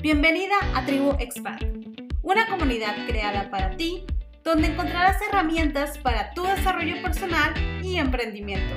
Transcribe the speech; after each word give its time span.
Bienvenida 0.00 0.54
a 0.76 0.86
Tribu 0.86 1.16
Expat, 1.18 1.60
una 2.22 2.46
comunidad 2.46 2.94
creada 3.08 3.50
para 3.50 3.76
ti 3.76 4.06
donde 4.44 4.68
encontrarás 4.68 5.20
herramientas 5.20 5.98
para 5.98 6.30
tu 6.34 6.44
desarrollo 6.44 7.02
personal 7.02 7.52
y 7.82 7.96
emprendimiento, 7.96 8.76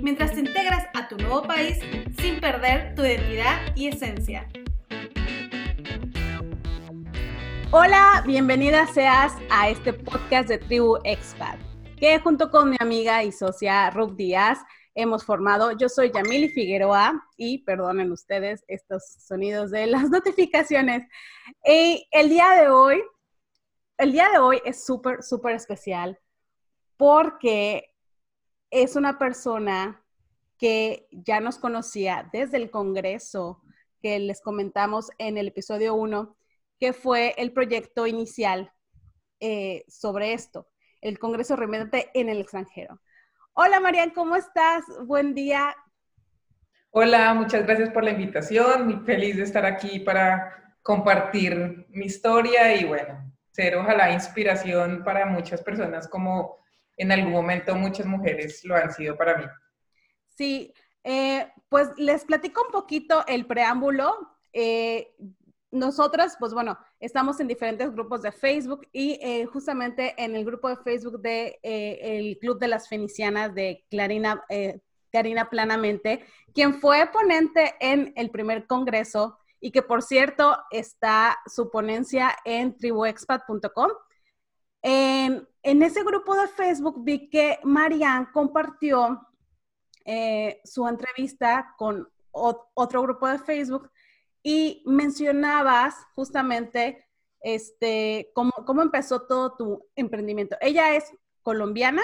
mientras 0.00 0.32
te 0.32 0.40
integras 0.40 0.86
a 0.94 1.06
tu 1.06 1.18
nuevo 1.18 1.42
país 1.42 1.78
sin 2.18 2.40
perder 2.40 2.94
tu 2.94 3.02
identidad 3.02 3.60
y 3.76 3.88
esencia. 3.88 4.48
Hola, 7.70 8.22
bienvenida 8.26 8.86
seas 8.86 9.34
a 9.50 9.68
este 9.68 9.92
podcast 9.92 10.48
de 10.48 10.56
Tribu 10.56 10.96
Expat, 11.04 11.58
que 11.98 12.18
junto 12.20 12.50
con 12.50 12.70
mi 12.70 12.76
amiga 12.80 13.22
y 13.22 13.32
socia 13.32 13.90
Ruth 13.90 14.16
Díaz 14.16 14.60
hemos 14.94 15.24
formado. 15.24 15.72
Yo 15.72 15.88
soy 15.88 16.10
Yamili 16.12 16.48
Figueroa 16.48 17.28
y 17.36 17.58
perdonen 17.64 18.12
ustedes 18.12 18.64
estos 18.68 19.04
sonidos 19.04 19.70
de 19.70 19.86
las 19.86 20.08
notificaciones. 20.10 21.06
Y 21.64 22.06
el 22.10 22.28
día 22.28 22.50
de 22.50 22.68
hoy, 22.68 23.02
el 23.98 24.12
día 24.12 24.30
de 24.30 24.38
hoy 24.38 24.60
es 24.64 24.84
súper, 24.84 25.22
súper 25.22 25.54
especial 25.54 26.18
porque 26.96 27.94
es 28.70 28.96
una 28.96 29.18
persona 29.18 30.04
que 30.58 31.08
ya 31.10 31.40
nos 31.40 31.58
conocía 31.58 32.28
desde 32.32 32.56
el 32.56 32.70
Congreso 32.70 33.62
que 34.00 34.18
les 34.18 34.40
comentamos 34.40 35.10
en 35.18 35.38
el 35.38 35.48
episodio 35.48 35.94
1, 35.94 36.36
que 36.78 36.92
fue 36.92 37.34
el 37.38 37.52
proyecto 37.52 38.06
inicial 38.06 38.72
eh, 39.40 39.84
sobre 39.88 40.32
esto, 40.32 40.68
el 41.00 41.18
Congreso 41.18 41.56
Remitente 41.56 42.10
en 42.14 42.28
el 42.28 42.40
extranjero. 42.40 43.00
Hola 43.56 43.78
Marian, 43.78 44.10
¿cómo 44.10 44.34
estás? 44.34 44.82
Buen 45.06 45.32
día. 45.32 45.76
Hola, 46.90 47.32
muchas 47.34 47.64
gracias 47.64 47.88
por 47.90 48.02
la 48.02 48.10
invitación. 48.10 48.86
Muy 48.86 49.06
feliz 49.06 49.36
de 49.36 49.44
estar 49.44 49.64
aquí 49.64 50.00
para 50.00 50.74
compartir 50.82 51.86
mi 51.90 52.06
historia 52.06 52.74
y 52.74 52.82
bueno, 52.82 53.32
ser 53.52 53.76
ojalá 53.76 54.10
inspiración 54.10 55.04
para 55.04 55.26
muchas 55.26 55.62
personas 55.62 56.08
como 56.08 56.58
en 56.96 57.12
algún 57.12 57.30
momento 57.30 57.76
muchas 57.76 58.06
mujeres 58.06 58.64
lo 58.64 58.74
han 58.74 58.92
sido 58.92 59.16
para 59.16 59.38
mí. 59.38 59.44
Sí, 60.26 60.74
eh, 61.04 61.48
pues 61.68 61.90
les 61.96 62.24
platico 62.24 62.64
un 62.66 62.72
poquito 62.72 63.24
el 63.28 63.46
preámbulo. 63.46 64.36
Eh, 64.52 65.14
nosotras, 65.70 66.36
pues 66.40 66.52
bueno, 66.52 66.76
estamos 67.04 67.38
en 67.38 67.48
diferentes 67.48 67.92
grupos 67.92 68.22
de 68.22 68.32
Facebook 68.32 68.88
y 68.92 69.18
eh, 69.20 69.44
justamente 69.46 70.14
en 70.16 70.34
el 70.34 70.44
grupo 70.44 70.68
de 70.68 70.76
Facebook 70.78 71.20
de 71.20 71.58
eh, 71.62 71.98
el 72.00 72.38
Club 72.38 72.58
de 72.58 72.68
las 72.68 72.88
Fenicianas 72.88 73.54
de 73.54 73.84
Clarina, 73.90 74.42
eh, 74.48 74.80
Clarina 75.10 75.50
Planamente, 75.50 76.24
quien 76.54 76.80
fue 76.80 77.06
ponente 77.12 77.74
en 77.80 78.12
el 78.16 78.30
primer 78.30 78.66
congreso 78.66 79.38
y 79.60 79.70
que 79.70 79.82
por 79.82 80.02
cierto 80.02 80.56
está 80.70 81.38
su 81.46 81.70
ponencia 81.70 82.34
en 82.44 82.76
tribuexpat.com. 82.76 83.90
En, 84.82 85.46
en, 85.62 85.82
ese 85.82 86.04
grupo 86.04 86.34
de 86.34 86.48
Facebook 86.48 87.04
vi 87.04 87.28
que 87.28 87.58
Marianne 87.64 88.28
compartió 88.32 89.20
su 90.64 90.86
entrevista 90.86 91.74
con 91.78 92.06
otro 92.30 93.00
grupo 93.00 93.26
de 93.26 93.38
Facebook 93.38 93.90
y 94.46 94.82
mencionabas 94.84 95.94
justamente 96.14 97.08
este, 97.40 98.30
cómo, 98.34 98.52
cómo 98.66 98.82
empezó 98.82 99.22
todo 99.22 99.56
tu 99.56 99.88
emprendimiento. 99.96 100.56
Ella 100.60 100.94
es 100.94 101.12
colombiana, 101.42 102.02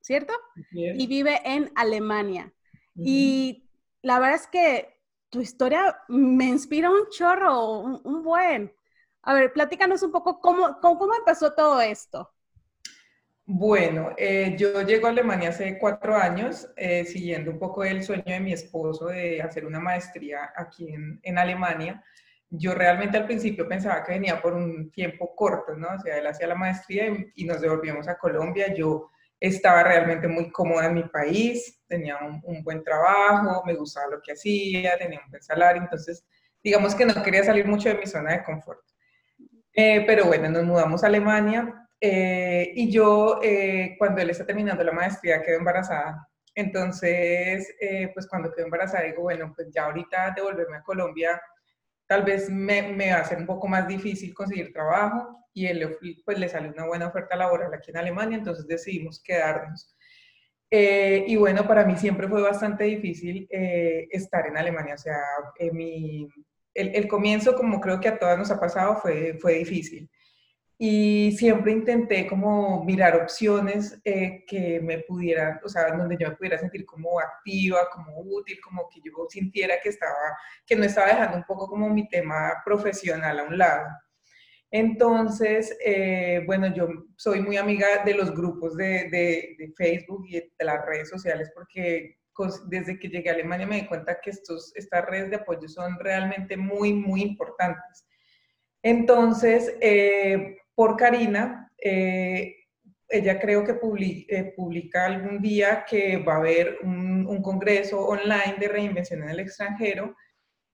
¿cierto? 0.00 0.32
Y 0.72 1.06
vive 1.08 1.42
en 1.44 1.72
Alemania. 1.74 2.54
Y 2.94 3.68
la 4.00 4.20
verdad 4.20 4.36
es 4.36 4.46
que 4.46 4.96
tu 5.28 5.40
historia 5.40 5.98
me 6.08 6.46
inspira 6.46 6.88
un 6.88 7.08
chorro, 7.10 7.80
un, 7.80 8.22
buen. 8.22 8.72
A 9.22 9.34
ver, 9.34 9.52
platícanos 9.52 10.02
un 10.02 10.12
poco 10.12 10.40
cómo, 10.40 10.78
cómo 10.80 11.14
empezó 11.14 11.52
todo 11.52 11.80
esto. 11.80 12.32
Bueno, 13.48 14.10
eh, 14.16 14.56
yo 14.58 14.82
llego 14.82 15.06
a 15.06 15.10
Alemania 15.10 15.50
hace 15.50 15.78
cuatro 15.78 16.16
años, 16.16 16.68
eh, 16.76 17.04
siguiendo 17.04 17.52
un 17.52 17.60
poco 17.60 17.84
el 17.84 18.02
sueño 18.02 18.24
de 18.26 18.40
mi 18.40 18.52
esposo 18.52 19.06
de 19.06 19.40
hacer 19.40 19.64
una 19.64 19.78
maestría 19.78 20.52
aquí 20.56 20.92
en, 20.92 21.20
en, 21.22 21.38
Alemania. 21.38 22.02
Yo 22.50 22.74
realmente 22.74 23.16
al 23.16 23.26
principio 23.26 23.68
pensaba 23.68 24.02
que 24.02 24.14
venía 24.14 24.42
por 24.42 24.54
un 24.54 24.90
tiempo 24.90 25.32
corto, 25.36 25.76
¿no? 25.76 25.88
O 25.94 25.98
sea, 26.00 26.18
él 26.18 26.26
hacía 26.26 26.48
la 26.48 26.56
maestría 26.56 27.06
y, 27.36 27.44
nos 27.44 27.60
devolvíamos 27.60 28.08
a 28.08 28.18
Colombia. 28.18 28.74
Yo 28.74 29.10
estaba 29.38 29.84
realmente 29.84 30.26
muy 30.26 30.50
cómoda 30.50 30.86
en 30.86 30.94
mi 30.94 31.04
país, 31.04 31.80
tenía 31.86 32.18
un, 32.18 32.64
buen 32.64 32.82
trabajo, 32.82 33.62
me 33.64 33.74
gustaba 33.74 34.08
lo 34.10 34.20
que 34.22 34.32
hacía, 34.32 34.98
tenía 34.98 35.20
un 35.24 35.30
buen 35.30 35.42
salario, 35.42 35.82
entonces 35.82 36.26
digamos 36.64 36.96
que 36.96 37.06
no 37.06 37.22
quería 37.22 37.44
salir 37.44 37.66
mucho 37.66 37.90
de 37.90 37.94
mi 37.96 38.06
zona 38.06 38.32
de 38.32 38.42
confort. 38.42 38.80
Eh, 39.72 40.02
pero 40.04 40.24
bueno, 40.24 40.48
nos 40.48 40.64
mudamos 40.64 41.04
a 41.04 41.06
Alemania 41.06 41.85
eh, 42.00 42.72
y 42.74 42.90
yo, 42.90 43.40
eh, 43.42 43.96
cuando 43.98 44.20
él 44.20 44.30
está 44.30 44.44
terminando 44.46 44.84
la 44.84 44.92
maestría, 44.92 45.42
quedo 45.42 45.58
embarazada. 45.58 46.28
Entonces, 46.54 47.74
eh, 47.80 48.10
pues 48.14 48.26
cuando 48.26 48.52
quedo 48.52 48.66
embarazada, 48.66 49.04
digo, 49.04 49.22
bueno, 49.22 49.52
pues 49.54 49.68
ya 49.72 49.84
ahorita 49.84 50.32
devolverme 50.36 50.78
a 50.78 50.82
Colombia, 50.82 51.40
tal 52.06 52.22
vez 52.22 52.50
me, 52.50 52.82
me, 52.82 53.12
va 53.12 53.18
a 53.18 53.24
ser 53.24 53.38
un 53.38 53.46
poco 53.46 53.68
más 53.68 53.86
difícil 53.88 54.34
conseguir 54.34 54.72
trabajo. 54.72 55.44
Y 55.52 55.66
él, 55.66 55.96
pues 56.24 56.38
le 56.38 56.48
salió 56.48 56.70
una 56.72 56.86
buena 56.86 57.08
oferta 57.08 57.36
laboral 57.36 57.72
aquí 57.72 57.90
en 57.90 57.96
Alemania, 57.98 58.38
entonces 58.38 58.66
decidimos 58.66 59.22
quedarnos. 59.22 59.96
y 60.70 61.36
bueno, 61.36 61.66
para 61.66 61.84
mí 61.84 61.96
siempre 61.96 62.28
fue 62.28 62.42
bastante 62.42 62.84
difícil 62.84 63.48
estar 63.50 64.46
en 64.46 64.56
Alemania. 64.58 64.94
O 64.94 64.98
sea, 64.98 65.18
mi, 65.72 66.28
el, 66.74 66.94
el, 66.94 67.08
comienzo, 67.08 67.56
como 67.56 67.80
creo 67.80 68.00
que 68.00 68.08
a 68.08 68.18
todas 68.18 68.38
nos 68.38 68.50
ha 68.50 68.60
pasado, 68.60 68.96
fue, 68.96 69.38
fue 69.40 69.54
difícil 69.54 70.10
y 70.78 71.32
siempre 71.32 71.72
intenté 71.72 72.26
como 72.26 72.84
mirar 72.84 73.16
opciones 73.16 73.98
eh, 74.04 74.44
que 74.46 74.78
me 74.80 74.98
pudieran, 74.98 75.58
o 75.64 75.68
sea, 75.68 75.96
donde 75.96 76.18
yo 76.20 76.28
me 76.28 76.36
pudiera 76.36 76.58
sentir 76.58 76.84
como 76.84 77.18
activa, 77.18 77.88
como 77.90 78.20
útil, 78.20 78.60
como 78.60 78.86
que 78.88 79.00
yo 79.02 79.12
sintiera 79.28 79.76
que 79.82 79.88
estaba, 79.88 80.36
que 80.66 80.76
no 80.76 80.84
estaba 80.84 81.08
dejando 81.08 81.38
un 81.38 81.44
poco 81.44 81.66
como 81.66 81.88
mi 81.88 82.06
tema 82.08 82.52
profesional 82.64 83.38
a 83.38 83.44
un 83.44 83.56
lado. 83.56 83.86
Entonces, 84.70 85.74
eh, 85.82 86.42
bueno, 86.44 86.74
yo 86.74 86.88
soy 87.16 87.40
muy 87.40 87.56
amiga 87.56 87.86
de 88.04 88.14
los 88.14 88.34
grupos 88.34 88.76
de, 88.76 89.08
de, 89.10 89.72
Facebook 89.76 90.26
y 90.28 90.40
de 90.40 90.64
las 90.64 90.84
redes 90.84 91.08
sociales 91.08 91.50
porque 91.54 92.18
desde 92.66 92.98
que 92.98 93.08
llegué 93.08 93.30
a 93.30 93.32
Alemania 93.32 93.66
me 93.66 93.80
di 93.80 93.86
cuenta 93.86 94.20
que 94.20 94.28
estos, 94.28 94.72
estas 94.76 95.06
redes 95.06 95.30
de 95.30 95.36
apoyo 95.36 95.66
son 95.68 95.98
realmente 95.98 96.56
muy, 96.56 96.92
muy 96.92 97.22
importantes. 97.22 98.06
Entonces, 98.82 99.74
eh, 99.80 100.58
por 100.76 100.96
Karina. 100.96 101.72
Eh, 101.78 102.54
ella 103.08 103.40
creo 103.40 103.64
que 103.64 103.72
eh, 104.28 104.54
publica, 104.56 105.06
algún 105.06 105.40
día 105.40 105.84
que 105.88 106.18
va 106.18 106.34
a 106.34 106.38
haber 106.38 106.78
un, 106.82 107.42
congreso 107.42 108.00
online 108.06 108.56
de 108.58 108.68
reinvención 108.68 109.22
en 109.22 109.30
el 109.30 109.40
extranjero 109.40 110.16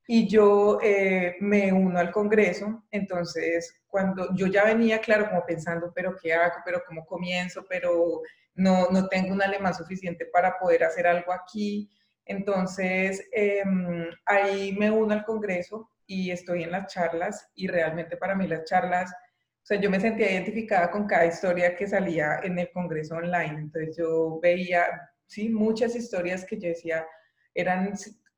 y 0.07 0.27
yo 0.29 0.79
eh, 0.83 1.37
me 1.41 1.73
uno 1.73 1.99
al 1.99 2.11
congreso. 2.11 2.85
Entonces, 2.91 3.83
cuando 3.87 4.35
yo 4.35 4.47
ya 4.47 4.65
venía, 4.65 5.01
claro, 5.01 5.29
como 5.29 5.45
pensando, 5.45 5.93
pero 5.95 6.17
¿qué 6.21 6.33
hago? 6.33 6.57
¿Pero 6.65 6.83
cómo 6.87 7.05
comienzo? 7.05 7.65
Pero 7.69 8.23
no, 8.55 8.89
no 8.91 9.09
tengo 9.09 9.33
un 9.33 9.43
alemán 9.43 9.75
suficiente 9.75 10.27
para 10.27 10.59
poder 10.59 10.85
hacer 10.85 11.07
algo 11.07 11.33
aquí. 11.33 11.91
Entonces, 12.25 13.29
em, 13.33 14.09
ahí 14.25 14.73
me 14.79 14.91
uno 14.91 15.13
al 15.13 15.25
congreso 15.25 15.91
y 16.07 16.31
estoy 16.31 16.63
en 16.63 16.73
las 16.73 16.93
charlas 16.93 17.51
y 17.55 17.69
realmente 17.69 18.17
para 18.17 18.35
mí 18.35 18.47
las 18.47 18.65
charlas 18.65 19.13
o 19.63 19.65
sea, 19.65 19.81
yo 19.81 19.91
me 19.91 20.01
sentía 20.01 20.33
identificada 20.33 20.91
con 20.91 21.07
cada 21.07 21.25
historia 21.25 21.77
que 21.77 21.87
salía 21.87 22.41
en 22.43 22.59
el 22.59 22.73
Congreso 22.73 23.15
online. 23.15 23.61
Entonces 23.61 23.97
yo 23.97 24.41
veía, 24.41 24.85
sí, 25.27 25.51
muchas 25.51 25.95
historias 25.95 26.45
que 26.45 26.59
yo 26.59 26.69
decía, 26.69 27.07
eran, 27.55 27.95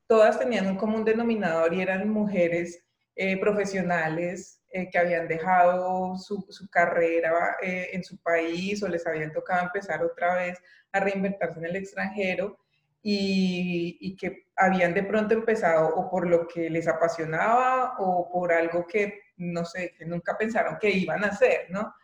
todas 0.06 0.38
tenían 0.38 0.66
un 0.66 0.76
común 0.76 1.02
denominador 1.02 1.72
y 1.72 1.80
eran 1.80 2.10
mujeres 2.10 2.84
eh, 3.16 3.40
profesionales 3.40 4.60
eh, 4.70 4.90
que 4.90 4.98
habían 4.98 5.26
dejado 5.26 6.18
su, 6.18 6.44
su 6.50 6.68
carrera 6.68 7.56
eh, 7.62 7.88
en 7.92 8.04
su 8.04 8.18
país 8.18 8.82
o 8.82 8.88
les 8.88 9.06
habían 9.06 9.32
tocado 9.32 9.64
empezar 9.64 10.04
otra 10.04 10.34
vez 10.34 10.58
a 10.92 11.00
reinventarse 11.00 11.58
en 11.58 11.64
el 11.64 11.76
extranjero 11.76 12.58
y, 13.00 13.96
y, 14.00 14.16
que 14.16 14.46
habían 14.56 14.92
de 14.92 15.04
pronto 15.04 15.34
empezado 15.34 15.88
o 15.94 16.10
por 16.10 16.26
lo 16.26 16.46
que 16.48 16.68
les 16.70 16.88
apasionaba 16.88 17.94
o 17.98 18.30
por 18.30 18.52
algo 18.52 18.86
que 18.86 19.23
no 19.36 19.64
sé, 19.64 19.94
que 19.98 20.04
nunca 20.06 20.36
pensaron 20.38 20.78
que 20.80 20.90
iban 20.90 21.24
a 21.24 21.28
hacer, 21.28 21.66
¿no? 21.70 21.94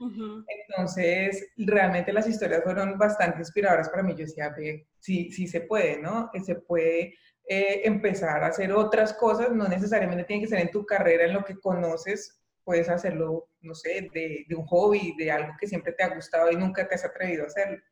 Entonces, 0.46 1.52
realmente 1.56 2.12
las 2.12 2.26
historias 2.26 2.62
fueron 2.64 2.98
bastante 2.98 3.38
inspiradoras 3.38 3.88
para 3.88 4.02
mí. 4.02 4.12
Yo 4.12 4.24
decía, 4.24 4.52
ve, 4.56 4.86
sí, 4.98 5.30
sí 5.30 5.46
se 5.46 5.62
puede, 5.62 5.98
¿no? 5.98 6.30
Se 6.44 6.56
puede 6.56 7.14
eh, 7.46 7.82
empezar 7.84 8.42
a 8.42 8.48
hacer 8.48 8.72
otras 8.72 9.12
cosas, 9.14 9.52
no 9.52 9.68
necesariamente 9.68 10.24
tiene 10.24 10.42
que 10.42 10.48
ser 10.48 10.60
en 10.60 10.70
tu 10.70 10.84
carrera, 10.84 11.24
en 11.24 11.34
lo 11.34 11.44
que 11.44 11.58
conoces, 11.58 12.40
puedes 12.64 12.88
hacerlo, 12.88 13.48
no 13.60 13.74
sé, 13.74 14.08
de, 14.12 14.44
de 14.48 14.54
un 14.54 14.66
hobby, 14.66 15.14
de 15.18 15.30
algo 15.30 15.52
que 15.58 15.66
siempre 15.66 15.92
te 15.92 16.04
ha 16.04 16.14
gustado 16.14 16.50
y 16.50 16.56
nunca 16.56 16.86
te 16.86 16.94
has 16.94 17.04
atrevido 17.04 17.44
a 17.44 17.46
hacerlo. 17.46 17.82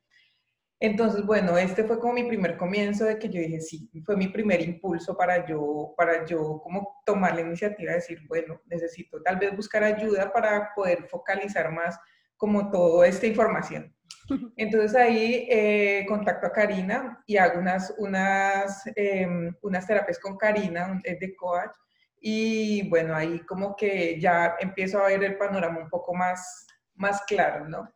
Entonces, 0.81 1.27
bueno, 1.27 1.59
este 1.59 1.83
fue 1.83 1.99
como 1.99 2.13
mi 2.13 2.25
primer 2.25 2.57
comienzo 2.57 3.05
de 3.05 3.19
que 3.19 3.29
yo 3.29 3.41
dije, 3.41 3.61
sí, 3.61 3.91
fue 4.05 4.17
mi 4.17 4.29
primer 4.29 4.61
impulso 4.61 5.17
para 5.17 5.45
yo, 5.45 5.93
para 5.97 6.25
yo 6.25 6.61
como 6.63 7.01
tomar 7.05 7.35
la 7.35 7.41
iniciativa 7.41 7.91
de 7.91 7.97
decir, 7.97 8.21
bueno, 8.29 8.61
necesito 8.67 9.21
tal 9.23 9.39
vez 9.39 9.57
buscar 9.57 9.83
ayuda 9.83 10.33
para 10.33 10.73
poder 10.75 11.09
focalizar 11.09 11.73
más 11.73 11.99
como 12.37 12.71
toda 12.71 13.09
esta 13.09 13.27
información. 13.27 13.93
Entonces 14.57 14.95
ahí 14.95 15.49
eh, 15.51 16.05
contacto 16.07 16.47
a 16.47 16.53
Karina 16.53 17.25
y 17.27 17.37
hago 17.37 17.59
unas, 17.59 17.93
unas, 17.99 18.83
em, 18.95 19.53
unas 19.63 19.85
terapias 19.85 20.21
con 20.21 20.37
Karina, 20.37 21.01
es 21.03 21.19
de 21.19 21.35
coach, 21.35 21.75
y 22.21 22.89
bueno, 22.89 23.15
ahí 23.15 23.41
como 23.41 23.75
que 23.75 24.21
ya 24.21 24.57
empiezo 24.61 25.01
a 25.03 25.09
ver 25.09 25.25
el 25.25 25.39
panorama 25.39 25.81
un 25.81 25.89
poco 25.89 26.15
más, 26.15 26.67
más 26.95 27.23
claro, 27.23 27.69
¿no? 27.69 27.93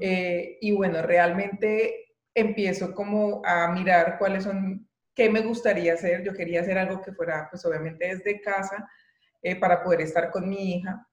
Eh, 0.00 0.58
y 0.60 0.72
bueno, 0.72 1.02
realmente 1.02 2.11
empiezo 2.34 2.94
como 2.94 3.42
a 3.44 3.68
mirar 3.68 4.16
cuáles 4.18 4.44
son, 4.44 4.88
qué 5.14 5.28
me 5.30 5.40
gustaría 5.40 5.94
hacer. 5.94 6.22
Yo 6.22 6.32
quería 6.32 6.60
hacer 6.60 6.78
algo 6.78 7.00
que 7.02 7.12
fuera, 7.12 7.48
pues 7.50 7.64
obviamente 7.64 8.08
desde 8.08 8.40
casa, 8.40 8.88
eh, 9.42 9.56
para 9.56 9.82
poder 9.82 10.02
estar 10.02 10.30
con 10.30 10.48
mi 10.48 10.76
hija. 10.76 11.06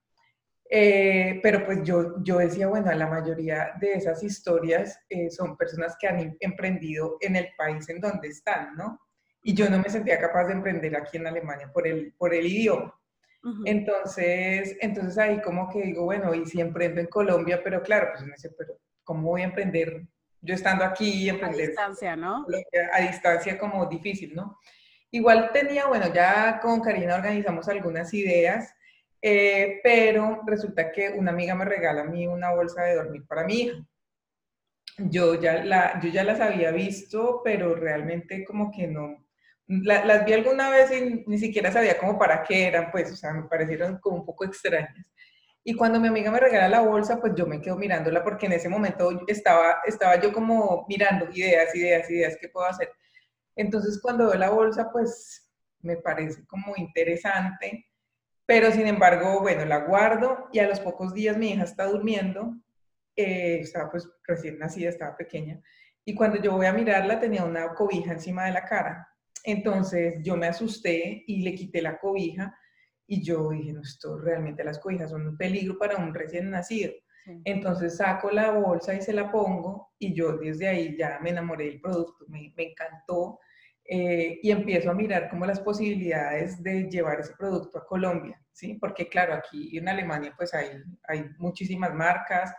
Eh, 0.71 1.39
pero 1.41 1.65
pues 1.65 1.81
yo, 1.83 2.23
yo 2.23 2.37
decía, 2.37 2.67
bueno, 2.67 2.93
la 2.93 3.07
mayoría 3.07 3.71
de 3.81 3.93
esas 3.93 4.21
historias 4.21 4.99
eh, 5.09 5.31
son 5.31 5.57
personas 5.57 5.97
que 5.99 6.07
han 6.07 6.19
em, 6.19 6.37
emprendido 6.39 7.17
en 7.21 7.35
el 7.35 7.49
país 7.57 7.89
en 7.89 7.99
donde 7.99 8.27
están, 8.27 8.75
¿no? 8.75 8.99
Y 9.41 9.55
yo 9.55 9.67
no 9.67 9.79
me 9.79 9.89
sentía 9.89 10.19
capaz 10.19 10.45
de 10.45 10.53
emprender 10.53 10.95
aquí 10.95 11.17
en 11.17 11.25
Alemania 11.25 11.71
por 11.73 11.87
el, 11.87 12.13
por 12.17 12.33
el 12.35 12.45
idioma. 12.45 12.93
Entonces, 13.63 14.75
entonces 14.81 15.17
ahí 15.17 15.41
como 15.41 15.69
que 15.69 15.81
digo, 15.81 16.03
bueno, 16.03 16.35
y 16.35 16.45
si 16.45 16.59
emprendo 16.59 16.99
en 16.99 17.07
Colombia, 17.07 17.61
pero 17.63 17.81
claro, 17.81 18.09
pues 18.13 18.53
pero 18.57 18.77
¿cómo 19.05 19.29
voy 19.29 19.41
a 19.41 19.45
emprender 19.45 20.05
yo 20.41 20.55
estando 20.55 20.83
aquí? 20.83 21.29
Emprender 21.29 21.65
a 21.65 21.67
distancia, 21.67 22.15
¿no? 22.15 22.45
A 22.93 23.01
distancia 23.01 23.57
como 23.57 23.85
difícil, 23.85 24.35
¿no? 24.35 24.59
Igual 25.11 25.51
tenía, 25.51 25.87
bueno, 25.87 26.13
ya 26.13 26.59
con 26.61 26.81
Karina 26.81 27.15
organizamos 27.15 27.67
algunas 27.67 28.13
ideas 28.13 28.75
eh, 29.21 29.81
pero 29.83 30.41
resulta 30.45 30.91
que 30.91 31.09
una 31.09 31.31
amiga 31.31 31.53
me 31.55 31.65
regala 31.65 32.01
a 32.01 32.05
mí 32.05 32.25
una 32.27 32.51
bolsa 32.53 32.83
de 32.83 32.95
dormir 32.95 33.25
para 33.27 33.43
mi 33.43 33.61
hija. 33.61 33.85
Yo 34.97 35.39
ya, 35.39 35.63
la, 35.63 35.99
yo 36.01 36.09
ya 36.09 36.23
las 36.23 36.39
había 36.41 36.71
visto, 36.71 37.41
pero 37.43 37.75
realmente 37.75 38.43
como 38.43 38.71
que 38.71 38.87
no. 38.87 39.25
las 39.67 40.25
vi 40.25 40.33
alguna 40.33 40.69
vez 40.69 40.91
y 40.91 41.23
ni 41.27 41.37
siquiera 41.37 41.71
sabía 41.71 41.97
como 41.97 42.17
para 42.17 42.43
qué 42.43 42.67
eran, 42.67 42.91
pues, 42.91 43.11
o 43.11 43.15
sea, 43.15 43.33
me 43.33 43.43
parecieron 43.43 43.99
como 43.99 44.17
un 44.17 44.25
poco 44.25 44.45
extrañas. 44.45 45.11
Y 45.69 45.75
cuando 45.75 45.99
mi 45.99 46.07
amiga 46.07 46.31
me 46.31 46.39
regala 46.39 46.67
la 46.67 46.81
bolsa, 46.81 47.21
pues 47.21 47.33
yo 47.35 47.45
me 47.45 47.61
quedo 47.61 47.75
mirándola 47.75 48.23
porque 48.23 48.47
en 48.47 48.53
ese 48.53 48.67
momento 48.67 49.23
estaba, 49.27 49.81
estaba 49.85 50.19
yo 50.19 50.33
como 50.33 50.87
mirando 50.89 51.29
ideas, 51.31 51.75
ideas, 51.75 52.09
ideas, 52.09 52.37
¿qué 52.41 52.49
puedo 52.49 52.65
hacer? 52.65 52.91
Entonces 53.55 53.99
cuando 54.01 54.29
veo 54.29 54.33
la 54.33 54.49
bolsa, 54.49 54.89
pues 54.91 55.47
me 55.81 55.97
parece 55.97 56.43
como 56.47 56.73
interesante 56.75 57.85
pero 58.47 58.71
sin 58.71 58.87
embargo, 58.87 59.41
bueno, 59.41 59.63
la 59.65 59.85
guardo 59.85 60.47
y 60.51 60.57
a 60.57 60.67
los 60.67 60.79
pocos 60.79 61.13
días 61.13 61.37
mi 61.37 61.51
hija 61.51 61.65
está 61.65 61.85
durmiendo, 61.85 62.55
eh, 63.15 63.59
estaba 63.61 63.91
pues 63.91 64.09
recién 64.25 64.57
nacida, 64.57 64.89
estaba 64.89 65.15
pequeña, 65.15 65.61
y 66.03 66.15
cuando 66.15 66.41
yo 66.41 66.53
voy 66.53 66.65
a 66.65 66.73
mirarla 66.73 67.19
tenía 67.19 67.43
una 67.43 67.75
cobija 67.75 68.11
encima 68.11 68.45
de 68.45 68.53
la 68.53 68.65
cara. 68.65 69.07
Entonces 69.43 70.15
yo 70.23 70.35
me 70.35 70.47
asusté 70.47 71.23
y 71.27 71.43
le 71.43 71.53
quité 71.53 71.83
la 71.83 71.99
cobija 71.99 72.57
y 73.11 73.23
yo 73.23 73.49
dije, 73.49 73.73
no, 73.73 73.81
esto 73.81 74.19
realmente 74.19 74.63
las 74.63 74.77
cobijas 74.77 75.09
son 75.09 75.27
un 75.27 75.35
peligro 75.35 75.77
para 75.79 75.97
un 75.97 76.13
recién 76.13 76.51
nacido. 76.51 76.93
Entonces 77.43 77.97
saco 77.97 78.31
la 78.31 78.51
bolsa 78.51 78.93
y 78.95 79.01
se 79.01 79.13
la 79.13 79.31
pongo 79.31 79.91
y 79.99 80.13
yo 80.13 80.37
desde 80.37 80.67
ahí 80.67 80.95
ya 80.97 81.19
me 81.21 81.29
enamoré 81.31 81.65
del 81.65 81.81
producto, 81.81 82.25
me, 82.27 82.53
me 82.55 82.71
encantó 82.71 83.39
eh, 83.83 84.39
y 84.41 84.51
empiezo 84.51 84.89
a 84.89 84.95
mirar 84.95 85.29
como 85.29 85.45
las 85.45 85.59
posibilidades 85.59 86.61
de 86.63 86.89
llevar 86.89 87.19
ese 87.19 87.33
producto 87.37 87.79
a 87.79 87.85
Colombia, 87.85 88.39
¿sí? 88.51 88.75
Porque 88.75 89.09
claro, 89.09 89.33
aquí 89.33 89.77
en 89.77 89.89
Alemania 89.89 90.33
pues 90.35 90.53
hay, 90.53 90.69
hay 91.07 91.25
muchísimas 91.37 91.93
marcas 91.93 92.51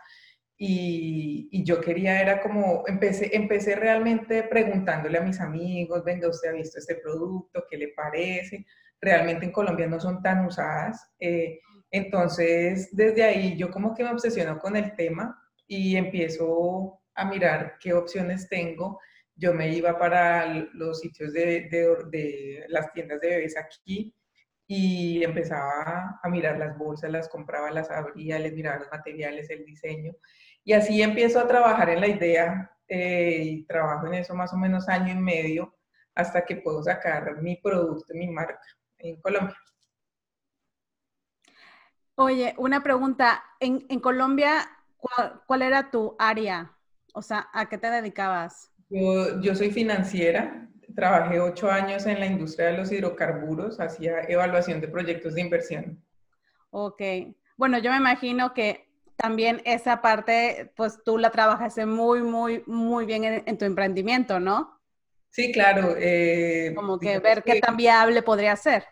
y, 0.57 1.49
y, 1.51 1.63
yo 1.63 1.81
quería, 1.81 2.21
era 2.21 2.41
como, 2.41 2.83
empecé, 2.87 3.35
empecé 3.35 3.75
realmente 3.75 4.43
preguntándole 4.43 5.17
a 5.17 5.21
mis 5.21 5.39
amigos, 5.41 6.03
venga, 6.03 6.29
usted 6.29 6.49
ha 6.49 6.53
visto 6.53 6.77
este 6.77 6.95
producto, 6.95 7.63
¿qué 7.69 7.77
le 7.77 7.87
parece? 7.89 8.65
Realmente 9.01 9.45
en 9.45 9.51
Colombia 9.51 9.87
no 9.87 9.99
son 9.99 10.21
tan 10.21 10.45
usadas. 10.45 11.11
Eh, 11.19 11.59
entonces, 11.89 12.95
desde 12.95 13.23
ahí 13.23 13.57
yo 13.57 13.69
como 13.71 13.93
que 13.93 14.03
me 14.03 14.11
obsesiono 14.11 14.59
con 14.59 14.75
el 14.75 14.95
tema 14.95 15.37
y 15.67 15.95
empiezo 15.95 17.01
a 17.15 17.25
mirar 17.25 17.77
qué 17.79 17.93
opciones 17.93 18.47
tengo 18.47 18.99
yo 19.41 19.53
me 19.53 19.69
iba 19.69 19.97
para 19.97 20.45
los 20.73 20.99
sitios 20.99 21.33
de, 21.33 21.67
de, 22.11 22.65
las 22.69 22.93
tiendas 22.93 23.19
de 23.21 23.29
bebés 23.29 23.57
aquí 23.57 24.15
y 24.67 25.23
empezaba 25.23 26.19
a 26.21 26.29
mirar 26.29 26.59
las 26.59 26.77
bolsas, 26.77 27.11
las 27.11 27.27
compraba, 27.27 27.71
las 27.71 27.89
abría, 27.89 28.37
les 28.37 28.53
miraba 28.53 28.79
los 28.79 28.91
materiales, 28.91 29.49
el 29.49 29.65
diseño. 29.65 30.13
Y 30.63 30.73
así 30.73 31.01
empiezo 31.01 31.39
a 31.39 31.47
trabajar 31.47 31.89
en 31.89 32.01
la 32.01 32.07
idea 32.07 32.71
eh, 32.87 33.41
y 33.43 33.65
trabajo 33.65 34.05
en 34.07 34.13
eso 34.15 34.35
más 34.35 34.53
o 34.53 34.57
menos 34.57 34.87
año 34.87 35.11
y 35.11 35.17
medio 35.17 35.75
hasta 36.13 36.45
que 36.45 36.57
puedo 36.57 36.83
sacar 36.83 37.41
mi 37.41 37.57
producto, 37.57 38.13
mi 38.13 38.27
marca 38.27 38.61
en 39.03 39.21
Colombia. 39.21 39.57
Oye, 42.15 42.53
una 42.57 42.83
pregunta. 42.83 43.43
En, 43.59 43.85
en 43.89 43.99
Colombia, 43.99 44.69
¿cuál, 44.97 45.41
¿cuál, 45.47 45.61
era 45.61 45.89
tu 45.89 46.15
área? 46.19 46.75
O 47.13 47.21
sea, 47.21 47.49
¿a 47.53 47.67
qué 47.67 47.77
te 47.77 47.89
dedicabas? 47.89 48.71
Yo, 48.91 49.55
soy 49.55 49.71
financiera, 49.71 50.67
trabajé 50.93 51.39
ocho 51.39 51.71
años 51.71 52.05
en 52.05 52.19
la 52.19 52.25
industria 52.25 52.67
de 52.67 52.77
los 52.77 52.91
hidrocarburos, 52.91 53.79
hacía 53.79 54.19
evaluación 54.27 54.81
de 54.81 54.89
proyectos 54.89 55.35
de 55.35 55.41
inversión. 55.41 56.03
Ok, 56.71 57.01
bueno, 57.55 57.79
yo 57.79 57.91
me 57.91 57.97
imagino 57.97 58.53
que 58.53 58.89
también 59.15 59.61
esa 59.63 60.01
parte, 60.01 60.73
pues 60.75 61.01
tú 61.05 61.17
la 61.17 61.31
trabajaste 61.31 61.85
muy, 61.85 62.21
muy, 62.21 62.63
muy 62.65 63.05
bien 63.05 63.23
en, 63.23 63.57
tu 63.57 63.63
emprendimiento, 63.63 64.41
¿no? 64.41 64.80
Sí, 65.31 65.51
claro. 65.51 65.95
Eh, 65.97 66.73
Como 66.75 66.99
que 66.99 67.19
ver 67.19 67.41
qué 67.43 67.59
tan 67.59 67.77
viable 67.77 68.21
podría 68.21 68.55
ser. 68.55 68.83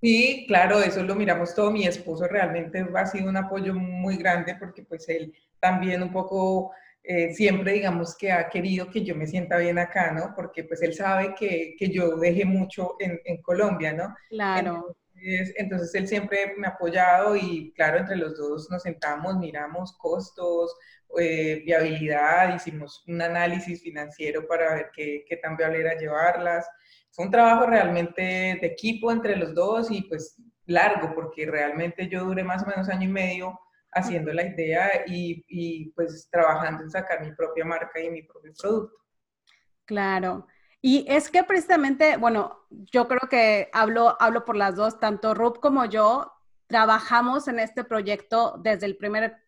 Sí, 0.00 0.44
claro, 0.48 0.80
eso 0.80 1.02
lo 1.02 1.14
miramos 1.14 1.54
todo. 1.54 1.70
Mi 1.70 1.86
esposo 1.86 2.26
realmente 2.26 2.84
ha 2.94 3.06
sido 3.06 3.28
un 3.28 3.36
apoyo 3.36 3.74
muy 3.74 4.16
grande 4.16 4.56
porque 4.58 4.82
pues 4.82 5.08
él 5.08 5.34
también 5.60 6.02
un 6.02 6.12
poco 6.12 6.72
eh, 7.04 7.34
siempre 7.34 7.72
digamos 7.72 8.16
que 8.16 8.30
ha 8.30 8.48
querido 8.48 8.88
que 8.88 9.04
yo 9.04 9.14
me 9.16 9.26
sienta 9.26 9.56
bien 9.58 9.78
acá, 9.78 10.12
¿no? 10.12 10.32
Porque 10.36 10.64
pues 10.64 10.82
él 10.82 10.94
sabe 10.94 11.34
que, 11.34 11.74
que 11.76 11.88
yo 11.88 12.16
dejé 12.16 12.44
mucho 12.44 12.94
en, 13.00 13.20
en, 13.24 13.42
Colombia, 13.42 13.92
¿no? 13.92 14.14
Claro. 14.28 14.96
Entonces, 15.14 15.54
entonces, 15.56 15.94
él 15.94 16.08
siempre 16.08 16.54
me 16.56 16.66
ha 16.66 16.70
apoyado 16.70 17.36
y 17.36 17.72
claro, 17.74 17.98
entre 17.98 18.16
los 18.16 18.36
dos 18.36 18.68
nos 18.70 18.82
sentamos, 18.82 19.36
miramos 19.36 19.96
costos, 19.98 20.76
eh, 21.18 21.62
viabilidad, 21.64 22.54
hicimos 22.54 23.04
un 23.06 23.20
análisis 23.22 23.82
financiero 23.82 24.46
para 24.46 24.74
ver 24.74 24.90
qué, 24.94 25.24
qué 25.28 25.36
tan 25.36 25.56
viable 25.56 25.80
era 25.80 25.98
llevarlas. 25.98 26.68
Fue 27.10 27.26
un 27.26 27.30
trabajo 27.30 27.66
realmente 27.66 28.22
de 28.22 28.66
equipo 28.66 29.12
entre 29.12 29.36
los 29.36 29.54
dos 29.54 29.90
y 29.90 30.02
pues 30.02 30.36
largo, 30.66 31.14
porque 31.14 31.46
realmente 31.46 32.08
yo 32.08 32.24
duré 32.24 32.44
más 32.44 32.62
o 32.62 32.66
menos 32.66 32.88
año 32.88 33.08
y 33.08 33.12
medio 33.12 33.58
haciendo 33.92 34.32
la 34.32 34.46
idea 34.46 35.04
y, 35.06 35.90
pues 35.94 36.28
trabajando 36.30 36.82
en 36.82 36.90
sacar 36.90 37.20
mi 37.20 37.32
propia 37.32 37.64
marca 37.64 38.00
y 38.00 38.10
mi 38.10 38.22
propio 38.22 38.52
producto. 38.58 38.96
Claro. 39.84 40.46
Y 40.80 41.04
es 41.08 41.30
que 41.30 41.44
precisamente, 41.44 42.16
bueno, 42.16 42.66
yo 42.70 43.06
creo 43.06 43.28
que 43.28 43.68
hablo, 43.72 44.16
hablo 44.18 44.44
por 44.44 44.56
las 44.56 44.74
dos, 44.74 44.98
tanto 44.98 45.34
Rup 45.34 45.60
como 45.60 45.84
yo 45.84 46.32
trabajamos 46.66 47.46
en 47.48 47.58
este 47.58 47.84
proyecto 47.84 48.58
desde 48.62 48.86
el 48.86 48.96
primer 48.96 49.41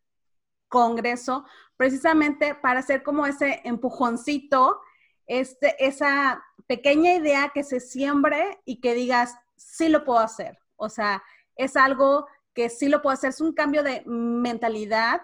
congreso, 0.68 1.44
precisamente 1.76 2.54
para 2.54 2.80
hacer 2.80 3.02
como 3.02 3.26
ese 3.26 3.60
empujoncito, 3.64 4.80
este, 5.26 5.76
esa 5.84 6.44
pequeña 6.66 7.14
idea 7.14 7.50
que 7.54 7.64
se 7.64 7.80
siembre 7.80 8.60
y 8.64 8.80
que 8.80 8.94
digas, 8.94 9.36
sí 9.56 9.88
lo 9.88 10.04
puedo 10.04 10.20
hacer. 10.20 10.58
O 10.76 10.88
sea, 10.88 11.22
es 11.56 11.76
algo 11.76 12.26
que 12.52 12.68
sí 12.68 12.88
lo 12.88 13.02
puedo 13.02 13.14
hacer. 13.14 13.30
Es 13.30 13.40
un 13.40 13.52
cambio 13.52 13.82
de 13.82 14.02
mentalidad 14.06 15.22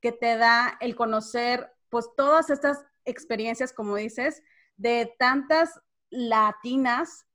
que 0.00 0.12
te 0.12 0.36
da 0.36 0.76
el 0.80 0.94
conocer, 0.96 1.72
pues, 1.88 2.08
todas 2.16 2.50
estas 2.50 2.84
experiencias, 3.04 3.72
como 3.72 3.96
dices, 3.96 4.42
de 4.76 5.14
tantas 5.18 5.80
latinas 6.10 7.26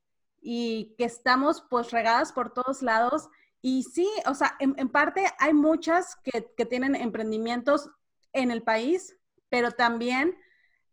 y 0.41 0.95
que 0.97 1.05
estamos, 1.05 1.65
pues, 1.69 1.91
regadas 1.91 2.31
por 2.31 2.53
todos 2.53 2.81
lados. 2.81 3.29
Y 3.65 3.83
sí, 3.83 4.09
o 4.25 4.33
sea, 4.35 4.57
en, 4.59 4.89
parte 4.89 5.25
hay 5.39 5.53
muchas 5.53 6.17
que, 6.17 6.65
tienen 6.65 6.97
emprendimientos 6.97 7.89
en 8.33 8.51
el 8.51 8.61
país, 8.61 9.17
pero 9.47 9.71
también 9.71 10.37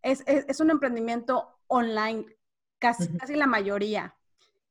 es, 0.03 0.23
un 0.61 0.71
emprendimiento 0.71 1.59
online, 1.67 2.25
casi, 2.79 3.09
casi 3.19 3.35
la 3.35 3.49
mayoría. 3.49 4.15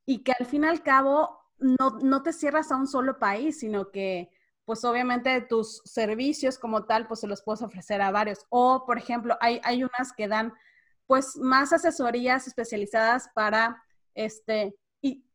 Y 0.05 0.19
que 0.19 0.31
al 0.31 0.45
fin 0.45 0.63
y 0.63 0.67
al 0.67 0.81
cabo 0.81 1.41
no, 1.57 2.23
te 2.23 2.31
cierras 2.31 2.71
a 2.71 2.77
un 2.77 2.87
solo 2.87 3.19
país, 3.19 3.59
sino 3.59 3.91
que 3.91 4.31
pues 4.63 4.85
obviamente 4.85 5.41
tus 5.41 5.81
servicios 5.83 6.57
como 6.57 6.85
tal, 6.85 7.05
pues 7.05 7.19
se 7.19 7.27
los 7.27 7.41
puedes 7.41 7.61
ofrecer 7.61 8.01
a 8.01 8.11
varios. 8.11 8.45
O, 8.47 8.85
por 8.85 8.97
ejemplo, 8.97 9.37
hay, 9.41 9.59
hay 9.65 9.83
unas 9.83 10.13
que 10.15 10.29
dan 10.29 10.53
pues 11.05 11.35
más 11.35 11.73
asesorías 11.73 12.47
especializadas 12.47 13.27
para 13.35 13.83
este, 14.15 14.73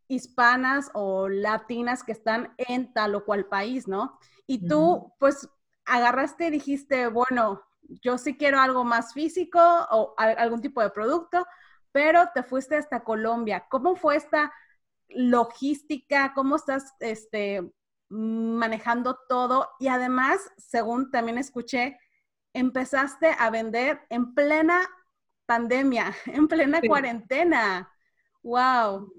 hispanas 0.08 0.90
o 0.94 1.28
latinas 1.28 2.02
que 2.02 2.12
están 2.12 2.54
en 2.58 2.92
tal 2.92 3.14
o 3.14 3.24
cual 3.24 3.46
país, 3.46 3.88
¿no? 3.88 4.18
Y 4.46 4.66
tú, 4.66 5.12
pues, 5.18 5.48
agarraste 5.86 6.46
y 6.46 6.50
dijiste, 6.50 7.08
bueno, 7.08 7.62
yo 8.02 8.18
sí 8.18 8.36
quiero 8.36 8.60
algo 8.60 8.84
más 8.84 9.12
físico 9.12 9.60
o 9.90 10.14
algún 10.16 10.60
tipo 10.60 10.82
de 10.82 10.90
producto, 10.90 11.46
pero 11.92 12.28
te 12.34 12.42
fuiste 12.42 12.76
hasta 12.76 13.04
Colombia. 13.04 13.66
¿Cómo 13.70 13.96
fue 13.96 14.16
esta 14.16 14.52
logística? 15.08 16.32
¿Cómo 16.34 16.56
estás 16.56 16.94
este, 17.00 17.72
manejando 18.08 19.18
todo? 19.28 19.68
Y 19.78 19.88
además, 19.88 20.40
según 20.56 21.10
también 21.10 21.38
escuché, 21.38 21.98
empezaste 22.52 23.34
a 23.38 23.50
vender 23.50 24.00
en 24.10 24.34
plena 24.34 24.88
pandemia, 25.46 26.14
en 26.26 26.48
plena 26.48 26.80
cuarentena. 26.80 27.90
¡Wow! 28.42 29.12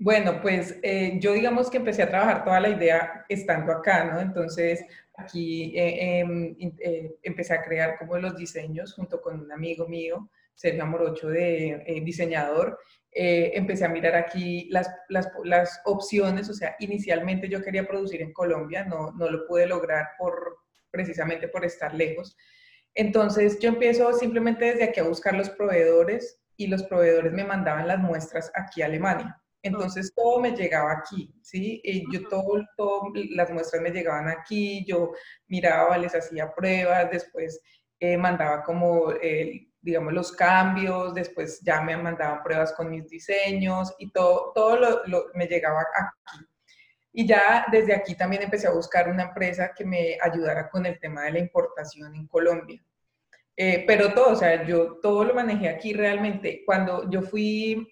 Bueno, 0.00 0.40
pues 0.40 0.78
eh, 0.84 1.18
yo 1.18 1.32
digamos 1.32 1.68
que 1.68 1.78
empecé 1.78 2.04
a 2.04 2.08
trabajar 2.08 2.44
toda 2.44 2.60
la 2.60 2.68
idea 2.68 3.24
estando 3.28 3.72
acá, 3.72 4.04
¿no? 4.04 4.20
Entonces 4.20 4.84
aquí 5.16 5.76
eh, 5.76 6.20
em, 6.20 6.56
eh, 6.60 7.16
empecé 7.24 7.54
a 7.54 7.62
crear 7.62 7.98
como 7.98 8.16
los 8.16 8.36
diseños 8.36 8.94
junto 8.94 9.20
con 9.20 9.40
un 9.40 9.50
amigo 9.50 9.88
mío, 9.88 10.30
Sergio 10.54 10.84
Amorocho, 10.84 11.28
de 11.28 12.00
diseñador. 12.04 12.78
empecé 13.12 13.84
a 13.86 13.88
mirar 13.88 14.14
aquí 14.14 14.68
las, 14.70 14.88
las, 15.08 15.80
opciones, 15.84 16.48
o 16.48 16.54
sea, 16.54 16.76
inicialmente 16.78 17.48
yo 17.48 17.62
quería 17.62 17.86
producir 17.86 18.22
en 18.22 18.32
Colombia, 18.32 18.84
no, 18.84 19.12
no 19.12 19.28
lo 19.30 19.46
pude 19.48 19.66
lograr 19.66 20.10
por, 20.18 20.58
precisamente 20.90 21.48
por 21.48 21.64
estar 21.64 21.92
lejos. 21.94 22.36
Entonces 22.94 23.58
yo 23.60 23.68
empiezo 23.70 24.12
simplemente 24.12 24.66
desde 24.66 24.84
aquí 24.84 25.00
a 25.00 25.04
buscar 25.04 25.34
los 25.34 25.50
proveedores 25.50 26.40
y 26.56 26.68
los 26.68 26.82
proveedores 26.84 27.32
me 27.32 27.44
mandaban 27.44 27.88
las 27.88 27.98
muestras 27.98 28.52
aquí 28.54 28.82
a 28.82 28.86
Alemania. 28.86 29.40
Entonces 29.62 30.12
todo 30.14 30.40
me 30.40 30.52
llegaba 30.52 30.92
aquí, 30.92 31.34
¿sí? 31.42 31.80
Y 31.82 32.12
yo 32.12 32.28
todo, 32.28 32.64
todo, 32.76 33.12
las 33.30 33.50
muestras 33.50 33.82
me 33.82 33.90
llegaban 33.90 34.28
aquí, 34.28 34.84
yo 34.86 35.12
miraba, 35.48 35.98
les 35.98 36.14
hacía 36.14 36.54
pruebas, 36.54 37.10
después 37.10 37.60
eh, 37.98 38.16
mandaba 38.16 38.62
como, 38.62 39.12
eh, 39.20 39.68
digamos, 39.80 40.12
los 40.12 40.32
cambios, 40.32 41.14
después 41.14 41.60
ya 41.62 41.80
me 41.82 41.96
mandaban 41.96 42.42
pruebas 42.42 42.72
con 42.72 42.90
mis 42.90 43.08
diseños 43.08 43.92
y 43.98 44.12
todo, 44.12 44.52
todo 44.54 44.76
lo, 45.06 45.26
me 45.34 45.46
llegaba 45.46 45.80
aquí. 45.80 46.44
Y 47.12 47.26
ya 47.26 47.66
desde 47.72 47.94
aquí 47.94 48.14
también 48.14 48.42
empecé 48.42 48.68
a 48.68 48.72
buscar 48.72 49.08
una 49.08 49.24
empresa 49.24 49.72
que 49.76 49.84
me 49.84 50.16
ayudara 50.22 50.70
con 50.70 50.86
el 50.86 51.00
tema 51.00 51.24
de 51.24 51.32
la 51.32 51.38
importación 51.40 52.14
en 52.14 52.28
Colombia. 52.28 52.80
Eh, 53.56 53.82
pero 53.88 54.14
todo, 54.14 54.34
o 54.34 54.36
sea, 54.36 54.64
yo 54.64 55.00
todo 55.02 55.24
lo 55.24 55.34
manejé 55.34 55.68
aquí 55.68 55.92
realmente. 55.92 56.62
Cuando 56.64 57.10
yo 57.10 57.22
fui 57.22 57.88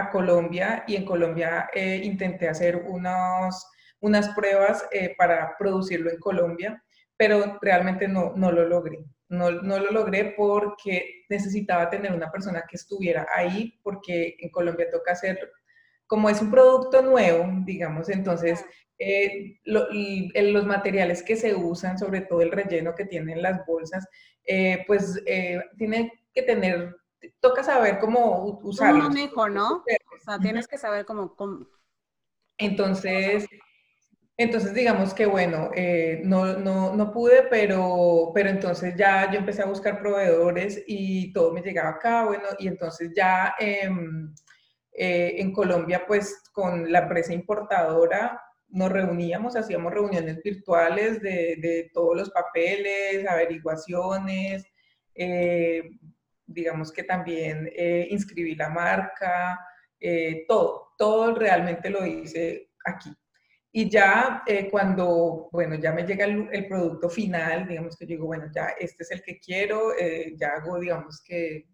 a 0.00 0.10
Colombia 0.10 0.84
y 0.86 0.96
en 0.96 1.04
Colombia 1.04 1.68
eh, 1.74 2.00
intenté 2.02 2.48
hacer 2.48 2.76
unos, 2.76 3.66
unas 4.00 4.28
pruebas 4.30 4.86
eh, 4.92 5.14
para 5.16 5.56
producirlo 5.58 6.10
en 6.10 6.18
Colombia, 6.18 6.82
pero 7.16 7.58
realmente 7.60 8.08
no, 8.08 8.32
no 8.36 8.50
lo 8.50 8.66
logré. 8.66 9.04
No, 9.28 9.50
no, 9.50 9.78
lo 9.78 9.92
logré 9.92 10.34
porque 10.36 11.24
necesitaba 11.28 11.88
tener 11.88 12.12
una 12.12 12.32
persona 12.32 12.64
que 12.68 12.76
estuviera 12.76 13.26
ahí, 13.34 13.78
porque 13.84 14.36
en 14.40 14.50
Colombia 14.50 14.90
toca 14.90 15.12
hacer, 15.12 15.38
como 16.06 16.28
es 16.28 16.42
un 16.42 16.50
producto 16.50 17.00
nuevo, 17.00 17.46
digamos, 17.64 18.08
entonces 18.08 18.64
eh, 18.98 19.60
los 19.64 20.66
materiales 20.66 21.22
que 21.22 21.36
se 21.36 21.54
usan, 21.54 21.96
sobre 21.96 22.22
todo 22.22 22.42
el 22.42 22.50
relleno 22.50 22.94
que 22.96 23.04
tienen 23.04 23.40
las 23.40 23.64
bolsas, 23.66 24.08
pues 24.88 25.22
tiene 25.78 26.12
que 26.34 26.42
tener 26.42 26.96
toca 27.40 27.62
saber 27.62 27.98
cómo 27.98 28.60
usarlo. 28.62 29.06
Un 29.06 29.08
manejo, 29.08 29.48
¿no? 29.48 29.76
O 29.76 30.24
sea, 30.24 30.38
tienes 30.38 30.66
que 30.66 30.78
saber 30.78 31.04
cómo... 31.04 31.36
Entonces, 32.58 33.46
entonces 34.36 34.72
digamos 34.74 35.12
que 35.12 35.26
bueno, 35.26 35.70
eh, 35.74 36.20
no, 36.24 36.58
no, 36.58 36.94
no, 36.94 37.12
pude, 37.12 37.42
pero, 37.50 38.32
pero 38.34 38.48
entonces 38.48 38.94
ya 38.96 39.30
yo 39.30 39.38
empecé 39.38 39.62
a 39.62 39.66
buscar 39.66 40.00
proveedores 40.00 40.82
y 40.86 41.32
todo 41.32 41.52
me 41.52 41.62
llegaba 41.62 41.90
acá, 41.90 42.24
bueno, 42.24 42.44
y 42.58 42.68
entonces 42.68 43.12
ya 43.14 43.54
em, 43.58 44.34
eh, 44.92 45.34
en 45.38 45.52
Colombia 45.52 46.04
pues 46.06 46.42
con 46.52 46.90
la 46.90 47.00
empresa 47.00 47.34
importadora 47.34 48.40
nos 48.68 48.90
reuníamos, 48.90 49.56
hacíamos 49.56 49.92
reuniones 49.92 50.42
virtuales 50.42 51.20
de, 51.20 51.56
de 51.60 51.90
todos 51.92 52.16
los 52.16 52.30
papeles, 52.30 53.26
averiguaciones, 53.26 54.64
eh, 55.14 55.82
digamos 56.50 56.92
que 56.92 57.04
también 57.04 57.70
eh, 57.74 58.08
inscribí 58.10 58.54
la 58.54 58.68
marca, 58.68 59.58
eh, 59.98 60.44
todo, 60.48 60.92
todo 60.98 61.34
realmente 61.34 61.90
lo 61.90 62.04
hice 62.04 62.70
aquí. 62.84 63.10
Y 63.72 63.88
ya 63.88 64.42
eh, 64.46 64.68
cuando, 64.68 65.48
bueno, 65.52 65.76
ya 65.76 65.92
me 65.92 66.04
llega 66.04 66.24
el, 66.24 66.66
producto 66.66 67.08
final, 67.08 67.68
digamos 67.68 67.96
que 67.96 68.04
digo, 68.04 68.26
bueno, 68.26 68.50
ya 68.52 68.70
este 68.78 69.04
es 69.04 69.10
el 69.12 69.22
que 69.22 69.38
quiero, 69.38 69.92
ya 70.36 70.54
hago, 70.54 70.80
digamos 70.80 71.22
que, 71.24 71.68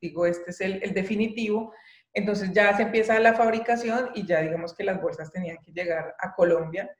digo, 0.00 0.24
este 0.24 0.50
es 0.50 0.60
el, 0.62 0.82
el, 0.82 0.94
definitivo, 0.94 1.74
entonces 2.14 2.52
ya 2.52 2.74
se 2.74 2.84
empieza 2.84 3.20
la 3.20 3.34
fabricación 3.34 4.10
y 4.14 4.26
ya 4.26 4.40
digamos 4.40 4.74
que 4.74 4.84
las 4.84 5.00
bolsas 5.02 5.30
tenían 5.30 5.58
que 5.58 5.72
llegar 5.72 6.14
a 6.18 6.34
Colombia. 6.34 6.90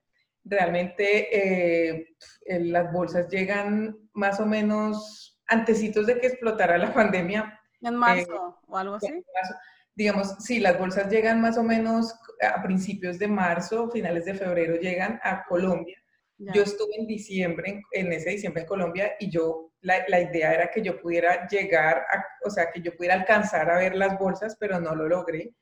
Realmente 0.44 2.06
las 2.46 2.92
bolsas 2.92 3.28
llegan 3.30 3.96
más 4.12 4.38
o 4.38 4.44
menos 4.44 5.35
antecitos 5.48 6.06
de 6.06 6.18
que 6.20 6.28
explotara 6.28 6.78
la 6.78 6.92
pandemia. 6.94 7.60
En 7.80 7.96
marzo 7.96 8.58
eh, 8.60 8.64
o 8.66 8.78
algo 8.78 8.94
así. 8.96 9.22
digamos, 9.94 10.36
sí, 10.40 10.60
las 10.60 10.78
bolsas 10.78 11.10
llegan 11.10 11.40
más 11.40 11.58
o 11.58 11.62
menos 11.62 12.14
a 12.42 12.62
principios 12.62 13.18
de 13.18 13.28
marzo, 13.28 13.90
finales 13.90 14.24
de 14.24 14.34
febrero 14.34 14.76
llegan 14.76 15.20
a 15.22 15.44
Colombia. 15.44 15.96
Yo 16.38 16.62
estuve 16.62 16.96
en 16.98 17.06
diciembre, 17.06 17.82
en 17.92 18.12
ese 18.12 18.30
diciembre 18.30 18.62
en 18.62 18.68
Colombia, 18.68 19.12
y 19.18 19.30
yo, 19.30 19.72
la, 19.80 20.04
la 20.08 20.20
idea 20.20 20.52
era 20.52 20.70
que 20.70 20.82
yo 20.82 21.00
pudiera 21.00 21.48
llegar, 21.48 22.04
o 22.44 22.50
sea, 22.50 22.70
que 22.70 22.82
yo 22.82 22.94
pudiera 22.94 23.14
alcanzar 23.14 23.70
a 23.70 23.78
ver 23.78 23.96
las 23.96 24.18
bolsas, 24.18 24.54
pero 24.60 24.78
no 24.78 24.94
lo 24.94 25.08
logré. 25.08 25.54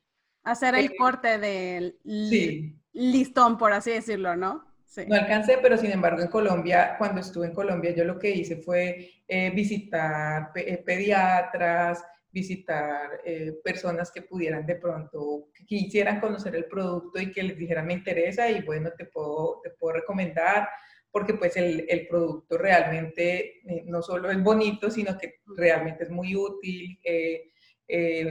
Hacer 0.42 0.74
el 0.74 0.86
eh, 0.86 0.96
corte 0.98 1.38
del 1.38 2.00
listón, 2.92 3.56
por 3.56 3.72
así 3.72 3.92
decirlo, 3.92 4.34
¿no? 4.34 4.64
No 5.06 5.14
alcancé, 5.16 5.58
pero 5.60 5.76
sin 5.76 5.90
embargo 5.90 6.22
en 6.22 6.28
Colombia, 6.28 6.94
cuando 6.98 7.20
estuve 7.20 7.46
en 7.46 7.54
Colombia, 7.54 7.94
yo 7.94 8.04
lo 8.04 8.18
que 8.18 8.30
hice 8.30 8.56
fue 8.56 9.10
eh, 9.26 9.50
visitar 9.50 10.50
eh, 10.54 10.82
pediatras, 10.84 12.04
visitar 12.30 13.20
eh, 13.24 13.54
personas 13.62 14.10
que 14.12 14.22
pudieran 14.22 14.64
de 14.66 14.76
pronto, 14.76 15.48
que 15.52 15.64
quisieran 15.64 16.20
conocer 16.20 16.54
el 16.54 16.66
producto 16.66 17.20
y 17.20 17.32
que 17.32 17.42
les 17.42 17.58
dijeran 17.58 17.86
me 17.86 17.94
interesa 17.94 18.48
y 18.48 18.62
bueno, 18.62 18.90
te 18.96 19.06
puedo, 19.06 19.60
te 19.62 19.70
puedo 19.70 19.94
recomendar 19.94 20.68
porque 21.10 21.34
pues 21.34 21.56
el, 21.56 21.86
el 21.88 22.06
producto 22.08 22.58
realmente 22.58 23.60
no 23.86 24.02
solo 24.02 24.30
es 24.32 24.42
bonito, 24.42 24.90
sino 24.90 25.16
que 25.16 25.34
realmente 25.56 26.04
es 26.04 26.10
muy 26.10 26.34
útil. 26.34 26.98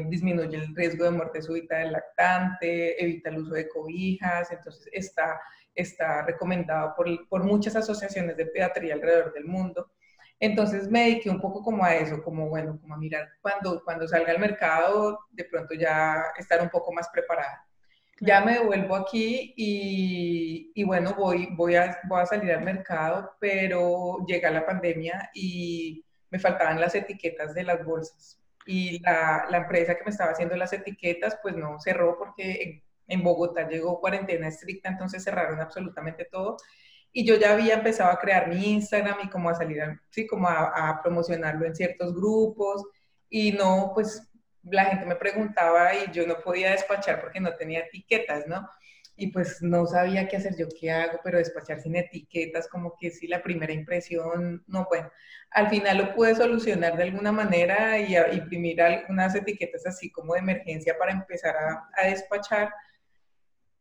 disminuye 0.09 0.57
el 0.57 0.75
riesgo 0.75 1.05
de 1.05 1.11
muerte 1.11 1.41
súbita 1.41 1.77
del 1.77 1.93
lactante, 1.93 3.01
evita 3.01 3.29
el 3.29 3.37
uso 3.37 3.53
de 3.53 3.69
cobijas, 3.69 4.51
entonces 4.51 4.89
está 4.91 5.39
está 5.75 6.23
recomendado 6.23 6.93
por, 6.95 7.07
por 7.27 7.43
muchas 7.43 7.75
asociaciones 7.75 8.37
de 8.37 8.45
pediatría 8.45 8.93
alrededor 8.93 9.33
del 9.33 9.45
mundo. 9.45 9.91
Entonces 10.39 10.89
me 10.89 11.05
dediqué 11.05 11.29
un 11.29 11.39
poco 11.39 11.61
como 11.61 11.85
a 11.85 11.95
eso, 11.95 12.21
como 12.21 12.49
bueno, 12.49 12.77
como 12.81 12.95
a 12.95 12.97
mirar 12.97 13.29
cuando, 13.41 13.81
cuando 13.83 14.07
salga 14.07 14.31
al 14.31 14.39
mercado, 14.39 15.19
de 15.31 15.45
pronto 15.45 15.73
ya 15.73 16.21
estar 16.37 16.61
un 16.61 16.69
poco 16.69 16.91
más 16.91 17.07
preparada. 17.09 17.65
Ya 18.19 18.41
me 18.41 18.53
devuelvo 18.53 18.95
aquí 18.95 19.53
y, 19.57 20.71
y, 20.75 20.83
bueno, 20.83 21.13
voy, 21.15 21.47
voy, 21.55 21.75
a, 21.75 21.99
voy 22.07 22.21
a 22.21 22.25
salir 22.25 22.51
al 22.51 22.63
mercado, 22.63 23.31
pero 23.39 24.23
llega 24.27 24.51
la 24.51 24.65
pandemia 24.65 25.29
y 25.33 26.05
me 26.29 26.39
faltaban 26.39 26.79
las 26.79 26.95
etiquetas 26.95 27.53
de 27.53 27.63
las 27.63 27.83
bolsas. 27.83 28.39
Y 28.65 28.99
la, 28.99 29.45
la 29.49 29.57
empresa 29.57 29.95
que 29.95 30.03
me 30.03 30.11
estaba 30.11 30.31
haciendo 30.31 30.55
las 30.55 30.73
etiquetas, 30.73 31.37
pues 31.41 31.55
no 31.55 31.79
cerró 31.79 32.17
porque 32.17 32.83
en 33.13 33.23
Bogotá 33.23 33.67
llegó 33.67 33.99
cuarentena 33.99 34.47
estricta, 34.47 34.89
entonces 34.89 35.23
cerraron 35.23 35.59
absolutamente 35.59 36.25
todo. 36.25 36.57
Y 37.15 37.25
yo 37.25 37.35
ya 37.35 37.53
había 37.53 37.75
empezado 37.75 38.11
a 38.11 38.19
crear 38.19 38.49
mi 38.49 38.73
Instagram 38.73 39.19
y 39.23 39.29
como 39.29 39.49
a 39.49 39.55
salir, 39.55 39.81
sí, 40.09 40.25
como 40.25 40.47
a, 40.49 40.99
promocionarlo 41.03 41.65
en 41.65 41.75
ciertos 41.75 42.13
grupos. 42.15 42.83
Y 43.29 43.51
no, 43.51 43.91
pues 43.93 44.29
la 44.63 44.85
gente 44.85 45.05
me 45.05 45.15
preguntaba 45.15 45.93
y 45.93 46.11
yo 46.11 46.25
no 46.25 46.39
podía 46.39 46.71
despachar 46.71 47.21
porque 47.21 47.39
no 47.39 47.53
tenía 47.55 47.81
etiquetas, 47.81 48.47
¿no? 48.47 48.67
Y 49.15 49.27
pues 49.27 49.61
no 49.61 49.85
sabía 49.85 50.27
qué 50.27 50.37
hacer 50.37 50.55
yo, 50.57 50.67
qué 50.79 50.91
hago, 50.91 51.19
pero 51.23 51.37
despachar 51.37 51.79
sin 51.81 51.95
etiquetas, 51.95 52.67
como 52.67 52.95
que 52.99 53.11
sí, 53.11 53.27
la 53.27 53.43
primera 53.43 53.71
impresión, 53.71 54.63
no, 54.65 54.87
bueno, 54.89 55.11
al 55.51 55.69
final 55.69 55.99
lo 55.99 56.15
pude 56.15 56.33
solucionar 56.33 56.97
de 56.97 57.03
alguna 57.03 57.31
manera 57.31 57.99
y 57.99 58.15
imprimir 58.35 58.81
algunas 58.81 59.35
etiquetas 59.35 59.85
así 59.85 60.11
como 60.11 60.33
de 60.33 60.39
emergencia 60.39 60.97
para 60.97 61.11
empezar 61.11 61.55
a, 61.55 61.89
a 61.95 62.07
despachar 62.07 62.73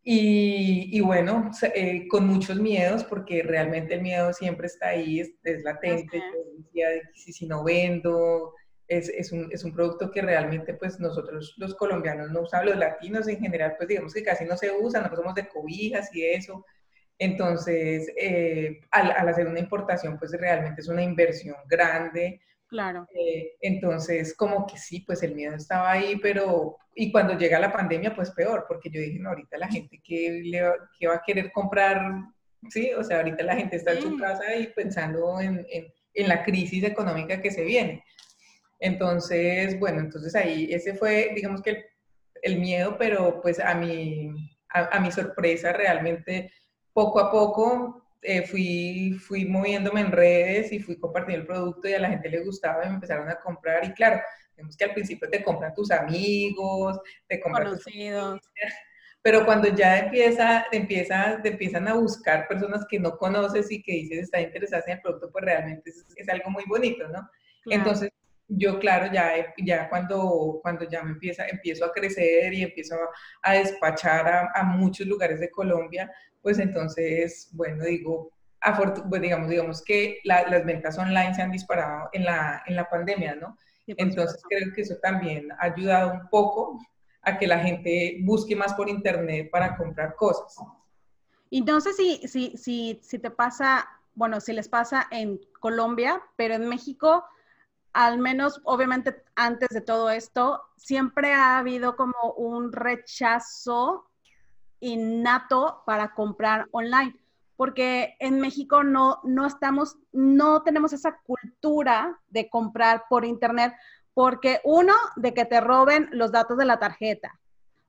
y, 0.05 1.01
bueno, 1.01 1.51
eh, 1.75 2.09
con 2.09 2.27
muchos 2.27 2.59
miedos, 2.59 3.05
porque 3.05 3.43
realmente 3.43 3.95
el 3.95 4.03
miedo 4.03 4.33
siempre 4.33 4.67
está 4.67 4.89
ahí, 4.89 5.21
es, 5.21 5.63
latente. 5.63 6.19
Yo 6.19 6.63
decía, 6.63 6.89
si, 7.15 7.33
si 7.33 7.47
no 7.47 7.63
vendo, 7.63 8.55
es, 8.89 9.09
es, 9.09 9.31
un, 9.31 9.49
es, 9.53 9.63
un, 9.63 9.73
producto 9.73 10.11
que 10.11 10.21
realmente 10.21 10.75
pues 10.75 10.99
nosotros 10.99 11.55
los 11.57 11.75
colombianos 11.77 12.31
no 12.31 12.41
usamos, 12.43 12.67
los 12.67 12.79
latinos 12.79 13.29
en 13.29 13.39
general 13.39 13.75
pues 13.77 13.89
digamos 13.89 14.13
que 14.13 14.25
casi 14.25 14.45
no 14.45 14.57
se 14.57 14.73
usa, 14.73 15.01
nosotros 15.01 15.21
somos 15.21 15.35
de 15.35 15.49
cobijas 15.49 16.15
y 16.15 16.25
eso. 16.25 16.65
Entonces, 17.19 18.11
eh, 18.17 18.81
al, 18.91 19.13
al, 19.13 19.29
hacer 19.29 19.47
una 19.47 19.61
importación 19.61 20.19
pues 20.19 20.33
realmente 20.33 20.81
es 20.81 20.89
una 20.89 21.03
inversión 21.03 21.55
grande. 21.69 22.41
Claro. 22.73 23.07
Eh, 23.15 23.53
entonces, 23.61 24.35
como 24.35 24.67
que 24.67 24.79
sí, 24.79 25.01
pues 25.01 25.23
el 25.23 25.35
miedo 25.35 25.55
estaba 25.55 25.93
ahí, 25.93 26.17
pero, 26.17 26.79
y 26.95 27.13
cuando 27.13 27.37
llega 27.37 27.61
la 27.61 27.71
pandemia, 27.71 28.17
pues 28.17 28.31
peor, 28.31 28.65
porque 28.67 28.89
yo 28.89 28.99
dije, 28.99 29.19
no, 29.19 29.29
ahorita 29.29 29.59
la 29.59 29.69
gente 29.69 30.01
que, 30.03 30.41
le, 30.43 30.63
que 30.99 31.07
va 31.07 31.17
a 31.17 31.23
querer 31.23 31.53
comprar, 31.53 32.01
sí, 32.71 32.91
o 32.95 33.05
sea, 33.05 33.19
ahorita 33.19 33.45
la 33.45 33.57
gente 33.57 33.77
está 33.77 33.93
en 33.93 34.01
su 34.01 34.17
casa 34.17 34.57
y 34.57 34.69
pensando 34.69 35.39
en, 35.39 35.67
en, 35.71 35.93
en 36.15 36.29
la 36.29 36.43
crisis 36.43 36.83
económica 36.83 37.43
que 37.43 37.51
se 37.51 37.63
viene. 37.63 38.03
Entonces, 38.81 39.79
bueno, 39.79 40.01
entonces 40.01 40.35
ahí 40.35 40.73
ese 40.73 40.95
fue, 40.95 41.33
digamos 41.35 41.61
que 41.61 41.85
el, 42.41 42.59
miedo, 42.59 42.97
pero 42.99 43.43
pues 43.43 43.61
a 43.61 43.75
mi, 43.75 44.33
a, 44.71 44.99
mi 44.99 45.13
sorpresa 45.13 45.75
realmente 45.75 46.51
poco 46.95 47.21
a 47.21 47.31
poco 47.31 48.02
eh, 48.23 48.47
fui, 48.47 49.19
fui 49.19 49.45
moviéndome 49.45 50.01
en 50.01 50.13
redes 50.13 50.73
y 50.73 50.79
fui 50.79 50.97
compartiendo 50.97 51.43
el 51.43 51.47
producto 51.47 51.89
y 51.89 51.95
a 51.95 51.99
la 51.99 52.09
gente 52.09 52.29
le 52.29 52.45
gustaba 52.45 52.85
y 52.85 52.89
me 52.89 52.95
empezaron 52.95 53.29
a 53.29 53.41
comprar 53.41 53.85
y 53.85 53.93
claro, 53.93 54.21
vemos 54.57 54.77
que 54.77 54.85
al 54.85 54.95
principio 54.95 55.29
te 55.29 55.43
compran 55.43 55.75
tus 55.75 55.91
amigos, 55.91 57.01
te 57.27 57.41
compran 57.41 57.69
Conocidos. 57.69 58.41
pero 59.21 59.45
cuando 59.45 59.69
ya 59.69 59.99
empieza, 59.99 60.67
empieza, 60.71 61.41
te 61.43 61.49
empiezan 61.51 61.89
a 61.89 61.95
buscar 61.95 62.47
personas 62.47 62.87
que 62.89 63.01
no 63.01 63.17
conoces 63.17 63.71
y 63.73 63.83
que 63.83 63.93
dices 63.93 64.25
están 64.25 64.43
interesadas 64.43 64.87
en 64.87 64.95
el 64.95 65.01
producto, 65.01 65.31
pues 65.33 65.45
realmente 65.45 65.91
es, 65.91 66.07
es 66.17 66.29
algo 66.29 66.51
muy 66.51 66.65
bonito, 66.69 67.09
¿no? 67.09 67.29
Entonces, 67.67 68.11
yo, 68.57 68.79
claro, 68.79 69.13
ya, 69.13 69.55
ya 69.59 69.89
cuando, 69.89 70.59
cuando 70.63 70.89
ya 70.89 71.03
me 71.03 71.13
empieza, 71.13 71.47
empiezo 71.47 71.85
a 71.85 71.93
crecer 71.93 72.53
y 72.53 72.63
empiezo 72.63 72.97
a, 73.43 73.53
despachar 73.55 74.51
a, 74.55 74.63
muchos 74.65 75.07
lugares 75.07 75.41
de 75.41 75.51
Colombia, 75.51 76.11
pues 76.41 76.59
entonces, 76.59 77.49
bueno, 77.53 77.85
digo, 77.85 78.31
pues 79.09 79.23
digamos, 79.23 79.49
digamos 79.49 79.83
que 79.83 80.19
las 80.25 80.65
ventas 80.65 80.99
online 80.99 81.35
se 81.35 81.43
han 81.43 81.51
disparado 81.51 82.09
en 82.13 82.25
la, 82.25 82.63
en 82.67 82.77
la 82.77 82.89
pandemia, 82.89 83.35
¿no? 83.35 83.57
entonces 83.87 84.41
creo 84.49 84.73
que 84.73 84.83
eso 84.83 84.97
también 85.03 85.51
ha 85.59 85.65
ayudado 85.67 86.13
un 86.13 86.29
poco 86.29 86.79
a 87.23 87.37
que 87.37 87.47
la 87.47 87.59
gente 87.59 88.19
busque 88.23 88.55
más 88.55 88.75
por 88.75 88.89
internet 88.89 89.51
para 89.51 89.77
comprar 89.77 90.15
cosas. 90.15 90.57
Y 91.51 91.61
no 91.63 91.81
sé 91.81 91.93
si, 91.93 92.27
si, 92.29 92.57
si, 92.57 93.01
si 93.03 93.19
te 93.19 93.31
pasa, 93.31 93.89
bueno, 94.15 94.41
si 94.41 94.53
les 94.53 94.69
pasa 94.69 95.09
en 95.11 95.41
Colombia, 95.61 96.23
pero 96.37 96.55
en 96.55 96.69
México 96.69 97.25
al 97.93 98.19
menos 98.19 98.61
obviamente 98.65 99.23
antes 99.35 99.69
de 99.69 99.81
todo 99.81 100.11
esto, 100.11 100.63
siempre 100.77 101.33
ha 101.33 101.59
habido 101.59 101.97
como 101.97 102.15
un 102.37 102.73
rechazo 102.73 104.09
innato 104.81 105.83
para 105.87 106.15
comprar 106.15 106.67
online, 106.73 107.17
porque 107.57 108.17
en 108.19 108.41
México 108.41 108.83
no, 108.83 109.21
no 109.25 109.47
estamos, 109.47 109.97
no 110.11 110.63
tenemos 110.63 110.93
esa 110.93 111.19
cultura 111.25 112.19
de 112.29 112.49
comprar 112.49 113.05
por 113.09 113.25
internet, 113.25 113.75
porque 114.15 114.61
uno, 114.65 114.95
de 115.17 115.33
que 115.35 115.45
te 115.45 115.61
roben 115.61 116.09
los 116.13 116.33
datos 116.33 116.59
de 116.59 116.65
la 116.65 116.79
tarjeta, 116.79 117.39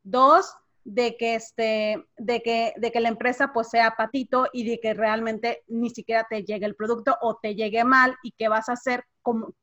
dos, 0.04 0.56
de 0.86 1.16
que 1.18 1.36
este, 1.36 2.06
de 2.18 2.42
que, 2.42 2.74
de 2.76 2.92
que 2.92 3.00
la 3.00 3.10
empresa 3.10 3.52
pues 3.54 3.70
sea 3.70 3.96
patito 3.96 4.48
y 4.52 4.70
de 4.70 4.80
que 4.80 4.94
realmente 4.94 5.64
ni 5.68 5.90
siquiera 5.90 6.28
te 6.30 6.44
llegue 6.44 6.66
el 6.66 6.76
producto 6.76 7.18
o 7.22 7.38
te 7.42 7.56
llegue 7.56 7.84
mal 7.86 8.18
y 8.22 8.32
que 8.32 8.50
vas 8.50 8.68
a 8.68 8.74
hacer 8.74 9.06
como, 9.22 9.54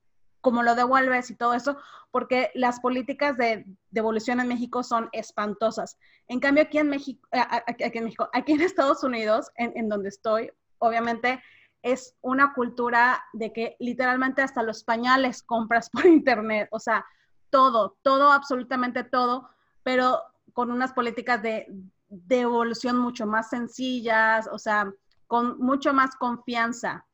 cómo 0.40 0.62
lo 0.62 0.74
devuelves 0.74 1.30
y 1.30 1.36
todo 1.36 1.54
eso, 1.54 1.76
porque 2.10 2.50
las 2.54 2.80
políticas 2.80 3.36
de 3.36 3.66
devolución 3.90 4.40
en 4.40 4.48
México 4.48 4.82
son 4.82 5.08
espantosas. 5.12 5.98
En 6.28 6.40
cambio, 6.40 6.64
aquí 6.64 6.78
en 6.78 6.88
México, 6.88 7.26
eh, 7.32 7.40
aquí 7.40 7.98
en, 7.98 8.04
México, 8.04 8.28
aquí 8.32 8.52
en 8.52 8.60
Estados 8.62 9.04
Unidos, 9.04 9.50
en, 9.56 9.88
donde 9.88 10.08
estoy, 10.08 10.50
obviamente 10.78 11.42
es 11.82 12.14
una 12.20 12.52
cultura 12.52 13.24
de 13.32 13.52
que 13.52 13.76
literalmente 13.78 14.42
hasta 14.42 14.62
los 14.62 14.84
pañales 14.84 15.42
compras 15.42 15.88
por 15.90 16.06
internet, 16.06 16.68
o 16.72 16.78
sea, 16.78 17.04
todo, 17.50 17.96
todo, 18.02 18.32
absolutamente 18.32 19.04
todo, 19.04 19.48
pero 19.82 20.20
con 20.52 20.70
unas 20.70 20.92
políticas 20.92 21.42
de 21.42 21.66
devolución 22.08 22.98
mucho 22.98 23.26
más 23.26 23.50
sencillas, 23.50 24.48
o 24.52 24.58
sea, 24.58 24.92
con 25.26 25.58
mucho 25.58 25.94
más 25.94 26.16
confianza, 26.16 27.06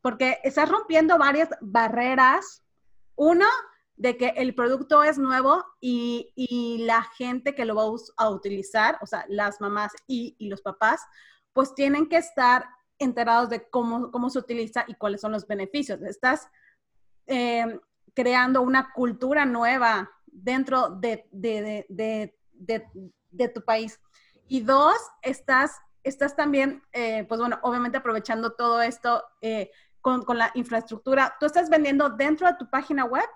porque 0.00 0.38
estás 0.42 0.68
rompiendo 0.68 1.18
varias 1.18 1.50
barreras 1.60 2.62
uno, 3.18 3.46
de 3.98 4.16
que 4.16 4.28
el 4.36 4.54
producto 4.54 5.02
es 5.02 5.18
nuevo 5.18 5.64
y, 5.80 6.32
la 6.86 7.02
gente 7.02 7.54
que 7.54 7.64
lo 7.64 7.74
va 7.74 7.82
a 8.16 8.30
utilizar, 8.30 8.96
o 9.02 9.06
sea, 9.06 9.24
las 9.28 9.60
mamás 9.60 9.92
y, 10.06 10.36
los 10.48 10.62
papás, 10.62 11.02
pues 11.52 11.74
tienen 11.74 12.08
que 12.08 12.16
estar 12.16 12.64
enterados 12.98 13.50
de 13.50 13.68
cómo, 13.68 14.10
cómo 14.10 14.30
se 14.30 14.38
utiliza 14.38 14.84
y 14.86 14.94
cuáles 14.94 15.20
son 15.20 15.32
los 15.32 15.46
beneficios. 15.46 16.00
Estás 16.02 16.48
eh, 17.26 17.80
creando 18.14 18.62
una 18.62 18.92
cultura 18.92 19.44
nueva 19.44 20.10
dentro 20.26 20.90
de, 20.90 21.28
tu 23.52 23.64
país. 23.64 24.00
Y 24.46 24.60
dos, 24.60 24.96
estás, 25.22 25.72
estás 26.04 26.36
también, 26.36 26.82
eh, 26.92 27.24
pues 27.28 27.40
bueno, 27.40 27.58
obviamente 27.62 27.98
aprovechando 27.98 28.52
todo 28.52 28.80
esto, 28.80 29.24
eh, 29.40 29.72
con, 30.08 30.24
con, 30.24 30.38
la 30.38 30.50
infraestructura. 30.54 31.36
¿Tú 31.38 31.44
estás 31.44 31.68
vendiendo 31.68 32.08
dentro 32.08 32.46
de 32.46 32.54
tu 32.58 32.70
página 32.70 33.04
web? 33.04 33.28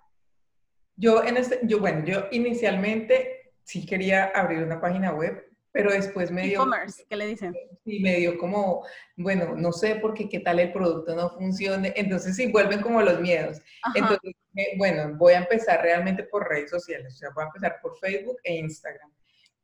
Yo, 0.97 1.23
en 1.23 1.37
este, 1.37 1.61
yo, 1.65 1.81
bueno, 1.81 2.03
yo 2.07 2.25
inicialmente 2.31 3.53
sí 3.63 3.85
quería 3.85 4.25
abrir 4.35 4.63
una 4.63 4.81
página 4.81 5.13
web, 5.13 5.45
pero 5.71 5.93
después 5.93 6.31
me 6.31 6.45
dio... 6.45 6.55
E-commerce, 6.55 7.05
¿qué 7.11 7.17
le 7.17 7.27
dicen? 7.27 7.55
Sí, 7.85 8.01
me 8.01 8.17
dio 8.17 8.39
como, 8.39 8.87
bueno, 9.17 9.55
no 9.55 9.71
sé 9.73 9.97
por 9.97 10.15
qué, 10.15 10.31
qué 10.31 10.41
tal 10.41 10.61
el 10.61 10.73
producto 10.73 11.15
no 11.15 11.29
funcione. 11.29 11.93
Entonces 11.95 12.37
sí, 12.37 12.51
vuelven 12.51 12.81
como 12.81 13.03
los 13.03 13.21
miedos. 13.21 13.61
Entonces, 13.95 14.33
bueno, 14.79 15.15
voy 15.19 15.35
a 15.35 15.39
empezar 15.41 15.83
realmente 15.83 16.25
por 16.25 16.49
redes 16.49 16.71
sociales, 16.71 17.13
o 17.15 17.17
sea, 17.19 17.31
voy 17.35 17.45
a 17.45 17.49
empezar 17.49 17.81
por 17.83 17.99
Facebook 17.99 18.39
e 18.45 18.55
Instagram 18.55 19.11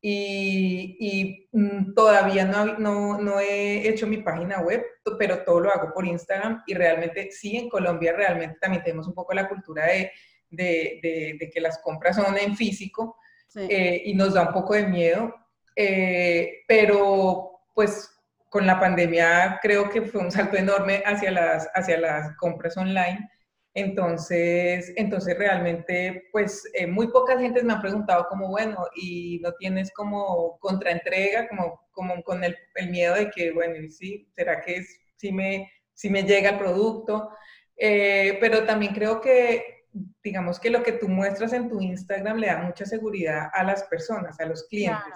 y, 0.01 1.49
mm, 1.51 1.93
todavía 1.93 2.45
no, 2.45 2.77
no, 2.77 3.17
no, 3.17 3.39
he 3.39 3.87
hecho 3.87 4.07
mi 4.07 4.17
página 4.17 4.61
web, 4.61 4.83
pero 5.17 5.43
todo 5.43 5.59
lo 5.59 5.71
hago 5.71 5.93
por 5.93 6.05
Instagram 6.05 6.63
y 6.67 6.73
realmente 6.73 7.31
sí, 7.31 7.57
en 7.57 7.69
Colombia 7.69 8.13
realmente 8.13 8.57
también 8.61 8.83
tenemos 8.83 9.07
un 9.07 9.13
poco 9.13 9.33
la 9.33 9.49
cultura 9.49 9.87
de, 9.87 10.11
de, 10.49 11.37
de, 11.39 11.49
que 11.49 11.59
las 11.59 11.79
compras 11.79 12.15
son 12.15 12.37
en 12.37 12.55
físico 12.55 13.17
eh, 13.55 14.03
y 14.05 14.13
nos 14.13 14.33
da 14.33 14.43
un 14.47 14.53
poco 14.53 14.73
de 14.73 14.87
miedo, 14.87 15.35
eh, 15.75 16.63
pero 16.67 17.61
pues 17.75 18.09
con 18.49 18.65
la 18.65 18.79
pandemia 18.79 19.59
creo 19.61 19.89
que 19.89 20.01
fue 20.01 20.21
un 20.21 20.31
salto 20.31 20.57
enorme 20.57 21.03
hacia 21.05 21.31
las, 21.31 21.69
hacia 21.73 21.99
las 21.99 22.35
compras 22.37 22.77
online 22.77 23.29
entonces, 23.73 24.91
entonces 24.95 25.37
realmente, 25.37 26.29
pues 26.31 26.67
eh, 26.73 26.87
muy 26.87 27.07
pocas 27.11 27.39
gentes 27.39 27.63
me 27.63 27.73
han 27.73 27.81
preguntado 27.81 28.25
como, 28.27 28.49
bueno, 28.49 28.77
y 28.95 29.39
no 29.43 29.53
tienes 29.53 29.91
como 29.93 30.57
contraentrega, 30.59 31.47
como, 31.47 31.87
como 31.91 32.21
con 32.23 32.43
el, 32.43 32.57
el 32.75 32.89
miedo 32.89 33.15
de 33.15 33.29
que, 33.29 33.51
bueno, 33.51 33.75
sí, 33.89 34.27
¿será 34.35 34.61
que 34.61 34.77
es, 34.77 34.99
si, 35.17 35.31
me, 35.31 35.71
si 35.93 36.09
me 36.09 36.23
llega 36.23 36.51
el 36.51 36.57
producto? 36.57 37.29
Eh, 37.77 38.37
pero 38.41 38.65
también 38.65 38.93
creo 38.93 39.21
que, 39.21 39.85
digamos 40.23 40.59
que 40.59 40.69
lo 40.69 40.83
que 40.83 40.93
tú 40.93 41.07
muestras 41.07 41.53
en 41.53 41.69
tu 41.69 41.79
Instagram 41.79 42.37
le 42.37 42.47
da 42.47 42.57
mucha 42.57 42.85
seguridad 42.85 43.49
a 43.53 43.63
las 43.63 43.83
personas, 43.83 44.39
a 44.39 44.45
los 44.45 44.63
clientes. 44.67 45.13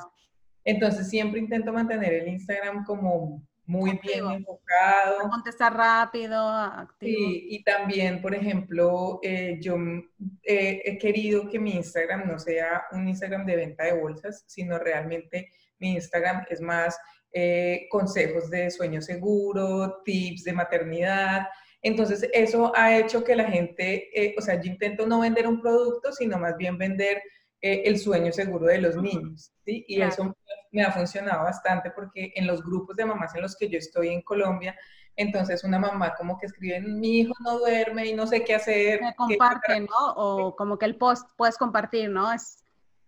Entonces 0.63 1.10
siempre 1.10 1.39
intento 1.39 1.74
mantener 1.74 2.13
el 2.13 2.28
Instagram 2.28 2.86
como 2.86 3.44
muy 3.65 3.99
bien 4.02 4.26
enfocado. 4.26 5.30
contestar 5.30 5.76
rápido, 5.76 6.38
activo. 6.38 7.12
Sí, 7.12 7.47
y 7.49 7.63
también, 7.63 8.21
por 8.21 8.36
ejemplo, 8.36 9.19
eh, 9.23 9.58
yo 9.62 9.78
eh, 10.43 10.82
he 10.84 10.97
querido 10.97 11.49
que 11.49 11.60
mi 11.60 11.76
Instagram 11.76 12.28
no 12.28 12.39
sea 12.39 12.84
un 12.91 13.08
Instagram 13.08 13.45
de 13.45 13.56
venta 13.56 13.86
de 13.86 13.93
bolsas, 13.93 14.43
sino 14.47 14.78
realmente 14.80 15.49
mi 15.80 15.93
Instagram 15.93 16.45
es 16.49 16.60
más 16.62 16.97
eh, 17.32 17.88
consejos 17.89 18.49
de 18.49 18.69
sueño 18.69 19.02
seguro, 19.02 20.02
tips 20.04 20.43
de 20.43 20.54
maternidad. 20.54 21.47
Entonces, 21.82 22.30
eso 22.34 22.71
ha 22.76 22.97
hecho 22.97 23.23
que 23.23 23.36
la 23.36 23.49
gente, 23.49 24.34
o 24.38 24.41
sea, 24.41 24.62
yo 24.62 24.71
intento 24.71 25.06
no 25.06 25.21
vender 25.21 25.47
un 25.47 25.62
producto, 25.62 26.12
sino 26.13 26.38
más 26.38 26.56
bien 26.58 26.78
vender 26.78 27.21
el 27.63 27.97
sueño 27.97 28.32
seguro 28.34 28.65
de 28.65 28.78
los 28.80 28.95
niños. 28.97 29.54
¿sí? 29.65 29.86
Y 29.88 30.02
eso 30.02 30.36
me 30.71 30.84
ha 30.84 30.91
funcionado 30.91 31.43
bastante 31.43 31.91
porque 31.91 32.34
en 32.36 32.45
los 32.45 32.62
grupos 32.62 32.97
de 32.97 33.06
mamás 33.06 33.34
en 33.36 33.41
los 33.41 33.56
que 33.56 33.69
yo 33.69 33.78
estoy 33.78 34.10
en 34.10 34.21
Colombia, 34.21 34.78
entonces 35.15 35.63
una 35.63 35.80
mamá 35.80 36.13
como 36.15 36.38
que 36.38 36.47
escribe, 36.47 36.82
mi 36.82 37.21
hijo 37.21 37.34
no 37.41 37.60
duerme 37.60 38.08
y 38.08 38.13
no 38.13 38.28
sé 38.28 38.43
qué 38.43 38.56
hacer. 38.56 39.02
Me 39.02 39.15
comparte, 39.15 39.80
¿no? 39.80 39.88
O 40.15 40.56
como 40.56 40.78
que 40.78 40.86
el 40.86 40.97
post 40.97 41.30
puedes 41.38 41.58
compartir, 41.58 42.10
¿no? 42.10 42.34
Es... 42.34 42.60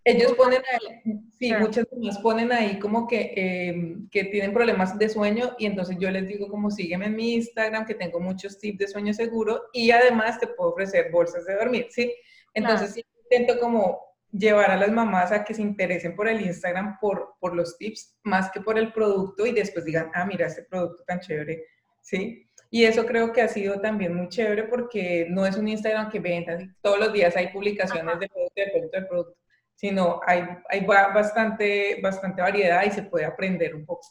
Ellos 0.08 0.34
ponen 0.34 0.62
ahí, 0.72 1.20
sí, 1.32 1.52
muchas 1.60 1.88
mamás 1.92 2.20
ponen 2.20 2.52
ahí 2.52 2.78
como 2.78 3.08
que, 3.08 3.34
em, 3.36 4.08
que 4.10 4.26
tienen 4.26 4.54
problemas 4.54 4.98
de 5.00 5.10
sueño 5.10 5.56
y 5.58 5.66
entonces 5.66 5.98
yo 6.00 6.12
les 6.12 6.28
digo 6.28 6.48
como 6.48 6.70
sígueme 6.70 7.08
en 7.08 7.16
mi 7.16 7.34
Instagram 7.34 7.88
que 7.88 7.96
tengo 7.96 8.20
muchos 8.20 8.60
tips 8.60 8.78
de 8.78 8.88
sueño 8.88 9.14
seguro 9.16 9.64
y 9.74 9.90
además 9.90 10.40
te 10.40 10.46
puedo 10.46 10.70
ofrecer 10.70 11.12
bolsas 11.12 11.46
de 11.46 11.56
dormir, 11.56 11.88
¿sí? 11.90 12.14
Entonces 12.54 13.04
intento 13.24 13.60
como 13.60 14.15
llevar 14.38 14.72
a 14.72 14.78
las 14.78 14.92
mamás 14.92 15.32
a 15.32 15.44
que 15.44 15.54
se 15.54 15.62
interesen 15.62 16.16
por 16.16 16.28
el 16.28 16.42
Instagram 16.42 17.00
por, 17.00 17.36
por 17.40 17.56
los 17.56 17.78
tips, 17.78 18.18
más 18.24 18.52
que 18.52 18.62
por 18.62 18.78
el 18.78 18.92
producto 18.92 19.46
y 19.46 19.52
después 19.52 19.86
digan, 19.86 20.12
ah, 20.14 20.26
mira 20.26 20.48
este 20.48 20.64
producto 20.64 21.04
tan 21.04 21.20
chévere, 21.20 21.66
¿sí? 22.02 22.50
Y 22.70 22.84
eso 22.84 23.06
creo 23.06 23.32
que 23.32 23.42
ha 23.42 23.48
sido 23.48 23.80
también 23.80 24.14
muy 24.14 24.28
chévere 24.28 24.64
porque 24.64 25.28
no 25.30 25.46
es 25.46 25.56
un 25.56 25.68
Instagram 25.68 26.10
que 26.10 26.20
venda, 26.20 26.58
todos 26.82 27.00
los 27.00 27.14
días 27.14 27.36
hay 27.36 27.48
publicaciones 27.50 28.20
de 28.20 28.28
producto, 28.28 28.54
de 28.56 28.72
producto, 28.72 29.00
de 29.00 29.06
producto, 29.06 29.38
sino 29.76 30.20
hay, 30.26 30.44
hay 30.70 30.86
bastante, 30.86 32.00
bastante 32.02 32.42
variedad 32.42 32.84
y 32.84 32.92
se 32.92 33.04
puede 33.04 33.26
aprender 33.26 33.76
un 33.76 33.86
poco. 33.86 34.08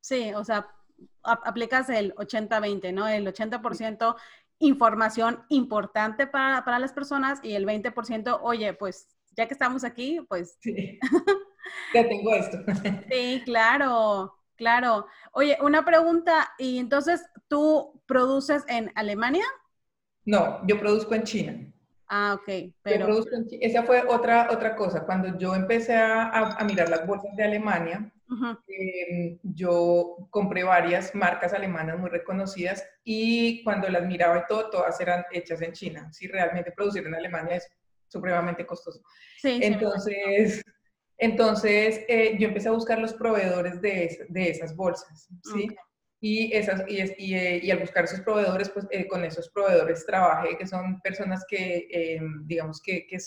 Sí, 0.00 0.32
o 0.34 0.44
sea, 0.44 0.68
aplicas 1.22 1.90
el 1.90 2.14
80-20, 2.14 2.92
¿no? 2.94 3.08
El 3.08 3.26
80% 3.26 4.16
información 4.58 5.44
importante 5.50 6.26
para, 6.26 6.64
para, 6.64 6.78
las 6.78 6.94
personas 6.94 7.40
y 7.42 7.54
el 7.54 7.66
20%, 7.66 8.38
oye, 8.42 8.72
pues 8.72 9.15
ya 9.36 9.46
que 9.46 9.54
estamos 9.54 9.84
aquí, 9.84 10.20
pues... 10.28 10.56
Sí. 10.60 10.98
ya 11.94 12.08
tengo 12.08 12.34
esto. 12.34 12.58
sí, 13.10 13.42
claro, 13.44 14.34
claro. 14.56 15.06
Oye, 15.32 15.58
una 15.62 15.84
pregunta, 15.84 16.48
¿y 16.58 16.78
entonces 16.78 17.24
tú 17.48 18.02
produces 18.06 18.64
en 18.68 18.90
Alemania? 18.94 19.44
No, 20.24 20.66
yo 20.66 20.78
produzco 20.78 21.14
en 21.14 21.22
China. 21.24 21.72
Ah, 22.08 22.36
ok. 22.38 22.72
Pero... 22.82 23.08
esa 23.60 23.82
fue 23.82 24.04
otra, 24.06 24.48
otra 24.50 24.76
cosa. 24.76 25.04
Cuando 25.04 25.36
yo 25.38 25.54
empecé 25.54 25.96
a, 25.96 26.30
a 26.30 26.64
mirar 26.64 26.88
las 26.88 27.06
bolsas 27.06 27.34
de 27.36 27.44
Alemania, 27.44 28.12
Em, 28.66 29.38
yo 29.42 30.28
compré 30.30 30.64
varias 30.64 31.14
marcas 31.14 31.52
alemanas 31.52 31.98
muy 31.98 32.10
reconocidas 32.10 32.84
y 33.04 33.62
cuando 33.62 33.88
las 33.88 34.04
miraba 34.04 34.38
y 34.38 34.42
todo, 34.48 34.70
todas 34.70 35.00
eran 35.00 35.24
hechas 35.32 35.62
en 35.62 35.72
China. 35.72 36.12
Si 36.12 36.26
realmente 36.26 36.72
producir 36.72 37.06
en 37.06 37.14
Alemania 37.14 37.56
es 37.56 37.70
supremamente 38.08 38.66
costoso. 38.66 39.00
entonces, 39.42 40.62
entonces 41.18 42.00
eh, 42.08 42.36
yo 42.38 42.48
empecé 42.48 42.68
a 42.68 42.72
buscar 42.72 42.98
los 42.98 43.14
proveedores 43.14 43.80
de, 43.80 44.26
de 44.28 44.50
esas 44.50 44.74
bolsas, 44.74 45.28
¿sí? 45.54 45.68
Y, 46.20 46.54
esas, 46.56 46.82
y, 46.88 47.02
y, 47.18 47.34
eh, 47.34 47.60
y, 47.62 47.70
al 47.70 47.78
buscar 47.78 48.04
esos 48.04 48.20
proveedores, 48.20 48.70
pues 48.70 48.86
eh, 48.90 49.06
con 49.06 49.22
esos 49.24 49.50
proveedores 49.50 50.06
trabajé, 50.06 50.56
que 50.56 50.66
son 50.66 51.00
personas 51.02 51.44
que, 51.48 52.18
digamos, 52.44 52.80
que, 52.82 53.06
que, 53.06 53.18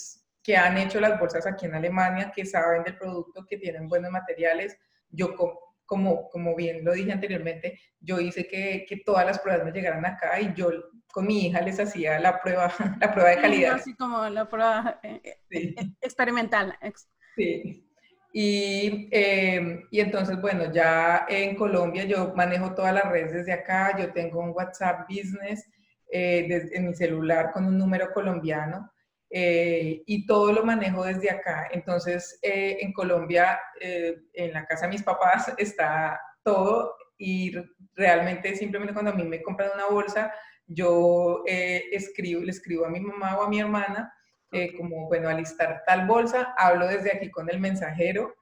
que 0.42 0.56
han 0.56 0.76
hecho 0.76 1.00
las 1.00 1.18
bolsas 1.18 1.46
aquí 1.46 1.66
en 1.66 1.76
Alemania, 1.76 2.32
que 2.34 2.44
saben 2.44 2.82
del 2.82 2.98
producto, 2.98 3.46
que 3.48 3.58
tienen 3.58 3.88
buenos 3.88 4.10
materiales, 4.10 4.76
yo 5.08 5.34
como, 5.90 6.30
como 6.30 6.54
bien 6.54 6.84
lo 6.84 6.92
dije 6.92 7.10
anteriormente, 7.10 7.80
yo 7.98 8.20
hice 8.20 8.46
que, 8.46 8.86
que, 8.88 8.98
todas 8.98 9.26
las 9.26 9.40
pruebas 9.40 9.64
me 9.64 9.72
llegaran 9.72 10.06
acá 10.06 10.40
y 10.40 10.54
yo 10.54 10.70
con 11.12 11.26
mi 11.26 11.46
hija 11.46 11.60
les 11.62 11.80
hacía 11.80 12.20
la 12.20 12.40
prueba, 12.40 12.72
la 13.00 13.12
prueba 13.12 13.30
de 13.30 13.40
calidad. 13.40 13.74
Así 13.74 13.96
como 13.96 14.28
la 14.28 14.48
prueba 14.48 15.00
eh, 15.02 15.20
eh, 15.50 15.74
experimental. 16.00 16.78
Sí. 17.34 17.84
Y, 18.32 19.08
em, 19.10 19.82
y, 19.90 19.98
entonces, 19.98 20.40
bueno, 20.40 20.72
ya 20.72 21.26
en 21.28 21.56
Colombia 21.56 22.04
yo 22.04 22.34
manejo 22.36 22.72
todas 22.72 22.94
las 22.94 23.10
redes 23.10 23.32
desde 23.32 23.52
acá, 23.52 23.98
yo 23.98 24.12
tengo 24.12 24.38
un 24.38 24.50
WhatsApp 24.50 25.08
Business 25.08 25.68
eh, 26.12 26.70
en 26.72 26.86
mi 26.86 26.94
celular 26.94 27.50
con 27.50 27.66
un 27.66 27.76
número 27.76 28.12
colombiano. 28.12 28.92
Eh, 29.32 30.02
y 30.06 30.26
todo 30.26 30.52
lo 30.52 30.64
manejo 30.64 31.04
desde 31.04 31.30
acá. 31.30 31.68
Entonces, 31.70 32.38
eh, 32.42 32.78
en 32.80 32.92
Colombia, 32.92 33.60
eh, 33.80 34.16
en 34.32 34.52
la 34.52 34.66
casa 34.66 34.86
de 34.86 34.92
mis 34.92 35.02
papás 35.04 35.52
está 35.56 36.20
todo 36.42 36.96
y 37.16 37.52
realmente 37.94 38.56
simplemente 38.56 38.92
cuando 38.92 39.12
a 39.12 39.14
mí 39.14 39.24
me 39.24 39.42
compran 39.42 39.70
una 39.74 39.86
bolsa, 39.86 40.32
yo 40.66 41.42
escribo, 41.46 42.42
le 42.42 42.50
escribo 42.50 42.86
a 42.86 42.90
mi 42.90 43.00
mamá 43.00 43.36
o 43.36 43.42
a 43.42 43.48
mi 43.48 43.60
hermana 43.60 44.12
como, 44.76 45.06
bueno, 45.08 45.28
alistar 45.28 45.82
tal 45.86 46.06
bolsa, 46.06 46.54
hablo 46.56 46.86
desde 46.86 47.12
aquí 47.12 47.30
con 47.30 47.50
el 47.50 47.60
mensajero 47.60 48.34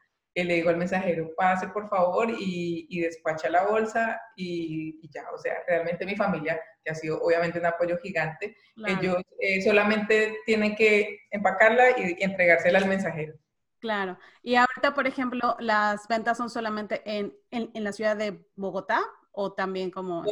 le 0.45 0.55
digo 0.55 0.71
al 0.71 0.77
mensajero, 0.77 1.33
pase 1.37 1.69
por 1.69 1.89
favor 1.89 2.29
y, 2.39 3.01
despacha 3.01 3.49
la 3.49 3.67
bolsa 3.67 4.21
y, 4.37 5.09
ya, 5.11 5.25
o 5.33 5.39
sea, 5.39 5.55
realmente 5.67 6.07
mi 6.07 6.17
familia, 6.17 6.61
que 6.89 6.93
ha 6.93 6.95
sido 6.95 7.21
obviamente 7.23 7.59
un 7.59 7.67
apoyo 7.67 7.99
gigante, 7.99 8.57
ellos 8.87 9.17
eh, 9.41 9.63
solamente 9.63 10.39
tienen 10.47 10.75
que 10.75 11.21
empacarla 11.31 11.91
y, 11.99 12.17
entregársela 12.23 12.79
al 12.79 12.89
mensajero. 12.89 13.35
Claro. 13.81 14.19
Y 14.43 14.57
ahorita, 14.57 14.95
por 14.95 15.07
ejemplo, 15.07 15.57
las 15.61 16.09
ventas 16.09 16.39
son 16.39 16.51
solamente 16.51 17.03
en, 17.05 17.35
en, 17.51 17.85
la 17.85 17.93
ciudad 17.93 18.17
de 18.17 18.45
Bogotá 18.57 19.01
o 19.31 19.53
también 19.53 19.91
como... 19.91 20.25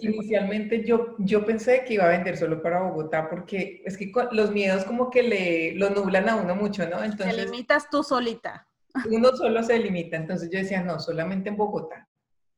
inicialmente 0.00 0.84
yo, 0.84 1.14
yo 1.18 1.46
pensé 1.46 1.84
que 1.84 1.94
iba 1.94 2.04
a 2.04 2.08
vender 2.08 2.36
solo 2.36 2.60
para 2.60 2.82
Bogotá 2.82 3.30
porque 3.30 3.82
es 3.84 3.96
que 3.96 4.10
los 4.32 4.50
miedos 4.50 4.84
como 4.84 5.10
que 5.10 5.22
le 5.22 5.74
lo 5.74 5.90
nublan 5.90 6.28
a 6.28 6.34
uno 6.36 6.56
mucho, 6.56 6.88
¿no? 6.88 7.04
Entonces... 7.04 7.36
Te 7.36 7.44
limitas 7.44 7.88
tú 7.88 8.02
solita 8.02 8.66
uno 9.10 9.34
solo 9.36 9.62
se 9.62 9.78
limita. 9.78 10.16
Entonces 10.16 10.50
yo 10.50 10.58
decía, 10.58 10.82
no, 10.82 10.98
solamente 11.00 11.48
en 11.48 11.56
Bogotá 11.56 12.08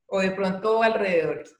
o 0.06 0.20
de 0.20 0.30
pronto 0.30 0.82
alrededores. 0.82 1.56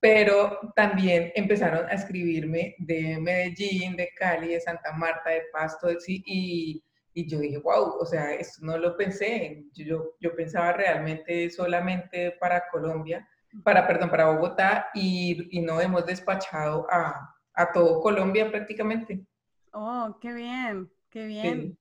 Pero 0.00 0.58
también 0.74 1.30
empezaron 1.34 1.86
a 1.86 1.92
escribirme 1.92 2.74
de 2.78 3.18
Medellín, 3.20 3.96
de 3.96 4.08
Cali, 4.18 4.48
de 4.48 4.60
Santa 4.60 4.92
Marta, 4.92 5.28
de 5.28 5.42
Pasto, 5.52 5.88
y, 6.06 6.82
y 7.12 7.28
yo 7.28 7.38
dije, 7.38 7.58
wow, 7.58 7.98
o 8.00 8.06
sea, 8.06 8.32
esto 8.34 8.64
no 8.64 8.78
lo 8.78 8.96
pensé. 8.96 9.64
Yo, 9.74 10.14
yo 10.20 10.34
pensaba 10.34 10.72
realmente 10.72 11.50
solamente 11.50 12.32
para 12.40 12.64
Colombia, 12.70 13.28
para, 13.62 13.86
perdón, 13.86 14.10
para 14.10 14.30
Bogotá, 14.30 14.88
y, 14.94 15.48
y 15.50 15.60
no 15.60 15.80
hemos 15.80 16.06
despachado 16.06 16.86
a, 16.90 17.36
a, 17.54 17.72
todo 17.72 18.00
Colombia 18.00 18.50
prácticamente. 18.50 19.26
Oh, 19.72 20.16
qué 20.20 20.32
bien, 20.32 20.90
qué 21.10 21.26
bien. 21.26 21.78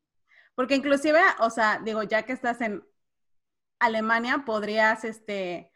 Porque 0.56 0.76
inclusive, 0.76 1.20
o 1.40 1.50
sea, 1.50 1.80
digo, 1.86 2.04
ya 2.04 2.24
que 2.24 2.34
estás 2.34 2.60
en 2.60 2.84
Alemania, 3.80 4.44
podrías 4.46 5.06
este, 5.06 5.72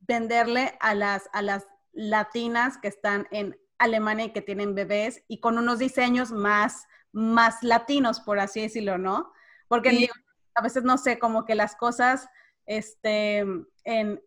venderle 0.00 0.72
a 0.80 0.94
las, 0.94 1.28
a 1.32 1.42
las 1.42 1.66
latinas 1.92 2.78
que 2.78 2.88
están 2.88 3.26
en 3.30 3.58
Alemania 3.78 4.26
y 4.26 4.32
que 4.32 4.42
tienen 4.42 4.74
bebés 4.74 5.24
y 5.28 5.40
con 5.40 5.58
unos 5.58 5.78
diseños 5.78 6.32
más, 6.32 6.86
más 7.12 7.62
latinos, 7.62 8.20
por 8.20 8.38
así 8.38 8.62
decirlo, 8.62 8.98
¿no? 8.98 9.32
Porque 9.68 10.08
a 10.54 10.62
veces 10.62 10.84
no 10.84 10.98
sé, 10.98 11.18
como 11.18 11.44
que 11.44 11.54
las 11.54 11.76
cosas 11.76 12.28
este, 12.66 13.38
en, 13.84 14.20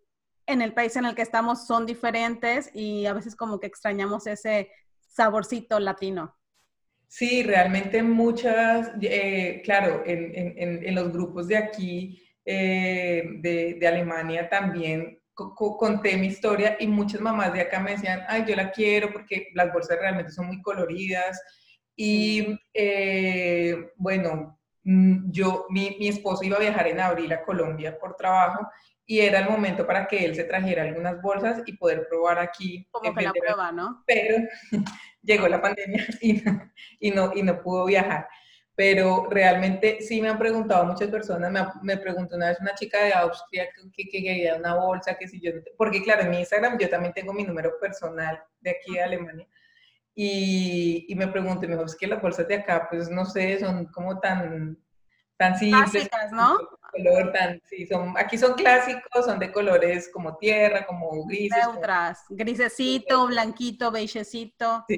en 0.48 0.62
el 0.62 0.74
país 0.74 0.96
en 0.96 1.06
el 1.06 1.16
que 1.16 1.22
estamos 1.22 1.68
son 1.68 1.86
diferentes 1.86 2.70
y 2.74 3.06
a 3.06 3.14
veces 3.14 3.36
como 3.36 3.60
que 3.60 3.68
extrañamos 3.68 4.28
ese 4.28 4.72
saborcito 5.08 5.80
latino. 5.80 6.36
Sí, 7.08 7.44
realmente 7.44 8.04
muchas, 8.04 8.92
eh, 9.02 9.62
claro, 9.64 10.04
en, 10.06 10.96
los 10.96 11.12
grupos 11.12 11.48
de 11.48 11.58
aquí, 11.58 12.22
eh, 12.44 13.24
de, 13.40 13.88
Alemania 13.88 14.50
también 14.50 15.20
conté 15.36 16.18
mi 16.18 16.28
historia 16.28 16.78
y 16.80 16.88
muchas 16.88 17.22
mamás 17.22 17.54
de 17.54 17.62
acá 17.62 17.80
me 17.80 17.92
decían, 17.92 18.24
ay, 18.28 18.46
yo 18.48 18.56
la 18.56 18.72
quiero 18.72 19.12
porque 19.12 19.50
las 19.54 19.72
bolsas 19.72 20.00
realmente 20.00 20.32
son 20.32 20.48
muy 20.48 20.62
coloridas. 20.62 21.42
Y 21.96 22.60
eh, 22.74 23.92
bueno, 23.98 24.60
mm, 24.84 25.32
yo, 25.32 25.66
mi, 25.70 25.96
mi 26.00 26.08
esposo 26.08 26.44
iba 26.44 26.58
a 26.58 26.62
viajar 26.62 26.88
en 26.88 27.00
abril 27.00 27.32
a 27.34 27.44
Colombia 27.44 27.98
por 28.00 28.16
trabajo 28.16 28.68
y 29.06 29.20
era 29.20 29.40
el 29.40 29.50
momento 29.50 29.86
para 29.86 30.08
que 30.08 30.26
él 30.26 30.36
se 30.36 30.46
trajera 30.46 30.84
algunas 30.84 31.22
bolsas 31.22 31.62
y 31.66 31.74
poder 31.74 32.08
probar 32.10 32.40
aquí. 32.40 32.88
Como 32.92 33.14
que 33.14 33.22
la 33.22 33.34
prueba, 33.34 33.72
¿no? 33.72 34.04
Pero 34.08 34.38
llegó 35.22 35.48
la 35.48 35.62
pandemia 35.62 36.08
y, 36.22 36.44
y, 37.00 37.12
no, 37.12 37.32
y 37.36 37.44
no 37.44 37.62
pudo 37.62 37.86
viajar. 37.86 38.28
Pero 38.76 39.28
realmente 39.30 40.02
sí 40.02 40.22
me 40.22 40.30
han 40.30 40.38
preguntado 40.38 40.86
muchas 40.86 41.10
personas, 41.10 41.50
me, 41.50 41.66
me 41.82 41.98
preguntó 41.98 42.36
una 42.36 42.50
vez 42.50 42.60
una 42.60 42.76
chica 42.76 43.02
de 43.04 43.14
Austria 43.14 43.70
que, 43.74 44.10
que, 44.10 44.10
quería 44.10 44.56
una 44.56 44.76
bolsa, 44.76 45.18
que 45.18 45.30
si 45.30 45.40
yo, 45.40 45.52
porque 45.78 46.04
claro, 46.04 46.24
en 46.24 46.32
mi 46.32 46.40
Instagram 46.40 46.78
yo 46.78 46.90
también 46.90 47.14
tengo 47.14 47.32
mi 47.32 47.46
número 47.46 47.80
personal 47.80 48.44
de 48.60 48.72
aquí 48.72 48.94
de 48.94 49.02
Alemania. 49.02 49.48
Y, 50.14 51.06
y 51.08 51.16
me 51.16 51.28
pregunté, 51.28 51.68
mejor 51.68 51.86
es 51.86 51.96
que 51.96 52.08
las 52.08 52.22
bolsas 52.22 52.48
de 52.48 52.56
acá, 52.56 52.88
pues 52.90 53.10
no 53.10 53.26
sé, 53.26 53.60
son 53.60 53.86
como 53.88 54.20
tan, 54.20 54.78
tan 55.38 55.58
simples. 55.58 55.94
Básicas, 55.94 56.32
¿no? 56.34 56.58
Color 56.92 57.32
tan, 57.34 57.62
sí, 57.66 57.86
son, 57.86 58.14
aquí 58.18 58.38
son 58.38 58.54
clásicos, 58.54 59.26
son 59.26 59.40
de 59.40 59.52
colores 59.52 60.10
como 60.14 60.38
tierra, 60.38 60.86
como 60.86 61.26
grises. 61.26 61.58
Neutras, 61.58 62.24
grisecito, 62.30 63.28
blanquito, 63.28 63.92
beigecito. 63.92 64.86
Sí, 64.88 64.98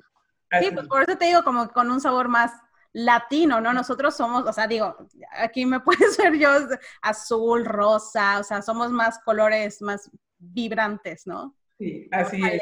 Sí, 0.62 0.72
pues 0.74 0.88
por 0.88 1.04
eso 1.04 1.18
te 1.18 1.26
digo, 1.26 1.44
como 1.44 1.68
con 1.70 1.92
un 1.92 2.00
sabor 2.00 2.30
más 2.30 2.52
latino, 2.98 3.62
¿no? 3.62 3.74
Nosotros 3.74 4.18
somos, 4.18 4.44
o 4.48 4.52
sea, 4.52 4.68
digo, 4.68 4.96
aquí 5.32 5.66
me 5.66 5.80
puedes 5.82 6.18
ver 6.18 6.36
yo 6.38 6.50
azul, 7.02 7.66
rosa, 7.66 8.40
o 8.40 8.44
sea, 8.44 8.62
somos 8.62 8.92
más 8.92 9.20
colores 9.20 9.82
más 9.82 10.10
vibrantes, 10.40 11.28
¿no? 11.28 11.56
Sí, 11.78 12.08
así 12.12 12.42
es. 12.44 12.62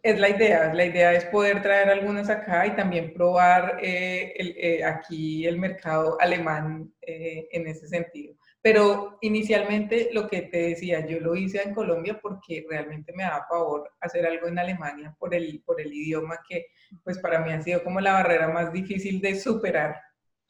Es 0.00 0.20
la 0.20 0.28
idea, 0.28 0.72
la 0.72 0.84
idea 0.84 1.12
es 1.12 1.24
poder 1.24 1.60
traer 1.60 1.90
algunas 1.90 2.30
acá 2.30 2.64
y 2.68 2.76
también 2.76 3.12
probar 3.12 3.80
eh, 3.82 4.32
el, 4.36 4.54
eh, 4.56 4.84
aquí 4.84 5.44
el 5.44 5.58
mercado 5.58 6.16
alemán 6.20 6.92
eh, 7.02 7.48
en 7.50 7.66
ese 7.66 7.88
sentido. 7.88 8.36
Pero 8.60 9.18
inicialmente 9.20 10.10
lo 10.12 10.28
que 10.28 10.42
te 10.42 10.70
decía, 10.70 11.06
yo 11.06 11.20
lo 11.20 11.36
hice 11.36 11.62
en 11.62 11.74
Colombia 11.74 12.18
porque 12.20 12.66
realmente 12.68 13.12
me 13.14 13.22
daba 13.22 13.46
favor 13.48 13.90
hacer 14.00 14.26
algo 14.26 14.48
en 14.48 14.58
Alemania 14.58 15.14
por 15.18 15.34
el, 15.34 15.62
por 15.64 15.80
el 15.80 15.92
idioma 15.92 16.40
que 16.48 16.66
pues 17.04 17.18
para 17.18 17.40
mí 17.40 17.52
ha 17.52 17.62
sido 17.62 17.84
como 17.84 18.00
la 18.00 18.14
barrera 18.14 18.48
más 18.48 18.72
difícil 18.72 19.20
de 19.20 19.38
superar. 19.38 19.96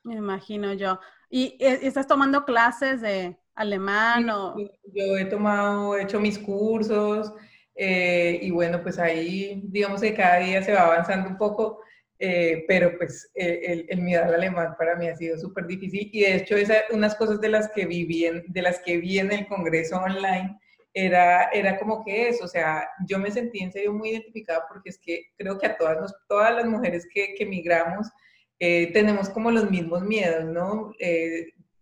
Me 0.04 0.14
imagino 0.14 0.72
yo. 0.72 0.98
¿Y 1.28 1.56
eh, 1.60 1.80
estás 1.82 2.06
tomando 2.06 2.44
clases 2.44 3.02
de 3.02 3.36
alemán 3.54 4.30
o...? 4.30 4.56
Yo 4.84 5.16
he 5.18 5.26
tomado, 5.26 5.96
he 5.96 6.02
hecho 6.02 6.18
mis 6.18 6.38
cursos 6.38 7.32
eh, 7.74 8.40
y 8.42 8.50
bueno, 8.50 8.82
pues 8.82 8.98
ahí 8.98 9.62
digamos 9.66 10.00
que 10.00 10.14
cada 10.14 10.38
día 10.38 10.62
se 10.62 10.72
va 10.72 10.86
avanzando 10.86 11.28
un 11.28 11.36
poco 11.36 11.82
eh, 12.20 12.64
pero 12.66 12.96
pues 12.98 13.30
eh, 13.34 13.60
el, 13.64 13.86
el, 13.88 14.00
miedo 14.00 14.24
al 14.24 14.34
alemán 14.34 14.74
para 14.76 14.96
mí 14.96 15.06
ha 15.06 15.14
sido 15.14 15.38
súper 15.38 15.68
difícil 15.68 16.10
y 16.12 16.22
de 16.22 16.34
hecho 16.34 16.56
esa, 16.56 16.74
unas 16.90 17.14
cosas 17.14 17.40
de 17.40 17.48
las 17.48 17.70
que 17.70 17.86
vi 17.86 18.24
en, 18.24 18.44
de 18.48 18.62
las 18.62 18.80
que 18.80 18.96
vi 18.98 19.20
en 19.20 19.30
el 19.30 19.46
congreso 19.46 19.98
online 19.98 20.58
era, 20.92 21.44
era 21.52 21.78
como 21.78 22.04
que 22.04 22.28
eso, 22.28 22.44
o 22.44 22.48
sea, 22.48 22.88
yo 23.06 23.20
me 23.20 23.30
sentí 23.30 23.60
en 23.60 23.70
serio 23.70 23.92
muy 23.92 24.10
identificada 24.10 24.64
porque 24.68 24.90
es 24.90 24.98
que 24.98 25.26
creo 25.36 25.58
que 25.58 25.66
a 25.66 25.76
todas, 25.76 26.00
nos, 26.00 26.16
todas 26.28 26.52
las 26.52 26.66
mujeres 26.66 27.06
que, 27.14 27.34
que 27.36 27.46
migramos 27.46 28.08
eh, 28.58 28.92
tenemos 28.92 29.28
como 29.28 29.52
los 29.52 29.70
mismos 29.70 30.02
miedos, 30.02 30.44
¿no? 30.44 30.92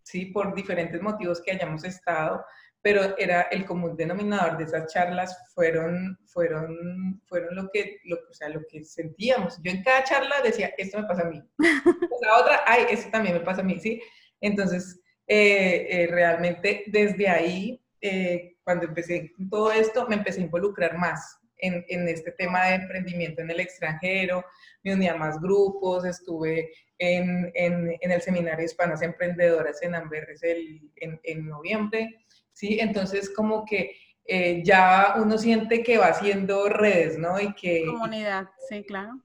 sí, 0.02 0.26
por 0.26 0.54
diferentes 0.54 1.00
motivos 1.00 1.40
que 1.40 1.52
hayamos 1.52 1.82
estado, 1.84 2.44
pero 2.86 3.18
era 3.18 3.48
el 3.50 3.66
común 3.66 3.96
denominador 3.96 4.58
de 4.58 4.62
esas 4.62 4.92
charlas 4.92 5.36
fueron, 5.52 6.16
fueron, 6.24 7.20
fueron 7.26 7.56
lo, 7.56 7.68
que, 7.72 7.98
lo, 8.04 8.14
o 8.14 8.32
sea, 8.32 8.48
lo 8.48 8.60
que 8.70 8.84
sentíamos. 8.84 9.60
Yo 9.64 9.72
en 9.72 9.82
cada 9.82 10.04
charla 10.04 10.36
decía, 10.44 10.72
esto 10.78 11.00
me 11.00 11.08
pasa 11.08 11.22
a 11.22 11.24
mí. 11.30 11.42
La 12.22 12.38
otra, 12.38 12.60
ay, 12.64 12.86
esto 12.88 13.10
también 13.10 13.34
me 13.34 13.40
pasa 13.40 13.62
a 13.62 13.64
mí, 13.64 13.80
¿sí? 13.80 14.00
Entonces, 14.40 15.00
eh, 15.26 15.88
eh, 15.90 16.06
realmente 16.06 16.84
desde 16.86 17.28
ahí, 17.28 17.84
eh, 18.00 18.54
cuando 18.62 18.86
empecé 18.86 19.32
todo 19.50 19.72
esto, 19.72 20.06
me 20.06 20.14
empecé 20.14 20.42
a 20.42 20.44
involucrar 20.44 20.96
más 20.96 21.40
en, 21.58 21.84
en, 21.88 22.06
este 22.06 22.30
tema 22.30 22.66
de 22.66 22.74
emprendimiento 22.76 23.42
en 23.42 23.50
el 23.50 23.58
extranjero, 23.58 24.44
me 24.84 24.94
uní 24.94 25.08
a 25.08 25.16
más 25.16 25.40
grupos, 25.40 26.04
estuve 26.04 26.70
en, 26.98 27.50
en, 27.56 27.96
en 28.00 28.12
el 28.12 28.22
seminario 28.22 28.64
Hispanas 28.64 29.02
Emprendedoras 29.02 29.82
en 29.82 29.96
Amberes 29.96 30.40
el, 30.44 30.88
en 30.94 31.48
noviembre, 31.48 32.25
¿sí? 32.56 32.78
Entonces, 32.80 33.30
como 33.30 33.64
que 33.64 33.96
eh, 34.24 34.62
ya 34.64 35.14
uno 35.18 35.36
siente 35.38 35.82
que 35.82 35.98
va 35.98 36.06
haciendo 36.06 36.68
redes, 36.68 37.18
¿no? 37.18 37.38
Y 37.38 37.52
que... 37.54 37.84
Comunidad, 37.86 38.48
sí, 38.68 38.82
claro. 38.82 39.20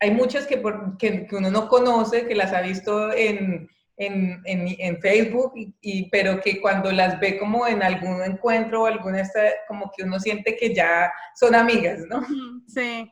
Hay 0.00 0.10
muchas 0.10 0.46
que, 0.46 0.62
que, 0.98 1.26
uno 1.32 1.50
no 1.50 1.66
conoce, 1.68 2.26
que 2.26 2.34
las 2.34 2.52
ha 2.52 2.60
visto 2.60 3.10
en, 3.12 3.68
en, 3.96 4.42
en, 4.44 5.00
Facebook, 5.00 5.52
y, 5.80 6.10
pero 6.10 6.40
que 6.42 6.60
cuando 6.60 6.92
las 6.92 7.18
ve 7.18 7.38
como 7.38 7.66
en 7.66 7.82
algún 7.82 8.22
encuentro 8.22 8.82
o 8.82 8.86
alguna, 8.86 9.22
como 9.66 9.90
que 9.96 10.04
uno 10.04 10.20
siente 10.20 10.54
que 10.56 10.74
ya 10.74 11.10
son 11.34 11.54
amigas, 11.54 12.00
¿no? 12.10 12.22
Sí, 12.68 13.10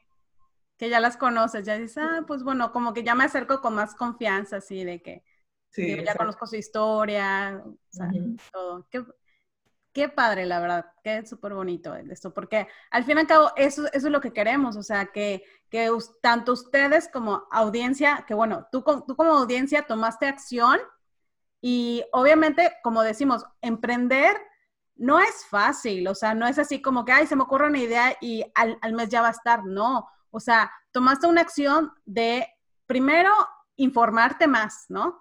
que 0.77 0.91
ya 0.91 1.01
las 1.01 1.17
conoces, 1.17 1.65
ya 1.65 1.79
dices, 1.79 1.99
ah, 1.99 2.25
pues 2.27 2.43
bueno, 2.43 2.73
como 2.73 2.93
que 2.93 3.05
ya 3.05 3.15
me 3.15 3.25
acerco 3.25 3.63
con 3.63 3.75
más 3.75 3.95
confianza, 3.95 4.57
así 4.57 4.85
de 4.85 5.01
que, 5.01 5.25
sí, 5.71 5.97
ya 6.05 6.15
conozco 6.15 6.47
su 6.47 6.57
historia, 6.57 7.63
o 7.65 7.77
sea, 7.89 8.11
todo. 8.53 8.87
Qué, 8.91 9.03
qué 9.93 10.09
padre, 10.09 10.47
la 10.47 10.61
verdad, 10.61 10.87
qué 11.05 11.25
súper 11.27 11.55
bonito 11.55 11.95
esto, 11.95 12.33
porque 12.33 12.67
al 12.91 13.05
fin 13.05 13.19
y 13.19 13.21
al 13.21 13.27
cabo 13.27 13.53
eso, 13.57 13.87
eso 13.93 14.07
es 14.07 14.13
lo 14.13 14.21
que 14.21 14.33
queremos, 14.33 14.77
o 14.77 14.83
sea, 14.83 15.07
que, 15.07 15.45
que 15.69 15.91
tanto 16.21 16.53
ustedes 16.53 17.09
como 17.09 17.47
audiencia, 17.51 18.25
que 18.27 18.35
bueno, 18.35 18.67
tú, 18.73 18.83
tú 19.07 19.17
como 19.17 19.33
audiencia 19.33 19.83
tomaste 19.83 20.27
acción 20.27 20.79
y 21.61 22.03
obviamente, 22.13 22.73
como 22.83 23.03
decimos, 23.03 23.45
emprender 23.61 24.37
no 24.97 25.21
es 25.21 25.45
fácil, 25.49 26.07
o 26.09 26.15
sea, 26.15 26.35
no 26.35 26.47
es 26.47 26.59
así 26.59 26.81
como 26.81 27.05
que, 27.05 27.13
ay, 27.13 27.27
se 27.27 27.37
me 27.37 27.43
ocurre 27.43 27.67
una 27.67 27.79
idea 27.79 28.17
y 28.21 28.45
al, 28.55 28.79
al 28.81 28.93
mes 28.95 29.09
ya 29.09 29.23
va 29.23 29.29
a 29.29 29.33
estar, 29.33 29.65
no, 29.65 30.09
o 30.31 30.41
sea, 30.41 30.73
tomaste 30.91 31.27
una 31.27 31.43
acción 31.43 31.93
de, 32.05 32.47
primero, 32.87 33.31
informarte 33.77 34.47
más, 34.47 34.87
¿no? 34.89 35.21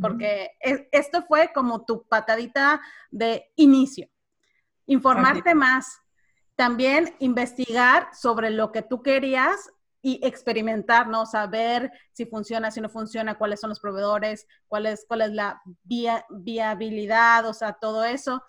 Porque 0.00 0.52
esto 0.92 1.24
fue 1.24 1.50
como 1.52 1.84
tu 1.84 2.06
patadita 2.06 2.80
de 3.10 3.50
inicio 3.56 4.11
informarte 4.86 5.54
más, 5.54 6.00
también 6.56 7.14
investigar 7.18 8.08
sobre 8.12 8.50
lo 8.50 8.72
que 8.72 8.82
tú 8.82 9.02
querías 9.02 9.70
y 10.02 10.20
experimentar, 10.26 11.06
¿no? 11.06 11.26
Saber 11.26 11.92
si 12.12 12.26
funciona, 12.26 12.70
si 12.70 12.80
no 12.80 12.88
funciona, 12.88 13.38
cuáles 13.38 13.60
son 13.60 13.70
los 13.70 13.80
proveedores, 13.80 14.46
cuál 14.66 14.86
es, 14.86 15.04
cuál 15.06 15.22
es 15.22 15.30
la 15.30 15.62
viabilidad, 15.84 17.46
o 17.46 17.54
sea, 17.54 17.74
todo 17.74 18.04
eso. 18.04 18.42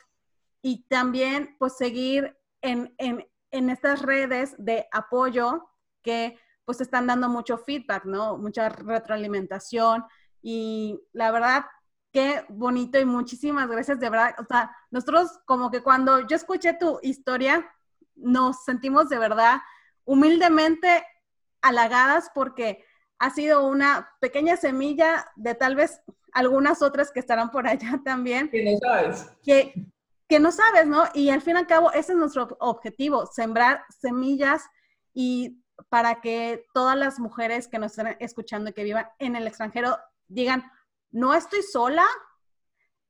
Y 0.64 0.84
también, 0.88 1.56
pues, 1.60 1.78
seguir 1.78 2.36
en, 2.62 2.94
en, 2.98 3.28
en 3.52 3.70
estas 3.70 4.02
redes 4.02 4.56
de 4.58 4.88
apoyo 4.92 5.70
que, 6.02 6.40
pues, 6.66 6.82
están 6.82 7.06
dando 7.06 7.30
mucho 7.30 7.60
feedback, 7.60 8.06
¿no? 8.06 8.38
Mucha 8.38 8.70
retroalimentación. 8.70 10.04
Y 10.42 11.00
la 11.12 11.32
verdad, 11.32 11.66
qué 12.14 12.46
bonito 12.48 13.00
y 13.00 13.06
muchísimas 13.06 13.68
gracias, 13.68 14.00
de 14.00 14.10
verdad. 14.10 14.36
O 14.40 14.46
sea, 14.46 14.74
nosotros 14.92 15.40
como 15.46 15.72
que 15.72 15.82
cuando 15.82 16.26
yo 16.28 16.36
escuché 16.36 16.74
tu 16.74 17.00
historia, 17.02 17.70
nos 18.16 18.64
sentimos 18.64 19.10
de 19.10 19.18
verdad 19.18 19.58
humildemente 20.06 21.04
halagadas 21.62 22.30
porque 22.36 22.86
ha 23.18 23.32
sido 23.32 23.68
una 23.68 24.10
pequeña 24.22 24.58
semilla 24.58 25.26
de 25.36 25.56
tal 25.56 25.76
vez 25.76 26.02
algunas 26.34 26.82
otras 26.82 27.12
que 27.12 27.20
estarán 27.20 27.50
por 27.50 27.68
allá 27.68 28.00
también. 28.06 28.50
Que 28.50 28.64
no 28.64 28.78
sabes. 28.78 29.32
Que, 29.44 29.74
que 30.30 30.40
no 30.40 30.52
sabes, 30.52 30.86
¿no? 30.86 31.06
Y 31.16 31.30
al 31.32 31.42
fin 31.42 31.56
y 31.56 31.60
al 31.60 31.68
cabo, 31.68 31.92
ese 31.94 32.12
es 32.12 32.18
nuestro 32.18 32.56
objetivo, 32.60 33.26
sembrar 33.26 33.84
semillas 33.90 34.64
y 35.16 35.64
para 35.90 36.22
que 36.22 36.68
todas 36.76 36.96
las 36.96 37.20
mujeres 37.20 37.68
que 37.68 37.80
nos 37.80 37.98
están 37.98 38.16
escuchando 38.20 38.70
y 38.70 38.74
que 38.74 38.84
vivan 38.84 39.08
en 39.18 39.36
el 39.36 39.48
extranjero 39.48 39.98
digan, 40.28 40.64
no 41.14 41.34
estoy 41.34 41.62
sola. 41.62 42.06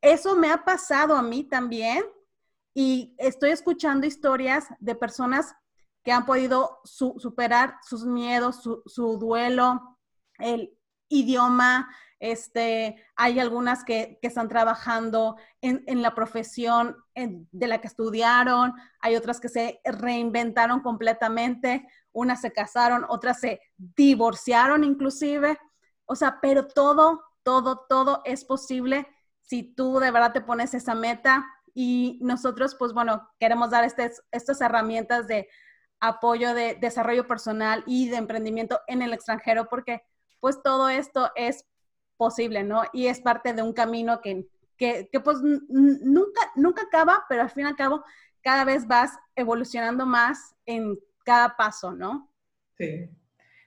Eso 0.02 0.36
me 0.36 0.52
ha 0.52 0.64
pasado 0.64 1.16
a 1.16 1.24
mí 1.24 1.44
también 1.46 2.04
y 2.76 3.16
estoy 3.18 3.52
escuchando 3.52 4.06
historias 4.06 4.68
de 4.80 4.94
personas 4.94 5.56
que 6.04 6.12
han 6.12 6.26
podido 6.26 6.82
superar 6.84 7.78
sus 7.82 8.06
miedos, 8.06 8.62
su, 8.62 9.18
duelo, 9.18 9.98
el 10.38 10.78
idioma. 11.08 11.90
Este, 12.20 13.02
hay 13.16 13.40
algunas 13.40 13.86
que, 13.86 14.20
están 14.22 14.50
trabajando 14.50 15.38
en, 15.62 16.02
la 16.02 16.14
profesión 16.14 16.98
de 17.16 17.68
la 17.68 17.80
que 17.80 17.88
estudiaron, 17.88 18.74
hay 19.00 19.16
otras 19.16 19.40
que 19.40 19.48
se 19.48 19.80
reinventaron 19.86 20.82
completamente, 20.82 21.88
unas 22.12 22.42
se 22.42 22.52
casaron, 22.52 23.06
otras 23.08 23.40
se 23.40 23.62
divorciaron 23.78 24.84
inclusive. 24.84 25.58
O 26.06 26.16
sea, 26.16 26.40
pero 26.42 26.68
todo 26.68 27.24
todo, 27.44 27.86
todo 27.88 28.22
es 28.26 28.46
posible 28.46 29.08
si 29.42 29.64
tú 29.64 30.00
de 30.00 30.12
verdad 30.12 30.34
te 30.34 30.42
pones 30.42 30.74
esa 30.74 30.96
meta 30.96 31.46
y 31.74 32.20
nosotros, 32.22 32.76
pues 32.78 32.94
bueno, 32.94 33.30
queremos 33.40 33.72
dar 33.72 33.84
estas 33.84 34.62
herramientas 34.62 35.28
de 35.28 35.50
apoyo 36.00 36.54
de 36.54 36.76
desarrollo 36.76 37.28
personal 37.28 37.84
y 37.88 38.10
de 38.10 38.18
emprendimiento 38.18 38.82
en 38.88 39.02
el 39.02 39.14
extranjero 39.14 39.68
porque 39.70 40.04
pues 40.40 40.62
todo 40.62 40.90
esto 40.90 41.32
es 41.36 41.66
posible, 42.18 42.64
¿no? 42.64 42.84
Y 42.92 43.08
es 43.08 43.22
parte 43.22 43.54
de 43.54 43.62
un 43.62 43.74
camino 43.74 44.22
que, 44.22 44.46
que, 44.78 45.10
que 45.12 45.20
pues 45.20 45.38
nunca, 45.42 46.42
nunca 46.56 46.84
acaba, 46.84 47.26
pero 47.30 47.42
al 47.42 47.50
fin 47.50 47.66
y 47.66 47.68
al 47.70 47.76
cabo 47.76 48.04
cada 48.42 48.66
vez 48.66 48.86
vas 48.88 49.18
evolucionando 49.36 50.06
más 50.06 50.56
en 50.66 51.00
cada 51.24 51.56
paso, 51.56 51.94
¿no? 51.94 52.30
Sí, 52.78 53.10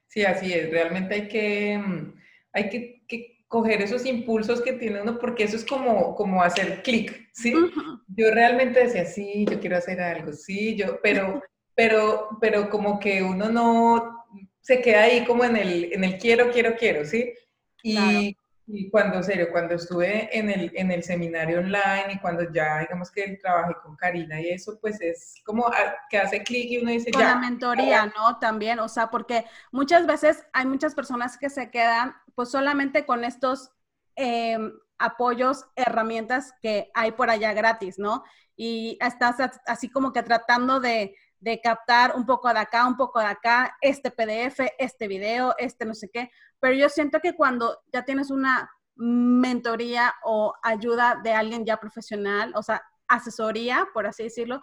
sí, 0.06 0.24
así 0.24 0.52
es. 0.52 0.70
Realmente 0.70 1.14
hay 1.14 1.28
que, 1.28 1.78
mm, 1.78 2.14
hay 2.52 2.68
que, 2.68 3.04
que 3.08 3.35
coger 3.48 3.80
esos 3.82 4.04
impulsos 4.06 4.60
que 4.60 4.72
tiene 4.72 5.02
uno, 5.02 5.18
porque 5.18 5.44
eso 5.44 5.56
es 5.56 5.64
como, 5.64 6.14
como 6.14 6.42
hacer 6.42 6.82
clic, 6.82 7.28
¿sí? 7.32 7.54
Yo 8.08 8.30
realmente 8.32 8.84
decía, 8.84 9.04
sí, 9.04 9.46
yo 9.48 9.60
quiero 9.60 9.76
hacer 9.76 10.00
algo, 10.00 10.32
sí, 10.32 10.74
yo, 10.74 11.00
pero, 11.00 11.42
pero, 11.74 12.28
pero 12.40 12.68
como 12.68 12.98
que 12.98 13.22
uno 13.22 13.48
no 13.48 14.24
se 14.60 14.80
queda 14.80 15.04
ahí 15.04 15.24
como 15.24 15.44
en 15.44 15.56
el, 15.56 15.92
en 15.92 16.02
el 16.02 16.18
quiero, 16.18 16.50
quiero, 16.50 16.76
quiero, 16.76 17.04
¿sí? 17.04 17.32
Y, 17.82 18.36
y 18.68 18.90
cuando, 18.90 19.22
serio, 19.22 19.48
cuando 19.52 19.74
estuve 19.76 20.36
en 20.36 20.50
el, 20.50 20.72
en 20.74 20.90
el 20.90 21.04
seminario 21.04 21.60
online 21.60 22.14
y 22.14 22.18
cuando 22.18 22.52
ya, 22.52 22.80
digamos 22.80 23.12
que 23.12 23.38
trabajé 23.40 23.74
con 23.82 23.94
Karina 23.94 24.40
y 24.40 24.50
eso, 24.50 24.76
pues 24.80 25.00
es 25.00 25.34
como 25.44 25.70
que 26.10 26.18
hace 26.18 26.42
clic 26.42 26.70
y 26.70 26.78
uno 26.78 26.90
dice 26.90 27.12
con 27.12 27.22
la 27.22 27.36
mentoría, 27.36 28.06
¿no? 28.06 28.38
También, 28.40 28.80
o 28.80 28.88
sea, 28.88 29.08
porque 29.08 29.44
muchas 29.70 30.06
veces 30.06 30.44
hay 30.52 30.66
muchas 30.66 30.96
personas 30.96 31.38
que 31.38 31.48
se 31.48 31.70
quedan 31.70 32.16
pues 32.34 32.50
solamente 32.50 33.06
con 33.06 33.24
estos 33.24 33.70
em, 34.16 34.72
apoyos, 34.98 35.66
herramientas 35.76 36.52
que 36.60 36.90
hay 36.94 37.12
por 37.12 37.30
allá 37.30 37.52
gratis, 37.52 38.00
¿no? 38.00 38.24
Y 38.56 38.98
estás 39.00 39.36
así 39.66 39.88
como 39.88 40.12
que 40.12 40.24
tratando 40.24 40.80
de, 40.80 41.14
de 41.40 41.60
captar 41.60 42.14
un 42.16 42.26
poco 42.26 42.52
de 42.52 42.58
acá, 42.58 42.86
un 42.86 42.96
poco 42.96 43.20
de 43.20 43.26
acá, 43.26 43.76
este 43.80 44.10
PDF, 44.10 44.60
este 44.78 45.08
video, 45.08 45.54
este 45.58 45.84
no 45.84 45.94
sé 45.94 46.08
qué, 46.10 46.30
pero 46.60 46.74
yo 46.74 46.88
siento 46.88 47.20
que 47.20 47.34
cuando 47.34 47.78
ya 47.92 48.04
tienes 48.04 48.30
una 48.30 48.70
mentoría 48.96 50.14
o 50.24 50.54
ayuda 50.62 51.20
de 51.22 51.32
alguien 51.32 51.64
ya 51.64 51.76
profesional, 51.76 52.52
o 52.56 52.62
sea, 52.62 52.82
asesoría, 53.08 53.86
por 53.92 54.06
así 54.06 54.24
decirlo, 54.24 54.60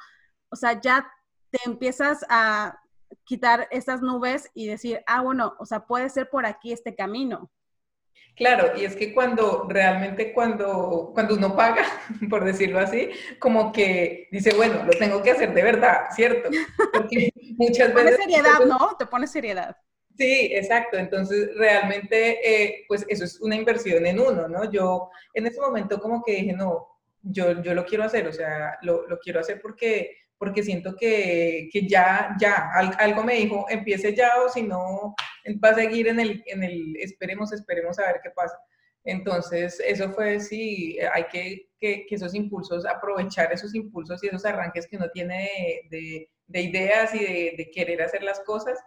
o 0.50 0.56
sea, 0.56 0.80
ya 0.82 1.10
te 1.52 1.60
empiezas 1.66 2.26
a 2.30 2.80
quitar 3.24 3.68
esas 3.72 4.02
nubes 4.02 4.50
y 4.54 4.68
decir, 4.68 5.02
ah, 5.06 5.22
bueno, 5.22 5.56
o 5.60 5.66
sea, 5.66 5.86
puede 5.86 6.10
ser 6.10 6.30
por 6.30 6.46
aquí 6.46 6.72
este 6.72 6.96
camino. 6.96 7.52
Claro, 8.36 8.72
y 8.76 8.86
es 8.86 8.96
que 8.96 9.14
cuando 9.14 9.68
realmente 9.70 10.34
cuando, 10.34 11.12
cuando 11.14 11.36
uno 11.36 11.56
paga, 11.56 11.86
por 12.30 12.44
decirlo 12.44 12.80
así, 12.80 13.12
como 13.40 13.72
que 13.72 14.28
dice, 14.32 14.54
bueno, 14.56 14.84
lo 14.84 14.92
tengo 14.92 15.22
que 15.22 15.32
hacer 15.32 15.54
de 15.54 15.64
verdad, 15.64 16.06
¿cierto? 16.16 16.50
Porque 16.92 17.32
muchas 17.58 17.94
veces... 17.94 18.18
Te 18.18 18.24
pone 18.24 18.34
seriedad, 18.34 18.66
¿no? 18.66 18.96
Te 18.98 19.06
pone 19.06 19.28
seriedad. 19.28 19.78
Sí, 20.18 20.50
exacto. 20.52 20.98
Entonces, 20.98 21.56
realmente, 21.56 22.40
eh, 22.44 22.86
pues 22.88 23.06
eso 23.08 23.24
es 23.24 23.40
una 23.40 23.56
inversión 23.56 24.06
en 24.06 24.20
uno, 24.20 24.48
¿no? 24.48 24.70
Yo 24.72 25.10
en 25.34 25.46
ese 25.46 25.60
momento 25.60 26.00
como 26.00 26.24
que 26.24 26.34
dije, 26.34 26.54
no, 26.54 26.88
yo, 27.22 27.62
yo 27.62 27.74
lo 27.74 27.86
quiero 27.86 28.04
hacer, 28.04 28.28
o 28.28 28.34
sea, 28.34 28.78
lo, 28.82 29.08
lo 29.08 29.18
quiero 29.20 29.40
hacer 29.40 29.62
porque 29.62 30.18
porque 30.44 30.62
siento 30.62 30.94
que, 30.98 31.70
que, 31.72 31.88
ya, 31.88 32.36
ya, 32.38 32.70
algo 33.00 33.24
me 33.24 33.36
dijo, 33.36 33.66
empiece 33.70 34.14
ya 34.14 34.42
o 34.46 34.50
si 34.50 34.62
no, 34.62 35.16
va 35.64 35.70
a 35.70 35.76
seguir 35.76 36.10
en 36.10 36.20
el, 36.20 36.44
en 36.48 36.64
el, 36.66 36.98
esperemos, 36.98 37.54
esperemos 37.54 37.98
a 37.98 38.08
ver 38.08 38.20
qué 38.22 38.30
pasa. 38.32 38.60
Entonces, 39.06 39.82
eso 39.88 40.12
fue, 40.12 40.42
sí, 40.42 40.98
hay 41.14 41.24
que, 41.32 41.70
que, 41.80 42.06
que 42.06 42.16
esos 42.16 42.36
impulsos, 42.36 42.86
aprovechar 42.86 43.54
esos 43.54 43.74
impulsos 43.74 44.22
y 44.22 44.28
esos 44.28 44.44
arranques 44.44 44.86
que 44.86 44.98
uno 44.98 45.10
tiene 45.14 45.50
de, 45.90 46.30
de, 46.48 46.62
ideas 46.62 47.16
y 47.16 47.20
de, 47.20 47.54
de, 47.58 47.72
querer 47.72 48.02
hacer 48.02 48.22
las 48.22 48.42
cosas, 48.42 48.78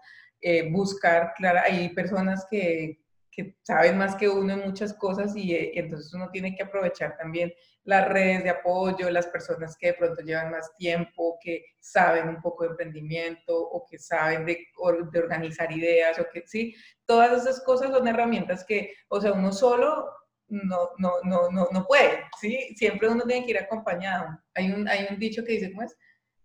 eh, 0.43 0.71
buscar, 0.71 1.33
claro, 1.39 1.61
hay 1.65 1.89
personas 1.95 2.47
que, 2.51 2.99
que 3.37 3.55
saben 3.63 3.99
más 3.99 4.17
que 4.17 4.31
uno 4.31 4.55
en 4.55 4.61
muchas 4.61 4.95
cosas 4.95 5.37
y, 5.37 5.55
eh, 5.55 5.73
entonces 5.75 6.13
uno 6.15 6.31
tiene 6.31 6.57
que 6.57 6.63
aprovechar 6.63 7.19
también 7.19 7.53
las 7.85 8.09
redes 8.09 8.43
de 8.43 8.51
apoyo, 8.51 9.11
las 9.11 9.27
personas 9.27 9.77
que 9.79 9.89
de 9.89 9.95
pronto 9.95 10.23
llevan 10.23 10.51
más 10.51 10.75
tiempo, 10.77 11.39
que 11.41 11.67
saben 11.79 12.31
un 12.31 12.41
poco 12.41 12.65
de 12.65 12.71
emprendimiento 12.71 13.55
o 13.55 13.85
que 13.87 13.99
saben 13.99 14.47
de, 14.47 14.67
organizar 14.79 15.71
ideas 15.71 16.19
o 16.19 16.27
que 16.33 16.45
sí, 16.47 16.75
todas 17.05 17.43
esas 17.43 17.63
cosas 17.63 17.91
son 17.91 18.09
herramientas 18.09 18.65
que, 18.65 18.95
o 19.09 19.21
sea, 19.21 19.33
uno 19.33 19.53
solo 19.53 20.11
no, 20.49 20.91
no, 20.97 21.13
no, 21.25 21.51
no, 21.51 21.69
no 21.71 21.87
puede, 21.87 22.25
¿sí? 22.41 22.75
Siempre 22.77 23.09
uno 23.09 23.25
tiene 23.25 23.45
que 23.45 23.51
ir 23.51 23.59
acompañado. 23.59 24.29
Hay 24.55 24.71
un, 24.71 24.89
hay 24.89 25.07
un 25.11 25.19
dicho 25.19 25.45
que 25.45 25.53
dice, 25.53 25.71
¿cómo 25.73 25.83
es? 25.83 25.95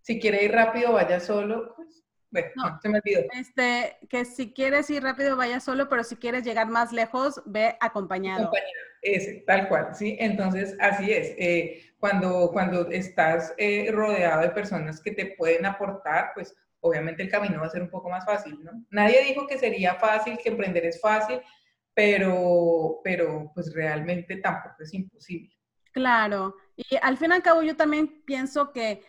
Si 0.02 0.20
quiere 0.20 0.44
ir 0.44 0.52
rápido, 0.52 0.94
vaya 0.94 1.20
solo, 1.20 1.74
pues 1.76 2.04
bueno, 2.32 2.48
no, 2.56 2.80
se 2.82 2.90
me 2.90 3.00
olvidó. 3.00 3.22
Este, 3.34 3.98
que 4.10 4.26
si 4.26 4.54
quieres 4.54 4.90
ir 4.90 5.04
rápido, 5.04 5.36
vaya 5.36 5.60
solo, 5.60 5.90
pero 5.90 6.04
si 6.04 6.16
quieres 6.16 6.44
llegar 6.44 6.68
más 6.68 6.92
lejos, 6.92 7.42
ve 7.46 7.78
acompañado. 7.80 8.44
Acompañado, 8.44 8.72
ese, 9.02 9.44
tal 9.46 9.68
cual, 9.68 9.94
¿sí? 9.94 10.18
Entonces, 10.20 10.76
así 10.80 11.12
es. 11.12 11.34
Eh, 11.38 11.94
cuando, 12.00 12.50
cuando 12.52 12.90
estás 12.90 13.54
eh, 13.58 13.90
rodeado 13.92 14.42
de 14.42 14.50
personas 14.50 15.02
que 15.02 15.12
te 15.12 15.36
pueden 15.38 15.66
aportar, 15.66 16.32
pues 16.34 16.56
obviamente 16.80 17.22
el 17.22 17.30
camino 17.30 17.60
va 17.60 17.68
a 17.68 17.72
ser 17.72 17.82
un 17.82 17.90
poco 17.90 18.10
más 18.10 18.26
fácil, 18.26 18.64
¿no? 18.64 18.72
Nadie 18.90 19.24
dijo 19.26 19.46
que 19.48 19.58
sería 19.58 19.96
fácil, 19.96 20.38
que 20.42 20.50
emprender 20.50 20.86
es 20.86 21.00
fácil, 21.00 21.42
pero, 21.94 23.02
pero 23.04 23.52
pues 23.54 23.74
realmente 23.74 24.38
tampoco 24.38 24.76
es 24.82 24.94
imposible. 24.94 25.54
Claro, 25.92 26.56
y 26.76 26.96
al 27.02 27.18
fin 27.18 27.32
y 27.32 27.34
al 27.36 27.44
cabo 27.44 27.62
yo 27.62 27.76
también 27.76 28.24
pienso 28.26 28.72
que 28.72 29.04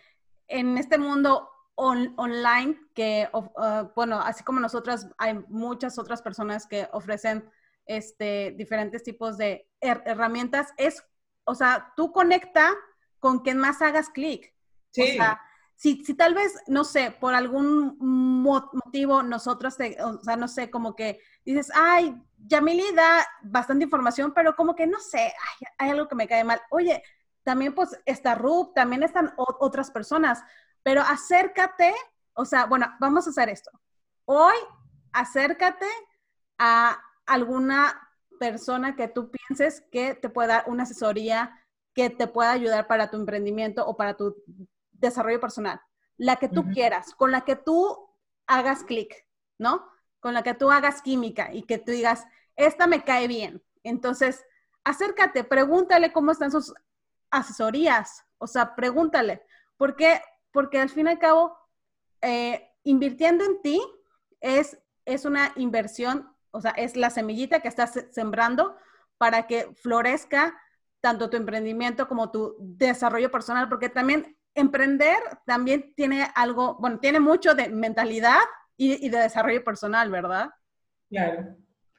en 0.49 0.77
este 0.77 0.99
mundo 0.99 1.49
online 1.75 2.79
que, 2.95 3.29
uh, 3.33 3.89
bueno, 3.95 4.21
así 4.21 4.45
como 4.45 4.61
nosotras, 4.61 5.09
hay 5.19 5.35
muchas 5.49 5.99
otras 5.99 6.23
personas 6.23 6.67
que 6.67 6.89
ofrecen 6.93 7.49
este, 7.87 8.55
diferentes 8.57 9.03
tipos 9.03 9.37
de 9.39 9.69
herramientas. 9.81 10.69
Es, 10.77 11.05
o 11.45 11.55
sea, 11.55 11.93
tú 11.97 12.13
conecta 12.13 12.73
con 13.19 13.41
quien 13.41 13.59
más 13.59 13.83
hagas 13.83 14.11
clic. 14.11 14.55
Sí. 14.91 15.03
O 15.03 15.07
sea, 15.15 15.41
si, 15.75 16.05
si, 16.05 16.15
tal 16.15 16.35
vez, 16.35 16.55
no 16.67 16.85
sé, 16.85 17.11
por 17.11 17.35
algún 17.35 17.97
motivo 17.99 19.23
nosotros, 19.23 19.77
o 20.05 20.23
sea, 20.23 20.37
no 20.37 20.47
sé, 20.47 20.71
como 20.71 20.95
que 20.95 21.19
dices, 21.45 21.73
ay, 21.75 22.15
Yamili 22.39 22.95
da 22.95 23.27
bastante 23.43 23.85
información, 23.85 24.33
pero 24.35 24.55
como 24.55 24.77
que 24.77 24.87
no 24.87 25.01
sé, 25.01 25.33
hay 25.79 25.91
algo 25.91 26.07
que 26.07 26.15
me 26.15 26.29
cae 26.29 26.45
mal. 26.45 26.61
Oye, 26.71 27.03
también 27.43 27.75
pues 27.75 27.99
está 28.07 28.35
Rub, 28.35 28.75
también 28.75 29.03
están 29.03 29.35
otras 29.37 29.91
personas. 29.91 30.45
Pero 30.83 31.03
acércate, 31.03 31.95
o 32.35 32.45
sea, 32.45 32.67
bueno, 32.67 32.87
vamos 33.01 33.27
a 33.27 33.31
hacer 33.31 33.49
esto. 33.49 33.71
Hoy, 34.25 34.57
acércate 35.13 35.87
a 36.59 37.01
alguna 37.27 38.09
persona 38.39 38.97
que 38.97 39.09
tú 39.09 39.31
pienses 39.31 39.83
que 39.93 40.15
te 40.15 40.29
pueda 40.29 40.55
dar 40.55 40.65
una 40.67 40.83
asesoría, 40.83 41.61
que 41.95 42.11
te 42.11 42.27
pueda 42.27 42.53
ayudar 42.53 42.87
para 42.87 43.11
tu 43.11 43.17
emprendimiento 43.17 43.87
o 43.87 43.97
para 43.97 44.17
tu 44.17 44.37
desarrollo 44.93 45.41
personal. 45.41 45.81
La 46.17 46.37
que 46.37 46.49
tú 46.49 46.69
quieras, 46.71 47.15
con 47.15 47.31
la 47.31 47.43
que 47.43 47.57
tú 47.57 48.11
hagas 48.47 48.85
clic, 48.85 49.27
¿no? 49.59 49.89
Con 50.21 50.35
la 50.35 50.43
que 50.43 50.55
tú 50.55 50.71
hagas 50.71 51.03
química 51.03 51.53
y 51.53 51.63
que 51.63 51.79
tú 51.79 51.93
digas, 51.93 52.27
esta 52.57 52.87
me 52.87 53.05
cae 53.05 53.29
bien. 53.29 53.63
Entonces, 53.83 54.45
acércate, 54.85 55.45
pregúntale 55.45 56.13
cómo 56.13 56.33
están 56.33 56.51
sus 56.51 56.73
asesorías, 57.31 58.25
o 58.39 58.47
sea, 58.47 58.75
pregúntale, 58.75 59.43
porque 59.77 60.21
porque 60.53 60.79
al 60.79 60.91
fin 60.91 61.07
y 61.07 61.11
al 61.11 61.19
cabo, 61.19 61.57
eh, 62.21 62.71
invirtiendo 62.85 63.45
en 63.45 63.61
ti 63.63 63.83
es, 64.41 64.79
es 65.05 65.25
una 65.25 65.53
inversión, 65.57 66.33
o 66.51 66.61
sea, 66.61 66.73
es 66.73 66.97
la 66.97 67.11
semillita 67.11 67.61
que 67.61 67.69
estás 67.69 68.07
sembrando 68.11 68.77
para 69.19 69.47
que 69.47 69.69
florezca 69.75 70.57
tanto 71.01 71.31
tu 71.31 71.37
emprendimiento 71.37 72.07
como 72.07 72.31
tu 72.31 72.57
desarrollo 72.61 73.31
personal, 73.31 73.69
porque 73.69 73.89
también 73.89 74.37
emprender 74.55 75.19
también 75.47 75.95
tiene 75.95 76.29
algo, 76.35 76.77
bueno, 76.79 77.01
tiene 77.01 77.21
mucho 77.21 77.55
de 77.55 77.69
mentalidad 77.69 78.41
y, 78.77 79.09
de 79.09 79.19
desarrollo 79.19 79.63
personal, 79.63 80.11
¿verdad? 80.11 80.51
Claro. 81.09 81.57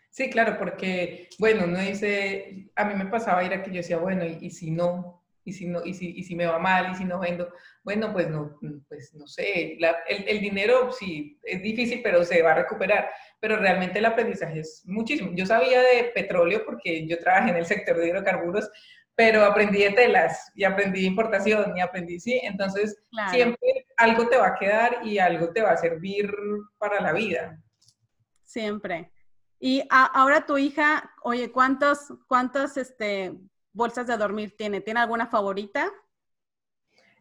Sí, 0.09 0.29
claro, 0.29 0.57
porque, 0.59 1.29
bueno, 1.39 1.63
uno 1.63 1.79
dice, 1.79 2.69
a 2.75 2.85
mí 2.85 2.93
me 2.93 3.07
pasaba 3.07 3.43
ir 3.43 3.53
a 3.53 3.63
que 3.63 3.71
yo 3.71 3.77
decía, 3.77 3.97
bueno, 3.97 4.23
y 4.25 4.51
si 4.51 4.69
no, 4.69 5.22
y 5.45 5.53
si, 5.53 5.67
no, 5.67 5.83
y 5.83 5.93
si, 5.93 6.11
y 6.17 6.23
si 6.23 6.35
me 6.35 6.45
va 6.45 6.57
mal, 6.59 6.91
y 6.91 6.95
si 6.95 7.05
no 7.05 7.19
vendo, 7.19 7.51
bueno, 7.83 8.13
pues 8.13 8.29
no, 8.29 8.57
pues 8.87 9.13
no 9.13 9.27
sé, 9.27 9.73
el, 9.73 10.25
el, 10.27 10.39
dinero 10.41 10.91
sí 10.91 11.37
es 11.43 11.61
difícil, 11.61 12.01
pero 12.01 12.23
se 12.23 12.41
va 12.41 12.51
a 12.51 12.55
recuperar, 12.55 13.09
pero 13.39 13.57
realmente 13.57 13.99
el 13.99 14.05
aprendizaje 14.05 14.59
es 14.59 14.83
muchísimo. 14.85 15.31
Yo 15.35 15.45
sabía 15.45 15.81
de 15.81 16.11
petróleo 16.15 16.63
porque 16.65 17.05
yo 17.07 17.19
trabajé 17.19 17.49
en 17.49 17.57
el 17.57 17.65
sector 17.65 17.97
de 17.97 18.07
hidrocarburos, 18.07 18.69
pero 19.15 19.43
aprendí 19.43 19.83
de 19.83 19.91
telas 19.91 20.51
y 20.55 20.63
aprendí 20.63 21.01
de 21.01 21.07
importación 21.07 21.77
y 21.77 21.81
aprendí, 21.81 22.19
sí, 22.19 22.39
entonces 22.43 22.97
siempre 23.29 23.85
algo 23.97 24.27
te 24.27 24.37
va 24.37 24.47
a 24.47 24.55
quedar 24.55 24.99
y 25.03 25.19
algo 25.19 25.51
te 25.51 25.61
va 25.61 25.71
a 25.71 25.77
servir 25.77 26.33
para 26.77 27.01
la 27.01 27.13
vida. 27.13 27.61
Siempre. 28.43 29.11
Y 29.59 29.83
ahora 29.89 30.45
tu 30.45 30.57
hija, 30.57 31.11
oye, 31.21 31.51
¿cuántos, 31.51 32.13
cuántos, 32.27 32.75
este, 32.75 33.33
bolsas 33.73 34.07
de 34.07 34.17
dormir 34.17 34.55
tiene? 34.55 34.81
¿Tiene 34.81 35.01
alguna 35.01 35.27
favorita? 35.27 35.91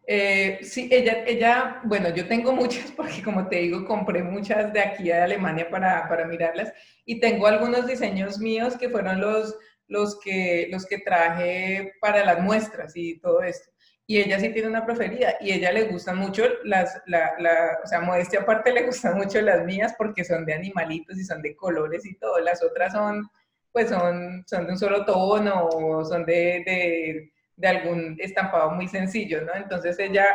Eh, 0.07 0.59
sí, 0.63 0.89
ella, 0.91 1.25
ella, 1.27 1.81
bueno, 1.85 2.09
yo 2.11 2.27
tengo 2.27 2.53
muchas 2.63 2.91
porque 2.93 3.23
como 3.23 3.49
te 3.49 3.57
digo, 3.57 3.85
compré 3.85 4.23
muchas 4.23 4.73
de 4.73 4.81
aquí 4.81 5.05
de 5.05 5.15
Alemania 5.15 5.69
para, 5.71 6.09
para 6.09 6.27
mirarlas 6.27 6.73
y 7.05 7.21
tengo 7.21 7.47
algunos 7.47 7.87
diseños 7.87 8.39
míos 8.39 8.77
que 8.77 8.89
fueron 8.89 9.21
los, 9.21 9.57
los, 9.87 10.19
que, 10.21 10.69
los 10.71 10.87
que 10.87 10.99
traje 10.99 11.93
para 12.01 12.25
las 12.25 12.41
muestras 12.41 12.93
y 12.97 13.19
todo 13.21 13.43
esto. 13.43 13.71
Y 14.05 14.19
ella 14.19 14.41
sí 14.41 14.51
tiene 14.51 14.69
una 14.69 14.85
preferida 14.85 15.37
y 15.41 15.53
ella 15.53 15.71
le 15.71 15.85
gustan 15.85 16.19
mucho 16.19 16.45
las, 16.65 17.01
la, 17.07 17.33
la, 17.39 17.79
o 17.83 17.87
sea, 17.87 18.01
modestia 18.01 18.41
aparte 18.41 18.73
le 18.73 18.83
gustan 18.83 19.17
mucho 19.17 19.41
las 19.41 19.65
mías 19.65 19.95
porque 19.97 20.25
son 20.25 20.45
de 20.45 20.55
animalitos 20.55 21.17
y 21.19 21.25
son 21.25 21.41
de 21.41 21.55
colores 21.55 22.05
y 22.05 22.17
todo. 22.17 22.41
Las 22.41 22.63
otras 22.63 22.93
son 22.93 23.31
pues 23.73 23.89
son, 23.89 24.45
son 24.47 24.67
de 24.67 24.73
un 24.73 24.79
solo 24.79 25.05
tono 25.05 25.67
o 25.67 26.05
son 26.05 26.25
de, 26.25 26.63
de, 26.67 27.33
de 27.57 27.69
algún 27.69 28.17
estampado 28.21 28.71
muy 28.71 28.87
sencillo, 28.87 29.43
¿no? 29.43 29.55
Entonces 29.55 29.99
ella, 29.99 30.27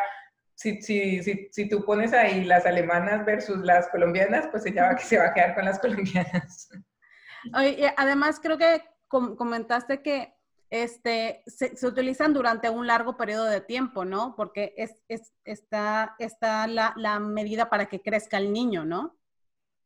si, 0.55 0.81
si, 0.81 1.21
si, 1.21 1.47
si, 1.51 1.69
tú 1.69 1.85
pones 1.85 2.13
ahí 2.13 2.43
las 2.43 2.65
alemanas 2.65 3.25
versus 3.25 3.59
las 3.59 3.87
colombianas, 3.89 4.47
pues 4.51 4.65
ella 4.65 4.91
va, 4.91 4.97
se 4.97 5.17
va 5.17 5.27
a 5.27 5.33
quedar 5.33 5.55
con 5.55 5.65
las 5.65 5.79
colombianas. 5.79 6.69
además, 7.95 8.39
creo 8.41 8.57
que 8.57 8.81
comentaste 9.07 10.01
que 10.01 10.33
este, 10.69 11.43
se, 11.45 11.77
se, 11.77 11.87
utilizan 11.87 12.33
durante 12.33 12.69
un 12.69 12.87
largo 12.87 13.15
periodo 13.15 13.45
de 13.45 13.61
tiempo, 13.61 14.03
¿no? 14.03 14.35
Porque 14.35 14.73
es, 14.77 15.01
es, 15.07 15.33
está, 15.45 16.15
está 16.19 16.67
la, 16.67 16.93
la 16.97 17.19
medida 17.19 17.69
para 17.69 17.85
que 17.85 18.01
crezca 18.01 18.37
el 18.37 18.51
niño, 18.51 18.83
¿no? 18.83 19.16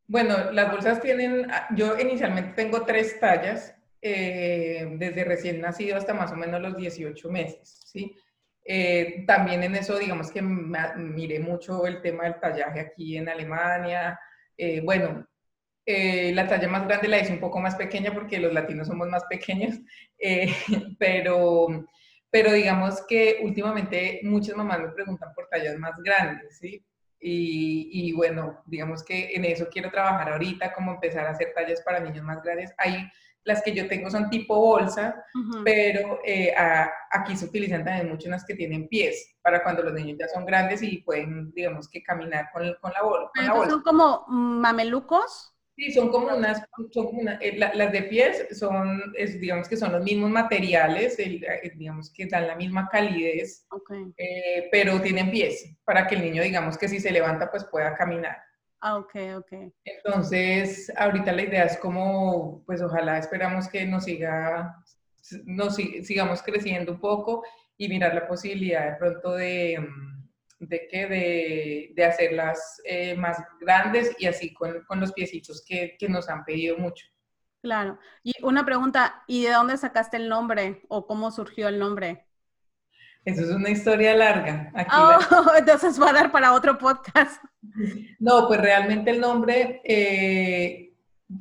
Bueno, 0.06 0.50
las 0.52 0.70
bolsas 0.70 1.00
tienen, 1.00 1.50
ah, 1.50 1.68
yo 1.74 1.98
inicialmente 1.98 2.52
tengo 2.54 2.84
tres 2.84 3.18
tallas, 3.20 3.74
eh, 4.00 4.88
desde 4.98 5.24
recién 5.24 5.60
nacido 5.60 5.96
hasta 5.96 6.12
más 6.12 6.32
o 6.32 6.36
menos 6.36 6.60
los 6.60 6.76
18 6.76 7.30
meses, 7.30 7.80
¿sí? 7.86 8.16
Eh, 8.64 9.24
también 9.26 9.62
en 9.62 9.76
eso, 9.76 9.98
digamos 9.98 10.30
que 10.32 10.42
miré 10.42 11.40
mucho 11.40 11.86
el 11.86 12.02
tema 12.02 12.24
del 12.24 12.40
tallaje 12.40 12.80
aquí 12.80 13.16
en 13.16 13.28
Alemania. 13.28 14.18
Eh, 14.56 14.80
bueno, 14.80 15.26
la 15.86 16.48
talla 16.48 16.68
más 16.68 16.86
grande 16.86 17.08
la 17.08 17.20
hice 17.20 17.32
un 17.32 17.40
poco 17.40 17.60
más 17.60 17.74
pequeña 17.76 18.12
porque 18.12 18.38
los 18.38 18.52
latinos 18.52 18.88
somos 18.88 19.08
más 19.08 19.24
pequeños, 19.24 19.78
pero, 20.98 21.66
pero 22.30 22.52
digamos 22.52 23.04
que 23.06 23.40
últimamente 23.42 24.20
muchas 24.24 24.56
mamás 24.56 24.80
me 24.80 24.88
preguntan 24.90 25.32
por 25.34 25.48
tallas 25.48 25.76
más 25.78 25.94
grandes, 26.02 26.58
¿sí? 26.58 26.84
Y, 27.22 27.88
y, 27.92 28.12
bueno, 28.12 28.62
digamos 28.66 29.04
que 29.04 29.34
en 29.34 29.44
eso 29.44 29.68
quiero 29.70 29.90
trabajar 29.90 30.32
ahorita, 30.32 30.74
como 30.74 30.92
empezar 30.92 31.26
a 31.26 31.30
hacer 31.30 31.52
tallas 31.54 31.80
para 31.82 32.00
niños 32.00 32.24
más 32.24 32.42
grandes. 32.42 32.74
Hay 32.78 33.08
las 33.44 33.62
que 33.62 33.74
yo 33.74 33.88
tengo 33.88 34.10
son 34.10 34.30
tipo 34.30 34.54
bolsa, 34.54 35.24
pero 35.64 36.20
eh, 36.24 36.54
aquí 37.10 37.36
se 37.36 37.46
utilizan 37.46 37.84
también 37.84 38.08
mucho 38.08 38.28
las 38.28 38.44
que 38.44 38.54
tienen 38.54 38.88
pies, 38.88 39.34
para 39.42 39.62
cuando 39.62 39.82
los 39.82 39.92
niños 39.94 40.16
ya 40.18 40.28
son 40.28 40.46
grandes 40.46 40.82
y 40.82 40.98
pueden, 40.98 41.52
digamos 41.52 41.88
que 41.88 42.02
caminar 42.02 42.50
con, 42.52 42.62
con 42.80 42.92
la, 42.92 43.02
bolsa. 43.02 43.70
¿Son 43.70 43.82
como 43.82 44.24
mamelucos? 44.28 45.52
Sí, 45.74 45.90
son 45.90 46.10
como 46.10 46.26
unas, 46.36 46.62
son 46.90 47.06
como 47.06 47.30
eh, 47.40 47.56
las 47.56 47.92
de 47.92 48.02
pies 48.02 48.46
son, 48.50 49.12
digamos 49.40 49.68
que 49.68 49.76
son 49.76 49.92
los 49.92 50.04
mismos 50.04 50.30
materiales, 50.30 51.18
eh, 51.18 51.40
digamos 51.76 52.12
que 52.12 52.26
dan 52.26 52.46
la 52.46 52.56
misma 52.56 52.88
calidez, 52.90 53.66
eh, 54.18 54.68
pero 54.70 55.00
tienen 55.00 55.30
pies 55.30 55.74
para 55.84 56.06
que 56.06 56.16
el 56.16 56.22
niño, 56.22 56.42
digamos 56.42 56.76
que 56.76 56.88
si 56.88 57.00
se 57.00 57.10
levanta, 57.10 57.50
pues 57.50 57.64
pueda 57.64 57.96
caminar. 57.96 58.36
Ah, 58.80 58.98
ok, 58.98 59.14
ok. 59.38 59.52
Entonces, 59.84 60.92
ahorita 60.96 61.32
la 61.32 61.42
idea 61.42 61.64
es 61.64 61.78
como, 61.78 62.62
pues 62.66 62.82
ojalá 62.82 63.16
esperamos 63.16 63.68
que 63.68 63.86
nos 63.86 64.04
siga, 64.04 64.76
nos 65.44 65.76
sigamos 65.76 66.42
creciendo 66.42 66.92
un 66.92 67.00
poco 67.00 67.44
y 67.78 67.88
mirar 67.88 68.14
la 68.14 68.26
posibilidad 68.26 68.90
de 68.90 68.96
pronto 68.96 69.34
de 69.34 69.78
mm, 69.78 70.21
de 70.68 70.86
que 70.88 71.06
de, 71.06 71.92
de 71.94 72.04
hacerlas 72.04 72.80
eh, 72.84 73.14
más 73.16 73.36
grandes 73.60 74.14
y 74.18 74.26
así 74.26 74.54
con, 74.54 74.82
con 74.84 75.00
los 75.00 75.12
piecitos 75.12 75.64
que, 75.66 75.96
que, 75.98 76.08
nos 76.08 76.28
han 76.28 76.44
pedido 76.44 76.78
mucho. 76.78 77.06
Claro. 77.62 77.98
Y 78.22 78.32
una 78.42 78.64
pregunta, 78.64 79.24
¿y 79.26 79.44
de 79.44 79.52
dónde 79.52 79.76
sacaste 79.76 80.16
el 80.16 80.28
nombre 80.28 80.82
o 80.88 81.06
cómo 81.06 81.30
surgió 81.30 81.68
el 81.68 81.78
nombre? 81.78 82.26
Eso 83.24 83.42
es 83.42 83.50
una 83.50 83.70
historia 83.70 84.14
larga. 84.14 84.70
Aquí 84.74 84.90
oh, 84.96 85.54
Entonces 85.58 86.00
va 86.00 86.10
a 86.10 86.12
dar 86.12 86.32
para 86.32 86.52
otro 86.54 86.78
podcast. 86.78 87.42
No, 88.18 88.46
pues 88.46 88.60
realmente 88.60 89.10
el 89.10 89.20
nombre, 89.20 89.80
eh, 89.84 90.94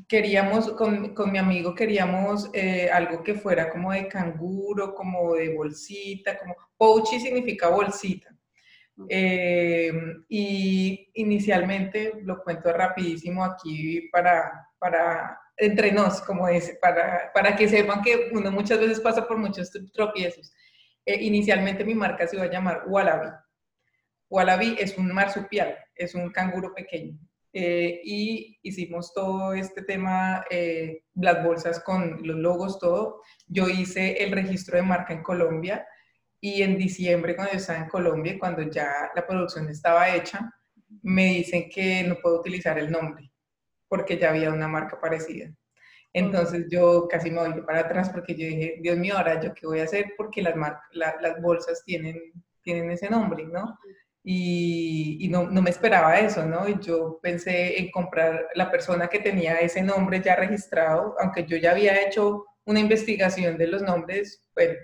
queríamos, 0.08 0.72
con, 0.74 1.14
con, 1.14 1.32
mi 1.32 1.38
amigo 1.38 1.74
queríamos 1.74 2.50
eh, 2.54 2.90
algo 2.92 3.24
que 3.24 3.36
fuera 3.36 3.70
como 3.70 3.92
de 3.92 4.08
canguro, 4.08 4.94
como 4.94 5.34
de 5.34 5.56
bolsita, 5.56 6.38
como 6.38 6.56
pouchy 6.78 7.20
significa 7.20 7.70
bolsita. 7.70 8.30
Eh, 9.10 9.92
y 10.30 11.10
inicialmente, 11.14 12.14
lo 12.24 12.42
cuento 12.44 12.72
rapidísimo 12.72 13.44
aquí 13.44 14.10
para, 14.12 14.70
para 14.80 15.40
entre 15.58 15.92
nos, 15.92 16.22
como 16.22 16.48
es, 16.48 16.78
para, 16.82 17.32
para 17.34 17.56
que 17.56 17.68
sepan 17.68 18.02
que 18.02 18.30
uno 18.32 18.52
muchas 18.52 18.80
veces 18.80 19.00
pasa 19.00 19.28
por 19.28 19.38
muchos 19.38 19.72
tropiezos. 19.94 20.54
Eh, 21.06 21.22
inicialmente 21.22 21.84
mi 21.84 21.96
marca 21.96 22.28
se 22.28 22.36
iba 22.36 22.46
a 22.46 22.52
llamar 22.52 22.84
Wallaby. 22.88 23.30
Wallaby 24.30 24.78
es 24.80 24.98
un 24.98 25.14
marsupial, 25.14 25.78
es 25.96 26.16
un 26.16 26.32
canguro 26.32 26.74
pequeño. 26.74 27.18
Eh, 27.54 28.00
y 28.06 28.60
hicimos 28.64 29.14
todo 29.14 29.54
este 29.54 29.82
tema, 29.84 30.46
las 31.16 31.44
bolsas 31.44 31.84
con 31.84 32.26
los 32.26 32.38
logos, 32.38 32.80
todo. 32.80 33.22
Yo 33.48 33.68
hice 33.68 34.24
el 34.24 34.32
registro 34.32 34.78
de 34.78 34.84
marca 34.84 35.14
en 35.14 35.22
Colombia 35.22 35.86
y 36.42 36.64
en 36.64 36.78
diciembre, 36.78 37.36
cuando 37.36 37.54
yo 37.54 37.60
estaba 37.60 37.80
en 37.80 37.90
Colombia, 37.90 38.38
cuando 38.40 38.64
ya 38.64 39.12
la 39.16 39.26
producción 39.26 39.70
estaba 39.70 40.14
hecha, 40.14 40.52
me 41.04 41.26
dicen 41.36 41.70
que 41.70 42.04
no 42.04 42.16
puedo 42.16 42.40
utilizar 42.40 42.78
el 42.80 42.92
nombre 42.92 43.32
porque 43.88 44.18
ya 44.18 44.30
había 44.30 44.52
una 44.52 44.68
marca 44.68 45.00
parecida. 45.00 45.54
Entonces 46.14 46.66
yo 46.70 47.08
casi 47.08 47.30
me 47.30 47.40
voy 47.40 47.62
para 47.62 47.82
atrás 47.82 48.10
porque 48.10 48.34
yo 48.36 48.48
dije, 48.48 48.80
Dios 48.82 48.98
mío, 48.98 49.18
ahora 49.18 49.40
yo 49.40 49.54
qué 49.54 49.68
voy 49.68 49.80
a 49.80 49.84
hacer 49.84 50.14
porque 50.18 50.42
las, 50.42 50.56
las 50.94 51.42
bolsas 51.42 51.84
tienen, 51.86 52.20
tienen 52.64 52.90
ese 52.90 53.10
nombre, 53.10 53.46
¿no? 53.46 53.78
Y, 54.24 55.18
y 55.22 55.30
no, 55.30 55.50
no, 55.50 55.62
me 55.62 55.70
esperaba 55.70 56.20
eso, 56.20 56.46
¿no? 56.46 56.68
Y 56.68 56.80
yo 56.80 57.20
pensé 57.22 57.80
en 57.80 57.92
comprar 57.92 58.48
la 58.56 58.70
persona 58.72 59.08
que 59.08 59.20
tenía 59.20 59.60
ese 59.60 59.82
nombre 59.82 60.22
ya 60.22 60.36
registrado, 60.36 61.16
aunque 61.20 61.46
yo 61.46 61.58
ya 61.58 61.72
había 61.72 62.02
hecho 62.02 62.46
una 62.66 62.80
investigación 62.80 63.58
de 63.58 63.68
los 63.68 63.82
nombres, 63.82 64.48
pues 64.54 64.78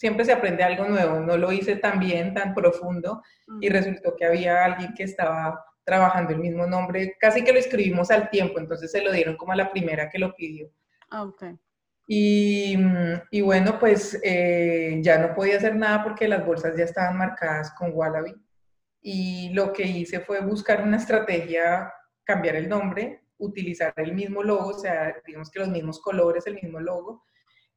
siempre 0.00 0.24
se 0.24 0.32
aprende 0.32 0.64
algo 0.64 0.88
nuevo. 0.88 1.20
No 1.20 1.36
lo 1.36 1.52
hice 1.52 1.76
tan 1.76 2.00
bien, 2.00 2.32
tan 2.32 2.54
profundo, 2.54 3.22
y 3.60 3.68
resultó 3.68 4.16
que 4.16 4.24
había 4.24 4.64
alguien 4.64 4.94
que 4.94 5.02
estaba 5.02 5.62
trabajando 5.84 6.32
el 6.32 6.38
mismo 6.38 6.66
nombre, 6.66 7.16
casi 7.20 7.44
que 7.44 7.52
lo 7.52 7.58
escribimos 7.58 8.10
al 8.10 8.30
tiempo, 8.30 8.58
entonces 8.58 8.90
se 8.90 9.02
lo 9.02 9.12
dieron 9.12 9.36
como 9.36 9.52
a 9.52 9.56
la 9.56 9.70
primera 9.70 10.08
que 10.08 10.18
lo 10.18 10.34
pidió. 10.34 10.70
Ah, 11.10 11.24
okay. 11.24 11.58
Y, 12.06 12.78
y, 13.30 13.40
bueno, 13.42 13.78
pues 13.78 14.18
eh, 14.24 15.00
ya 15.02 15.18
no 15.18 15.34
podía 15.34 15.58
hacer 15.58 15.76
nada 15.76 16.02
porque 16.02 16.28
las 16.28 16.46
bolsas 16.46 16.76
ya 16.76 16.84
estaban 16.84 17.18
marcadas 17.18 17.70
con 17.72 17.92
Wallaby. 17.92 18.34
Y 19.02 19.50
lo 19.52 19.72
que 19.72 19.82
hice 19.82 20.20
fue 20.20 20.40
buscar 20.40 20.82
una 20.82 20.96
estrategia, 20.96 21.92
cambiar 22.24 22.56
el 22.56 22.70
nombre, 22.70 23.20
utilizar 23.36 23.92
el 23.96 24.14
mismo 24.14 24.42
logo, 24.42 24.68
o 24.68 24.78
sea, 24.78 25.14
digamos 25.26 25.50
que 25.50 25.60
los 25.60 25.68
mismos 25.68 26.00
colores, 26.00 26.46
el 26.46 26.54
mismo 26.54 26.80
logo, 26.80 27.22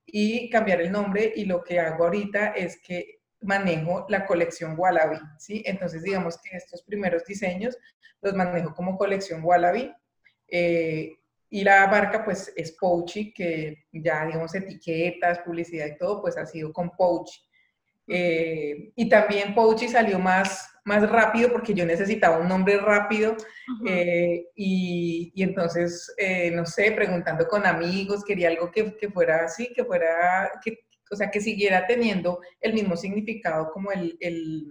y 0.06 0.50
cambiar 0.50 0.82
el 0.82 0.92
nombre 0.92 1.32
y 1.36 1.46
lo 1.46 1.64
que 1.64 1.80
hago 1.80 2.06
ahorita 2.06 2.48
es 2.50 2.82
que 2.82 3.22
manejo 3.42 4.06
la 4.10 4.26
colección 4.26 4.76
Wallaby, 4.78 5.20
¿sí? 5.38 5.64
Entonces 5.66 6.04
digamos 6.04 6.40
que 6.42 6.56
estos 6.58 6.84
primeros 6.84 7.26
diseños 7.26 7.78
los 8.22 8.34
manejo 8.34 8.74
como 8.74 8.98
colección 8.98 9.44
Wallaby 9.44 9.94
eh, 10.48 11.18
y 11.50 11.64
la 11.64 11.86
marca 11.88 12.24
pues 12.24 12.52
es 12.56 12.72
Pouchy, 12.72 13.34
que 13.34 13.86
ya 13.92 14.26
digamos 14.26 14.56
etiquetas, 14.56 15.40
publicidad 15.40 15.88
y 15.88 15.98
todo 15.98 16.22
pues 16.22 16.38
ha 16.38 16.46
sido 16.46 16.74
con 16.74 16.90
Pouchy. 16.96 17.40
Eh, 18.08 18.92
y 18.96 19.08
también 19.08 19.54
Pouchy 19.54 19.88
salió 19.88 20.20
más, 20.20 20.73
más 20.86 21.10
rápido 21.10 21.52
porque 21.52 21.74
yo 21.74 21.86
necesitaba 21.86 22.38
un 22.40 22.50
nombre 22.50 22.78
rápido 22.78 23.36
eh, 23.88 24.48
y, 24.56 25.32
y, 25.34 25.44
entonces, 25.44 26.14
eh, 26.18 26.52
no 26.52 26.66
sé, 26.66 26.92
preguntando 26.92 27.48
con 27.48 27.66
amigos, 27.66 28.24
quería 28.26 28.50
algo 28.50 28.70
que, 28.72 28.96
que 28.98 29.10
fuera 29.10 29.46
así, 29.46 29.72
que 29.74 29.86
fuera, 29.86 30.52
que, 30.64 30.80
o 31.10 31.16
sea, 31.16 31.32
que 31.32 31.40
siguiera 31.40 31.88
teniendo 31.88 32.40
el 32.60 32.74
mismo 32.74 32.98
significado 32.98 33.72
como 33.72 33.92
el, 33.92 34.18
el, 34.20 34.68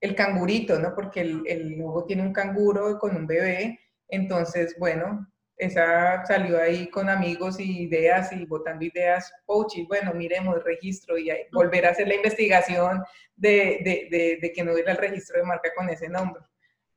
el 0.00 0.14
cangurito, 0.14 0.78
¿no? 0.78 0.94
Porque 0.94 1.20
el, 1.20 1.42
el 1.46 1.78
logo 1.78 2.04
tiene 2.04 2.22
un 2.22 2.32
canguro 2.32 2.98
con 2.98 3.16
un 3.16 3.26
bebé, 3.26 3.78
entonces, 4.08 4.76
bueno, 4.78 5.26
esa 5.56 6.24
salió 6.26 6.60
ahí 6.60 6.88
con 6.88 7.08
amigos 7.08 7.60
y 7.60 7.82
ideas 7.82 8.32
y 8.32 8.44
votando 8.44 8.84
ideas, 8.84 9.32
y 9.74 9.86
bueno, 9.86 10.12
miremos 10.14 10.62
registro 10.64 11.16
y 11.16 11.30
volver 11.52 11.86
a 11.86 11.90
hacer 11.90 12.08
la 12.08 12.16
investigación 12.16 13.02
de, 13.36 14.08
de, 14.10 14.38
de, 14.40 14.52
que 14.52 14.64
no 14.64 14.72
hubiera 14.72 14.92
el 14.92 14.98
registro 14.98 15.38
de 15.38 15.46
marca 15.46 15.70
con 15.76 15.88
ese 15.88 16.08
nombre. 16.08 16.42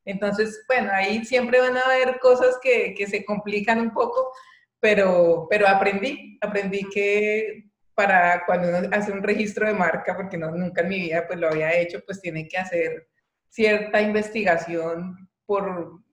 Entonces, 0.06 0.64
bueno, 0.68 0.90
ahí 0.94 1.24
siempre 1.26 1.60
van 1.60 1.78
a 1.78 1.82
haber 1.82 2.20
cosas 2.20 2.58
que, 2.62 2.94
que 2.96 3.08
se 3.08 3.26
complican 3.26 3.80
un 3.80 3.94
poco, 3.94 4.32
pero, 4.80 5.48
pero 5.50 5.68
aprendí, 5.68 6.38
aprendí 6.42 6.88
que 6.90 7.66
para 7.94 8.46
cuando 8.46 8.70
uno 8.70 8.90
hace 8.92 9.12
un 9.12 9.24
registro 9.24 9.68
de 9.68 9.74
marca, 9.74 10.16
porque 10.16 10.38
no, 10.38 10.52
nunca 10.52 10.82
en 10.82 10.90
mi 10.90 11.00
vida 11.00 11.26
pues 11.28 11.40
lo 11.40 11.50
había 11.50 11.76
hecho, 11.76 12.00
pues 12.06 12.22
tiene 12.22 12.48
que 12.48 12.58
hacer 12.58 13.08
cierta 13.50 14.02
investigación 14.02 15.30
por 15.46 16.04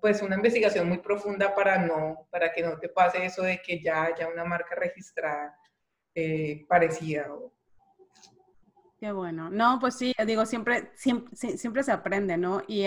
pues 0.00 0.22
una 0.22 0.36
investigación 0.36 0.88
muy 0.88 0.98
profunda 0.98 1.54
para, 1.54 1.78
no, 1.78 2.26
para 2.30 2.52
que 2.52 2.62
no 2.62 2.78
te 2.78 2.88
pase 2.88 3.24
eso 3.24 3.42
de 3.42 3.60
que 3.62 3.80
ya 3.80 4.04
haya 4.04 4.28
una 4.28 4.44
marca 4.44 4.74
registrada 4.74 5.56
eh, 6.14 6.64
parecida. 6.68 7.26
Qué 8.98 9.12
bueno. 9.12 9.48
No, 9.48 9.78
pues 9.80 9.94
sí, 9.94 10.14
digo, 10.26 10.44
siempre, 10.44 10.90
siempre, 10.94 11.34
siempre 11.36 11.82
se 11.82 11.92
aprende, 11.92 12.36
¿no? 12.36 12.62
Y, 12.66 12.84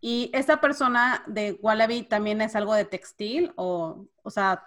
y 0.00 0.30
esta 0.32 0.60
persona 0.60 1.22
de 1.26 1.58
Wallaby 1.60 2.04
también 2.04 2.40
es 2.40 2.56
algo 2.56 2.74
de 2.74 2.86
textil 2.86 3.52
o, 3.56 4.06
o 4.22 4.30
sea, 4.30 4.66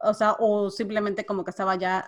o 0.00 0.14
sea, 0.14 0.36
o 0.38 0.70
simplemente 0.70 1.26
como 1.26 1.44
que 1.44 1.50
estaba 1.50 1.74
ya 1.74 2.06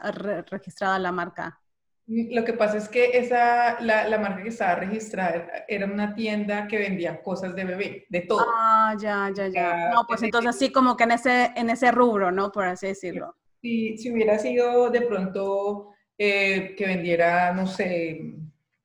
registrada 0.48 0.98
la 0.98 1.12
marca. 1.12 1.61
Lo 2.06 2.44
que 2.44 2.52
pasa 2.52 2.78
es 2.78 2.88
que 2.88 3.16
esa, 3.16 3.80
la, 3.80 4.08
la, 4.08 4.18
marca 4.18 4.42
que 4.42 4.48
estaba 4.48 4.74
registrada 4.74 5.64
era 5.68 5.86
una 5.86 6.14
tienda 6.14 6.66
que 6.66 6.76
vendía 6.76 7.22
cosas 7.22 7.54
de 7.54 7.64
bebé, 7.64 8.06
de 8.08 8.22
todo. 8.22 8.44
Ah, 8.54 8.94
ya, 8.98 9.30
ya, 9.34 9.46
ya. 9.48 9.90
No, 9.90 10.04
pues 10.06 10.22
entonces 10.22 10.50
así 10.50 10.72
como 10.72 10.96
que 10.96 11.04
en 11.04 11.12
ese, 11.12 11.52
en 11.54 11.70
ese 11.70 11.92
rubro, 11.92 12.32
¿no? 12.32 12.50
Por 12.50 12.64
así 12.64 12.88
decirlo. 12.88 13.36
Si, 13.60 13.96
si 13.96 14.12
hubiera 14.12 14.38
sido 14.38 14.90
de 14.90 15.02
pronto 15.02 15.94
eh, 16.18 16.74
que 16.76 16.86
vendiera, 16.86 17.52
no 17.52 17.66
sé... 17.66 18.34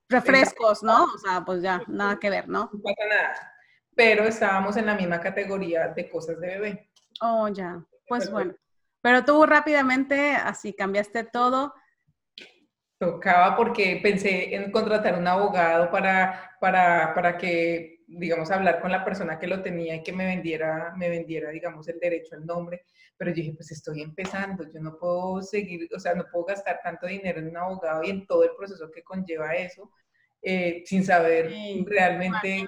Refrescos, 0.09 0.83
¿no? 0.83 1.05
O 1.05 1.17
sea, 1.17 1.43
pues 1.43 1.61
ya, 1.61 1.81
nada 1.87 2.19
que 2.19 2.29
ver, 2.29 2.47
¿no? 2.47 2.69
No 2.71 2.81
pasa 2.81 3.07
nada. 3.09 3.53
Pero 3.95 4.25
estábamos 4.25 4.77
en 4.77 4.85
la 4.85 4.95
misma 4.95 5.19
categoría 5.19 5.87
de 5.87 6.09
cosas 6.09 6.39
de 6.39 6.47
bebé. 6.47 6.91
Oh, 7.19 7.47
ya. 7.49 7.83
Pues 8.07 8.31
bueno. 8.31 8.53
Pero 9.01 9.25
tú 9.25 9.43
rápidamente 9.45 10.31
así 10.35 10.73
cambiaste 10.73 11.23
todo 11.23 11.73
Tocaba 12.99 13.55
porque 13.55 13.99
pensé 14.01 14.55
en 14.55 14.71
contratar 14.71 15.17
un 15.17 15.27
abogado 15.27 15.91
para, 15.91 16.57
para, 16.59 17.13
para 17.13 17.37
que 17.37 17.97
digamos, 18.07 18.49
hablar 18.51 18.79
con 18.79 18.91
la 18.91 19.03
persona 19.03 19.37
que 19.37 19.47
lo 19.47 19.61
tenía 19.61 19.95
y 19.95 20.03
que 20.03 20.13
me 20.13 20.25
vendiera, 20.25 20.93
me 20.95 21.09
vendiera, 21.09 21.49
digamos, 21.49 21.87
el 21.89 21.99
derecho 21.99 22.35
al 22.35 22.45
nombre. 22.45 22.85
Pero 23.17 23.31
yo 23.31 23.35
dije, 23.35 23.53
pues 23.53 23.71
estoy 23.71 24.01
empezando, 24.01 24.63
yo 24.63 24.79
no 24.79 24.97
puedo 24.97 25.41
seguir, 25.41 25.89
o 25.93 25.99
sea, 25.99 26.15
no 26.15 26.25
puedo 26.31 26.45
gastar 26.45 26.79
tanto 26.81 27.05
dinero 27.05 27.39
en 27.39 27.49
un 27.49 27.57
abogado 27.57 28.03
y 28.03 28.09
en 28.09 28.25
todo 28.25 28.43
el 28.43 28.51
proceso 28.57 28.89
que 28.89 29.03
conlleva 29.03 29.55
eso, 29.55 29.91
eh, 30.41 30.83
sin 30.85 31.03
saber 31.03 31.51
realmente 31.85 32.65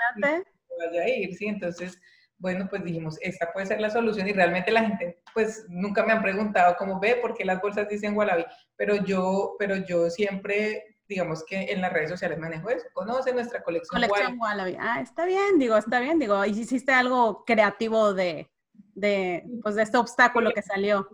vaya 0.78 1.02
a 1.04 1.10
ir, 1.10 1.34
¿sí? 1.36 1.46
Entonces, 1.46 2.00
bueno, 2.40 2.68
pues 2.70 2.84
dijimos, 2.84 3.18
esta 3.22 3.52
puede 3.52 3.68
ser 3.68 3.82
la 3.82 3.90
solución 3.90 4.28
y 4.28 4.34
realmente 4.34 4.72
la 4.72 4.86
gente, 4.86 5.22
pues 5.34 5.66
nunca 5.68 6.06
me 6.06 6.14
han 6.14 6.22
preguntado 6.22 6.76
cómo 6.78 7.00
ve, 7.00 7.18
por 7.18 7.36
qué 7.36 7.44
las 7.44 7.62
bolsas 7.62 7.88
dicen 7.90 8.16
Wallaby, 8.16 8.46
pero 8.78 8.96
yo, 8.96 9.56
pero 9.60 9.76
yo 9.76 10.10
siempre, 10.10 10.98
digamos 11.08 11.44
que 11.46 11.72
en 11.72 11.82
las 11.82 11.92
redes 11.92 12.10
sociales 12.10 12.40
manejo 12.40 12.70
eso, 12.70 12.88
conoce 12.94 13.34
nuestra 13.34 13.62
colección, 13.62 14.02
colección 14.02 14.40
Wallaby. 14.40 14.78
Ah, 14.80 15.02
está 15.02 15.26
bien, 15.26 15.60
digo, 15.60 15.76
está 15.76 16.00
bien, 16.00 16.18
digo, 16.18 16.44
hiciste 16.46 16.94
algo 16.94 17.44
creativo 17.46 18.14
de, 18.14 18.50
de, 18.96 19.44
pues, 19.62 19.76
de 19.76 19.84
este 19.84 19.98
obstáculo 19.98 20.52
que 20.52 20.62
salió. 20.62 21.10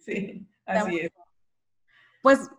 Sí, 0.00 0.48
así 0.64 1.00
es. 1.00 1.12
Pues, 2.22 2.50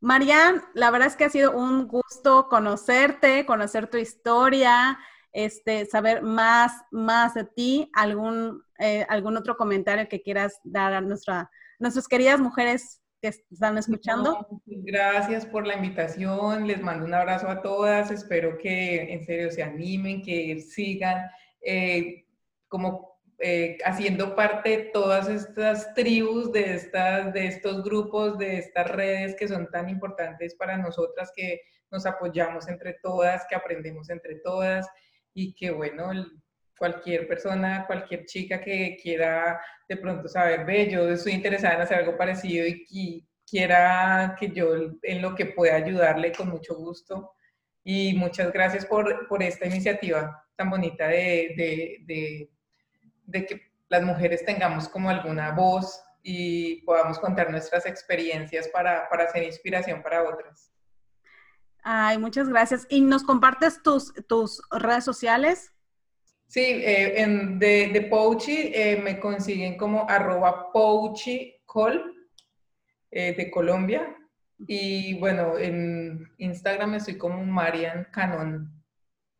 Marian, 0.00 0.62
la 0.74 0.90
verdad 0.90 1.08
es 1.08 1.16
que 1.16 1.24
ha 1.24 1.30
sido 1.30 1.56
un 1.56 1.88
gusto 1.88 2.48
conocerte, 2.48 3.46
conocer 3.46 3.88
tu 3.88 3.96
historia, 3.96 4.98
este, 5.36 5.84
saber 5.84 6.22
más, 6.22 6.72
más 6.90 7.34
de 7.34 7.44
ti, 7.44 7.90
algún, 7.92 8.64
eh, 8.78 9.04
algún 9.10 9.36
otro 9.36 9.54
comentario 9.54 10.08
que 10.08 10.22
quieras 10.22 10.58
dar 10.64 10.94
a 10.94 11.02
nuestra, 11.02 11.50
nuestras 11.78 12.08
queridas 12.08 12.40
mujeres 12.40 13.02
que 13.20 13.28
están 13.28 13.76
escuchando. 13.76 14.48
gracias 14.64 15.44
por 15.44 15.66
la 15.66 15.74
invitación, 15.74 16.66
les 16.66 16.80
mando 16.80 17.04
un 17.04 17.12
abrazo 17.12 17.50
a 17.50 17.60
todas, 17.60 18.10
espero 18.10 18.56
que 18.56 19.12
en 19.12 19.26
serio 19.26 19.50
se 19.50 19.62
animen, 19.62 20.22
que 20.22 20.58
sigan 20.60 21.28
eh, 21.60 22.24
como 22.66 23.20
eh, 23.38 23.76
haciendo 23.84 24.34
parte 24.34 24.70
de 24.70 24.82
todas 24.84 25.28
estas 25.28 25.92
tribus, 25.92 26.50
de, 26.50 26.76
estas, 26.76 27.34
de 27.34 27.48
estos 27.48 27.84
grupos, 27.84 28.38
de 28.38 28.56
estas 28.56 28.90
redes 28.90 29.36
que 29.38 29.48
son 29.48 29.70
tan 29.70 29.90
importantes 29.90 30.54
para 30.54 30.78
nosotras, 30.78 31.30
que 31.36 31.60
nos 31.90 32.06
apoyamos 32.06 32.68
entre 32.68 32.94
todas, 33.02 33.44
que 33.50 33.54
aprendemos 33.54 34.08
entre 34.08 34.36
todas 34.36 34.88
y 35.36 35.52
que 35.52 35.70
bueno, 35.70 36.10
cualquier 36.78 37.28
persona, 37.28 37.84
cualquier 37.86 38.24
chica 38.24 38.58
que 38.58 38.96
quiera 39.00 39.60
de 39.86 39.96
pronto 39.98 40.28
saber, 40.28 40.64
ve, 40.64 40.90
yo 40.90 41.06
estoy 41.10 41.34
interesada 41.34 41.74
en 41.74 41.80
hacer 41.82 41.98
algo 41.98 42.16
parecido 42.16 42.66
y, 42.66 43.24
quiera 43.48 44.34
que 44.36 44.48
yo 44.48 44.74
en 45.04 45.22
lo 45.22 45.36
que 45.36 45.46
pueda 45.46 45.76
ayudarle 45.76 46.32
con 46.32 46.48
mucho 46.48 46.74
gusto. 46.74 47.30
Y 47.84 48.12
muchas 48.14 48.52
gracias 48.52 48.84
por, 48.84 49.28
por 49.28 49.40
esta 49.40 49.66
iniciativa 49.66 50.44
tan 50.56 50.68
bonita 50.68 51.06
de, 51.06 51.54
de, 51.56 52.50
de, 53.24 53.46
que 53.46 53.70
las 53.88 54.02
mujeres 54.02 54.44
tengamos 54.44 54.88
como 54.88 55.10
alguna 55.10 55.52
voz 55.52 56.02
y 56.24 56.82
podamos 56.82 57.20
contar 57.20 57.48
nuestras 57.52 57.86
experiencias 57.86 58.66
para, 58.66 59.08
para 59.08 59.30
ser 59.30 59.44
inspiración 59.44 60.02
para 60.02 60.24
otras. 60.24 60.72
Ay, 61.88 62.18
muchas 62.18 62.48
gracias. 62.48 62.84
¿Y 62.90 63.00
nos 63.00 63.22
compartes 63.22 63.80
tus, 63.80 64.12
tus 64.26 64.60
redes 64.72 65.04
sociales? 65.04 65.72
Sí, 66.48 66.60
eh, 66.60 67.22
en, 67.22 67.60
de, 67.60 67.90
de 67.92 68.00
Pouchi 68.02 68.72
eh, 68.74 69.00
me 69.00 69.20
consiguen 69.20 69.76
como 69.76 70.04
arroba 70.10 70.72
pouchicol 70.72 72.28
eh, 73.12 73.36
de 73.36 73.50
Colombia. 73.52 74.16
Y 74.66 75.16
bueno, 75.20 75.56
en 75.58 76.28
Instagram 76.38 76.94
estoy 76.94 77.16
como 77.16 77.44
Marian 77.44 78.08
Canon. 78.10 78.68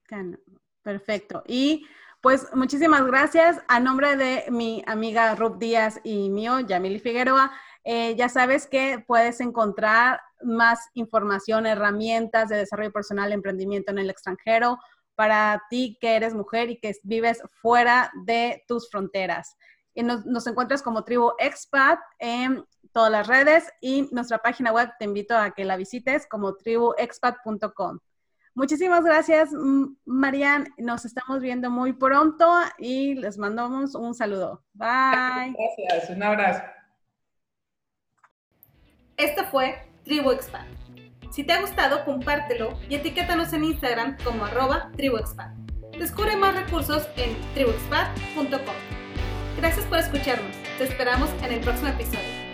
Canon, 0.04 0.40
perfecto. 0.82 1.42
Y 1.48 1.84
pues 2.20 2.54
muchísimas 2.54 3.04
gracias. 3.06 3.60
A 3.66 3.80
nombre 3.80 4.14
de 4.14 4.44
mi 4.52 4.84
amiga 4.86 5.34
Ruth 5.34 5.58
Díaz 5.58 5.98
y 6.04 6.30
mío, 6.30 6.60
Yamili 6.60 7.00
Figueroa, 7.00 7.50
ya 7.84 8.28
sabes 8.28 8.68
que 8.68 9.02
puedes 9.04 9.40
encontrar 9.40 10.20
más 10.42 10.80
información, 10.94 11.66
herramientas 11.66 12.48
de 12.48 12.56
desarrollo 12.56 12.92
personal, 12.92 13.32
emprendimiento 13.32 13.92
en 13.92 13.98
el 13.98 14.10
extranjero 14.10 14.78
para 15.16 15.62
ti 15.70 15.98
que 16.00 16.14
eres 16.14 16.34
mujer 16.34 16.70
y 16.70 16.78
que 16.78 16.92
vives 17.02 17.42
fuera 17.60 18.12
de 18.24 18.64
tus 18.68 18.88
fronteras. 18.90 19.56
Y 19.94 20.02
nos, 20.02 20.46
encuentras 20.46 20.82
como 20.82 21.04
Tribu 21.04 21.32
Expat 21.38 21.98
en 22.18 22.64
todas 22.92 23.10
las 23.10 23.26
redes 23.26 23.72
y 23.80 24.08
nuestra 24.12 24.38
página 24.38 24.72
web 24.72 24.90
te 24.98 25.06
invito 25.06 25.36
a 25.36 25.50
que 25.52 25.64
la 25.64 25.76
visites 25.76 26.26
como 26.26 26.54
tribuexpat.com. 26.54 27.98
Muchísimas 28.54 29.04
gracias, 29.04 29.50
Marian. 30.04 30.68
Nos 30.78 31.04
estamos 31.04 31.40
viendo 31.40 31.70
muy 31.70 31.92
pronto 31.94 32.46
y 32.78 33.14
les 33.14 33.36
mandamos 33.38 33.94
un 33.94 34.14
saludo. 34.14 34.64
Bye. 34.74 35.54
Gracias, 35.54 36.10
un 36.10 36.22
abrazo. 36.22 36.62
Esto 39.16 39.44
fue 39.46 39.85
Tribu 40.06 40.30
Si 41.32 41.42
te 41.42 41.52
ha 41.52 41.60
gustado, 41.60 42.04
compártelo 42.04 42.78
y 42.88 42.94
etiquétanos 42.94 43.52
en 43.52 43.64
Instagram 43.64 44.16
como 44.22 44.44
arroba 44.44 44.92
tribuexpat. 44.96 45.52
Descubre 45.98 46.36
más 46.36 46.54
recursos 46.54 47.08
en 47.16 47.36
tribuexpat.com. 47.54 48.76
Gracias 49.56 49.84
por 49.86 49.98
escucharnos. 49.98 50.54
Te 50.78 50.84
esperamos 50.84 51.28
en 51.42 51.54
el 51.54 51.60
próximo 51.60 51.88
episodio. 51.88 52.45